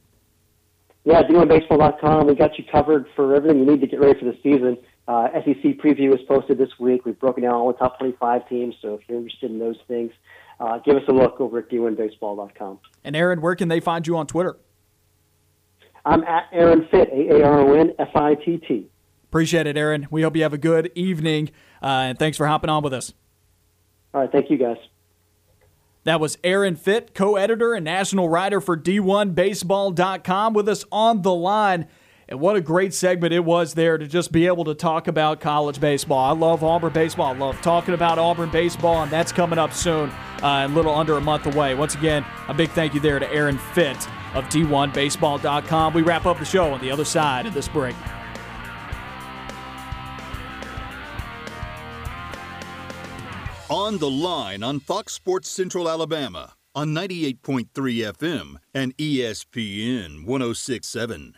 [1.04, 2.26] Yeah, d1baseball.com.
[2.26, 4.76] We got you covered for everything you need to get ready for the season.
[5.08, 7.04] Uh, SEC preview is posted this week.
[7.04, 10.12] We've broken down all the top 25 teams, so if you're interested in those things,
[10.60, 12.78] uh, give us a look over at d1baseball.com.
[13.02, 14.56] And Aaron, where can they find you on Twitter?
[16.04, 18.86] I'm at Aaron Fitt, A A R O N F I T T.
[19.24, 20.06] Appreciate it, Aaron.
[20.10, 21.50] We hope you have a good evening,
[21.82, 23.12] uh, and thanks for hopping on with us.
[24.12, 24.78] All right, thank you, guys.
[26.04, 31.34] That was Aaron Fitt, co editor and national writer for D1Baseball.com, with us on the
[31.34, 31.86] line.
[32.30, 35.40] And what a great segment it was there to just be able to talk about
[35.40, 36.24] college baseball.
[36.24, 37.34] I love Auburn baseball.
[37.34, 41.16] I love talking about Auburn baseball, and that's coming up soon, uh, a little under
[41.16, 41.74] a month away.
[41.74, 43.96] Once again, a big thank you there to Aaron Fitt
[44.34, 45.92] of D1Baseball.com.
[45.92, 47.96] We wrap up the show on the other side of this break.
[53.68, 61.34] On the line on Fox Sports Central Alabama on 98.3 FM and ESPN 1067.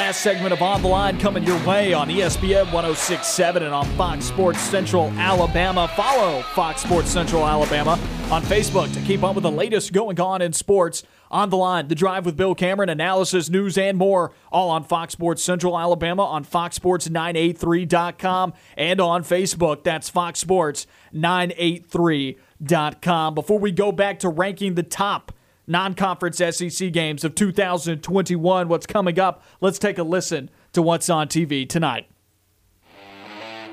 [0.00, 4.24] Last segment of On the Line coming your way on ESPN 1067 and on Fox
[4.24, 5.88] Sports Central Alabama.
[5.88, 7.98] Follow Fox Sports Central Alabama
[8.30, 11.02] on Facebook to keep up with the latest going on in sports.
[11.30, 15.12] On the Line, The Drive with Bill Cameron, analysis, news, and more, all on Fox
[15.12, 19.84] Sports Central Alabama, on foxsports983.com, and on Facebook.
[19.84, 23.34] That's Fox Sports 983.com.
[23.34, 25.32] Before we go back to ranking the top
[25.66, 28.68] non conference SEC games of 2021.
[28.68, 29.42] What's coming up?
[29.60, 32.09] Let's take a listen to what's on TV tonight.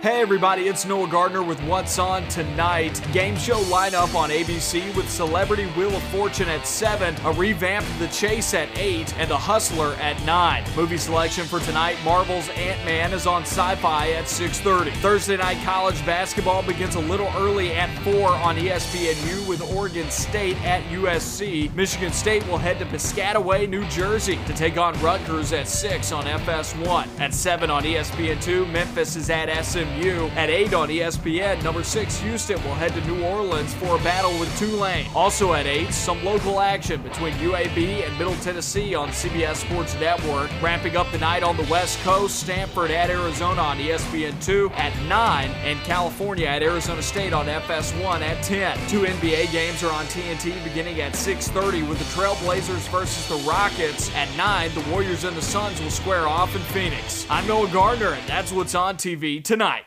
[0.04, 3.02] Hey everybody, it's Noah Gardner with What's On Tonight.
[3.14, 8.08] Game show lineup on ABC with Celebrity Wheel of Fortune at 7, a revamped The
[8.10, 10.64] Chase at 8, and The Hustler at 9.
[10.76, 14.92] Movie selection for tonight, Marvel's Ant-Man is on Syfy at 6.30.
[14.98, 20.64] Thursday night college basketball begins a little early at 4 on ESPNU with Oregon State
[20.64, 21.74] at USC.
[21.74, 26.26] Michigan State will head to Piscataway, New Jersey to take on Rutgers at 6 on
[26.26, 27.20] FS1.
[27.20, 30.28] At 7 on ESPN2, Memphis is at SM SMU.
[30.36, 34.38] At 8 on ESPN, number 6 Houston will head to New Orleans for a battle
[34.40, 35.08] with Tulane.
[35.16, 40.50] Also at 8, some local action between UAB and Middle Tennessee on CBS Sports Network.
[40.62, 45.50] Ramping up the night on the West Coast, Stanford at Arizona on ESPN2 at 9,
[45.50, 48.78] and California at Arizona State on FS1 at 10.
[48.90, 54.14] Two NBA games are on TNT beginning at 6.30 with the Trailblazers versus the Rockets.
[54.16, 57.26] At 9, the Warriors and the Suns will square off in Phoenix.
[57.30, 59.87] I'm Noah Gardner, and that's what's on TV tonight.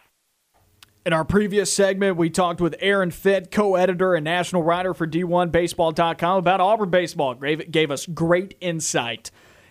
[1.06, 5.06] In our previous segment, we talked with Aaron Fitt, co editor and national writer for
[5.06, 7.34] D1Baseball.com, about Auburn baseball.
[7.34, 9.30] Gave, gave us great insight.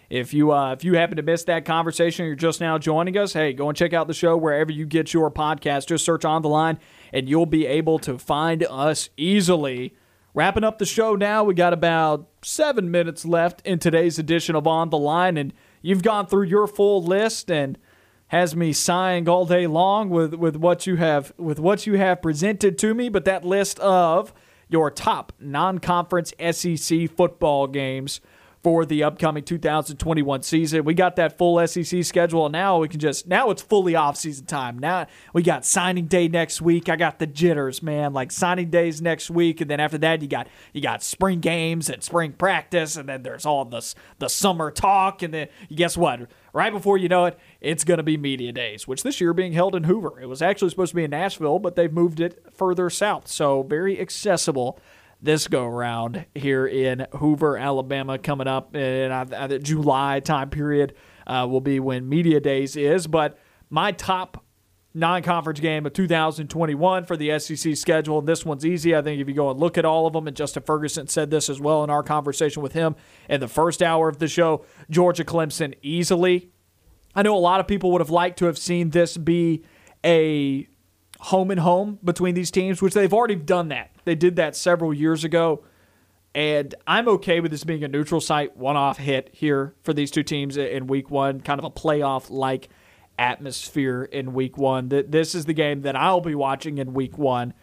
[0.09, 3.33] If you uh, if you happen to miss that conversation, you're just now joining us.
[3.33, 5.85] Hey, go and check out the show wherever you get your podcast.
[5.85, 6.79] Just search on the line,
[7.13, 9.93] and you'll be able to find us easily.
[10.33, 14.65] Wrapping up the show now, we got about seven minutes left in today's edition of
[14.65, 15.53] On the Line, and
[15.83, 17.77] you've gone through your full list and
[18.29, 22.21] has me sighing all day long with, with what you have with what you have
[22.21, 24.33] presented to me, but that list of
[24.69, 28.21] your top non-conference SEC football games
[28.61, 30.83] for the upcoming 2021 season.
[30.83, 32.45] We got that full SEC schedule.
[32.45, 34.77] And now we can just now it's fully off season time.
[34.77, 36.89] Now we got signing day next week.
[36.89, 38.13] I got the jitters, man.
[38.13, 41.89] Like signing days next week, and then after that you got you got spring games
[41.89, 46.29] and spring practice, and then there's all this the summer talk, and then guess what?
[46.53, 49.53] Right before you know it, it's going to be media days, which this year being
[49.53, 50.19] held in Hoover.
[50.19, 53.63] It was actually supposed to be in Nashville, but they've moved it further south, so
[53.63, 54.79] very accessible
[55.21, 60.93] this go around here in Hoover, Alabama, coming up in uh, July time period
[61.27, 63.05] uh, will be when media days is.
[63.07, 63.37] But
[63.69, 64.43] my top
[64.93, 68.19] non-conference game of 2021 for the SEC schedule.
[68.19, 68.95] And this one's easy.
[68.95, 71.29] I think if you go and look at all of them, and Justin Ferguson said
[71.29, 72.95] this as well in our conversation with him
[73.29, 74.65] in the first hour of the show.
[74.89, 76.51] Georgia Clemson easily.
[77.15, 79.63] I know a lot of people would have liked to have seen this be
[80.05, 80.67] a
[81.19, 83.91] home and home between these teams, which they've already done that.
[84.05, 85.63] They did that several years ago.
[86.35, 90.11] And I'm okay with this being a neutral site one off hit here for these
[90.11, 92.69] two teams in week one, kind of a playoff like
[93.19, 94.89] atmosphere in week one.
[94.89, 97.53] That This is the game that I'll be watching in week one.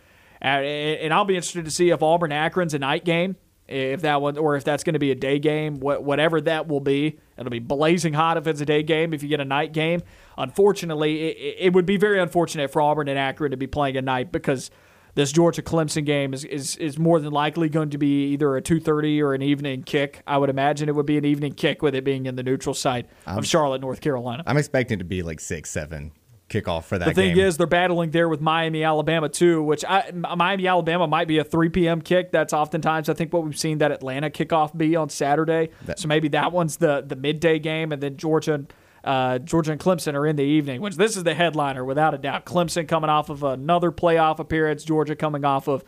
[0.40, 4.36] And I'll be interested to see if Auburn Akron's a night game, if that one,
[4.36, 7.18] or if that's going to be a day game, whatever that will be.
[7.38, 9.14] It'll be blazing hot if it's a day game.
[9.14, 10.02] If you get a night game,
[10.36, 14.30] unfortunately, it, would be very unfortunate for Auburn and Akron to be playing a night
[14.30, 14.70] because
[15.16, 18.62] this Georgia Clemson game is, is is more than likely going to be either a
[18.62, 20.22] 2:30 or an evening kick.
[20.26, 22.74] I would imagine it would be an evening kick with it being in the neutral
[22.74, 24.44] site of Charlotte, North Carolina.
[24.46, 26.12] I'm expecting it to be like six, seven
[26.50, 27.06] kickoff for that.
[27.08, 27.46] The thing game.
[27.46, 31.44] is, they're battling there with Miami, Alabama too, which I, Miami, Alabama might be a
[31.44, 32.02] 3 p.m.
[32.02, 32.30] kick.
[32.30, 35.70] That's oftentimes I think what we've seen that Atlanta kickoff be on Saturday.
[35.86, 38.66] That, so maybe that one's the the midday game, and then Georgia
[39.06, 42.18] uh, Georgia and Clemson are in the evening, which this is the headliner without a
[42.18, 42.44] doubt.
[42.44, 45.84] Clemson coming off of another playoff appearance, Georgia coming off of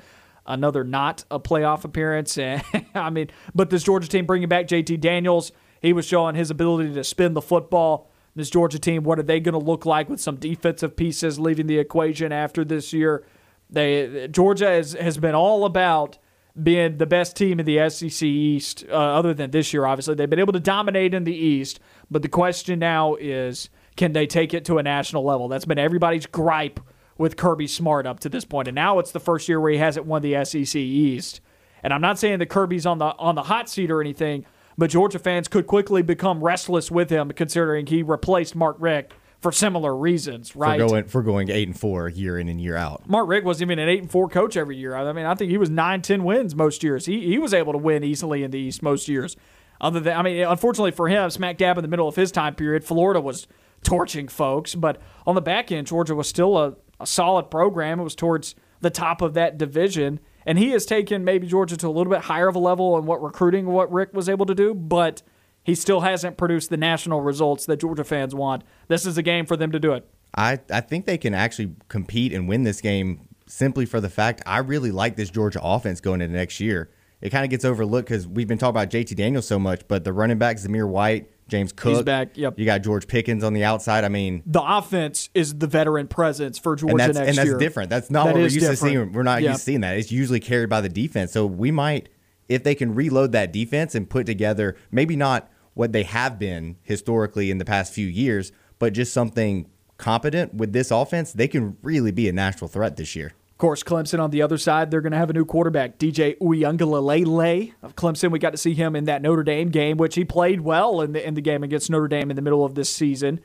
[0.47, 2.39] another not a playoff appearance.
[2.95, 5.51] I mean, but this Georgia team bringing back JT Daniels,
[5.83, 8.09] he was showing his ability to spin the football.
[8.37, 11.67] This Georgia team, what are they going to look like with some defensive pieces leaving
[11.67, 13.25] the equation after this year?
[13.69, 16.19] They Georgia has, has been all about
[16.63, 20.15] being the best team in the SEC East, uh, other than this year, obviously.
[20.15, 21.81] They've been able to dominate in the East,
[22.11, 25.49] but the question now is can they take it to a national level?
[25.49, 26.81] That's been everybody's gripe
[27.17, 28.69] with Kirby Smart up to this point.
[28.69, 31.41] And now it's the first year where he hasn't won the SEC East.
[31.83, 34.91] And I'm not saying that Kirby's on the on the hot seat or anything, but
[34.91, 39.97] Georgia fans could quickly become restless with him considering he replaced Mark Richt for similar
[39.97, 40.81] reasons, right?
[40.81, 43.09] For going, for going eight and four year in and year out.
[43.09, 44.95] Mark Richt wasn't even an eight and four coach every year.
[44.97, 47.07] I mean, I think he was nine, ten wins most years.
[47.07, 49.37] He he was able to win easily in the East most years.
[49.81, 52.55] Other than, I mean, unfortunately for him, smack dab in the middle of his time
[52.55, 53.47] period, Florida was
[53.85, 54.75] torching folks.
[54.75, 58.01] But on the back end, Georgia was still a, a solid program.
[58.01, 60.19] It was towards the top of that division.
[60.47, 63.07] And he has taken maybe Georgia to a little bit higher of a level in
[63.07, 64.75] what recruiting, what Richt was able to do.
[64.75, 65.23] But
[65.69, 68.65] he still hasn't produced the national results that Georgia fans want.
[68.89, 70.09] This is a game for them to do it.
[70.35, 74.41] I, I think they can actually compete and win this game simply for the fact
[74.47, 76.89] I really like this Georgia offense going into next year.
[77.21, 80.05] It kind of gets overlooked because we've been talking about JT Daniels so much, but
[80.05, 82.39] the running back Zamir White, James Cook, He's back.
[82.39, 82.59] Yep.
[82.59, 84.05] You got George Pickens on the outside.
[84.05, 87.47] I mean, the offense is the veteran presence for Georgia and that's, next and that's
[87.47, 87.59] year.
[87.59, 87.91] different.
[87.91, 88.79] That's not that what we're used different.
[88.79, 89.13] to seeing.
[89.13, 89.51] We're not yep.
[89.51, 89.99] used to seeing that.
[89.99, 91.33] It's usually carried by the defense.
[91.33, 92.09] So we might,
[92.49, 96.77] if they can reload that defense and put together, maybe not what they have been
[96.83, 98.51] historically in the past few years,
[98.81, 99.65] but just something
[99.97, 103.33] competent with this offense, they can really be a national threat this year.
[103.53, 106.37] Of course, Clemson on the other side, they're going to have a new quarterback, DJ
[106.39, 108.33] Uiagalelei of Clemson.
[108.33, 111.13] We got to see him in that Notre Dame game, which he played well in
[111.13, 113.39] the in the game against Notre Dame in the middle of this season.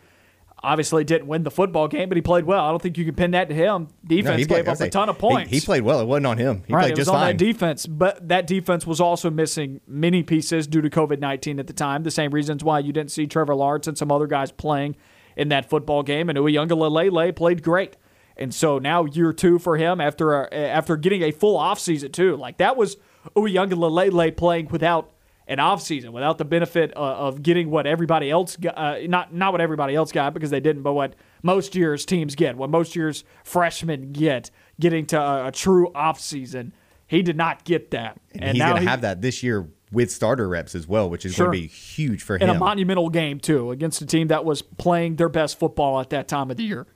[0.65, 2.63] Obviously, didn't win the football game, but he played well.
[2.63, 3.89] I don't think you can pin that to him.
[4.05, 5.49] Defense no, played, gave up a ton of points.
[5.51, 5.99] He, he, played well.
[5.99, 6.63] It wasn't on him.
[6.65, 7.35] He right, played it just on fine.
[7.35, 11.67] that defense, but that defense was also missing many pieces due to COVID nineteen at
[11.67, 12.03] the time.
[12.03, 14.95] The same reasons why you didn't see Trevor Lawrence and some other guys playing
[15.35, 16.29] in that football game.
[16.29, 17.97] And Uiagalelei played great.
[18.37, 22.35] And so now year two for him after a, after getting a full offseason too.
[22.35, 22.97] Like that was
[23.35, 25.11] Uiagalelei playing without
[25.47, 29.51] an offseason, without the benefit of, of getting what everybody else got, uh, not not
[29.51, 32.95] what everybody else got because they didn't, but what most years teams get, what most
[32.95, 36.71] years freshmen get, getting to a, a true offseason.
[37.07, 40.11] He did not get that, and, and he's going to have that this year with
[40.11, 41.47] starter reps as well, which is sure.
[41.47, 42.43] going to be huge for him.
[42.43, 46.09] In a monumental game too, against a team that was playing their best football at
[46.11, 46.87] that time of the year,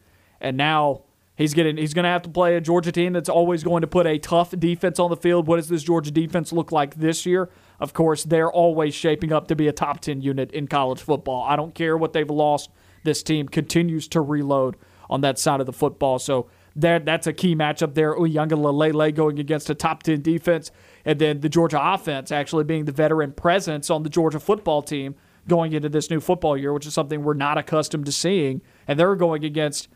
[0.42, 1.04] and now
[1.38, 3.88] He's getting he's going to have to play a Georgia team that's always going to
[3.88, 5.46] put a tough defense on the field.
[5.46, 7.50] What does this Georgia defense look like this year?
[7.80, 11.44] Of course, they're always shaping up to be a top 10 unit in college football.
[11.44, 12.70] I don't care what they've lost.
[13.04, 14.76] This team continues to reload
[15.10, 16.20] on that side of the football.
[16.20, 18.16] So that that's a key matchup there.
[18.16, 20.72] Uiagalelei going against a top 10 defense
[21.06, 25.16] and then the Georgia offense actually being the veteran presence on the Georgia football team
[25.48, 28.62] going into this new football year, which is something we're not accustomed to seeing.
[28.88, 29.88] And they're going against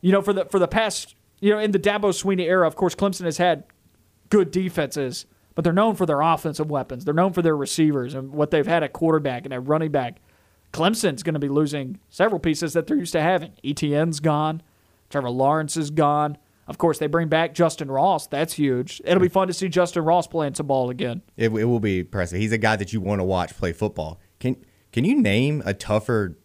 [0.00, 2.76] you know, for the for the past, you know, in the Dabo Swinney era, of
[2.76, 3.64] course, Clemson has had
[4.30, 5.26] good defenses,
[5.56, 7.04] but they're known for their offensive weapons.
[7.04, 10.20] They're known for their receivers and what they've had at quarterback and at running back.
[10.72, 13.52] Clemson's going to be losing several pieces that they're used to having.
[13.64, 14.62] Etienne's gone.
[15.10, 16.38] Trevor Lawrence is gone.
[16.68, 18.28] Of course, they bring back Justin Ross.
[18.28, 19.02] That's huge.
[19.04, 21.22] It'll be fun to see Justin Ross playing some ball again.
[21.36, 22.38] It, it will be impressive.
[22.38, 24.20] He's a guy that you want to watch play football.
[24.38, 24.56] Can
[24.92, 26.36] Can you name a tougher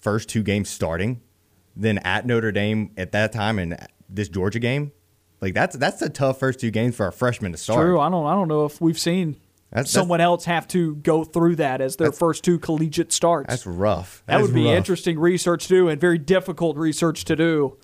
[0.00, 1.20] first two games starting
[1.76, 3.76] than at Notre Dame at that time and
[4.08, 4.92] this Georgia game.
[5.40, 7.80] Like that's that's a tough first two games for a freshman to start.
[7.80, 7.98] True.
[8.00, 9.36] I don't I don't know if we've seen
[9.72, 13.48] that's, someone that's, else have to go through that as their first two collegiate starts.
[13.48, 14.22] That's rough.
[14.26, 14.74] That, that would be rough.
[14.76, 17.78] interesting research to do and very difficult research to do.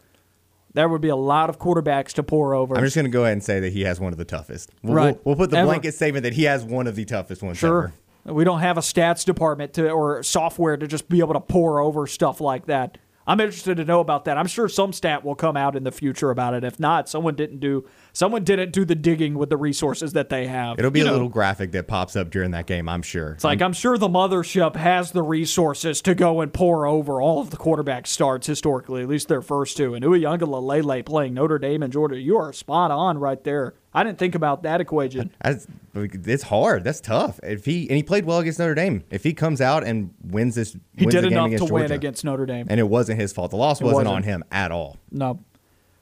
[0.74, 2.76] There would be a lot of quarterbacks to pour over.
[2.76, 4.70] I'm just going to go ahead and say that he has one of the toughest.
[4.82, 5.14] We'll, Right.
[5.14, 5.68] we'll, we'll put the Ever.
[5.68, 7.94] blanket statement that he has one of the toughest ones Sure.
[8.26, 8.34] ever.
[8.34, 11.80] We don't have a stats department to or software to just be able to pour
[11.80, 12.98] over stuff like that.
[13.26, 14.38] I'm interested to know about that.
[14.38, 16.62] I'm sure some stat will come out in the future about it.
[16.62, 20.46] If not, someone didn't do someone didn't do the digging with the resources that they
[20.46, 20.78] have.
[20.78, 23.32] It'll be You a know, little graphic that pops up during that game, I'm sure.
[23.32, 27.40] It's like I'm sure the mothership has the resources to go and pour over all
[27.40, 29.94] of the quarterback starts historically, at least their first two.
[29.94, 32.18] And Uiagalelei playing Notre Dame and Georgia.
[32.18, 33.74] You are spot on right there.
[33.96, 35.32] I didn't think about that equation.
[35.42, 36.84] That's, it's hard.
[36.84, 37.40] That's tough.
[37.42, 39.02] If he and he played well against Notre Dame.
[39.10, 41.90] If he comes out and wins this, He wins did the game enough to win
[41.90, 42.66] against Notre Dame.
[42.68, 43.52] and it wasn't his fault.
[43.52, 44.14] The loss wasn't, wasn't.
[44.16, 44.98] on him at all.
[45.10, 45.40] No.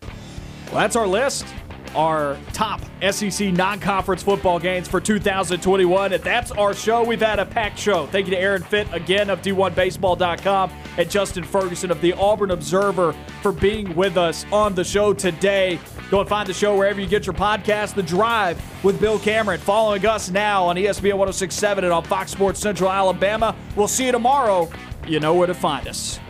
[0.02, 1.46] Well, that's our list.
[1.94, 2.80] Our top
[3.10, 6.12] SEC non conference football games for 2021.
[6.12, 7.04] And that's our show.
[7.04, 8.06] We've had a packed show.
[8.06, 13.14] Thank you to Aaron Fitt again of D1Baseball.com and Justin Ferguson of the Auburn Observer
[13.42, 15.78] for being with us on the show today.
[16.10, 19.60] Go and find the show wherever you get your podcast, The Drive with Bill Cameron.
[19.60, 23.56] Following us now on ESPN 1067 and on Fox Sports Central Alabama.
[23.74, 24.70] We'll see you tomorrow.
[25.06, 26.20] You know where to find us.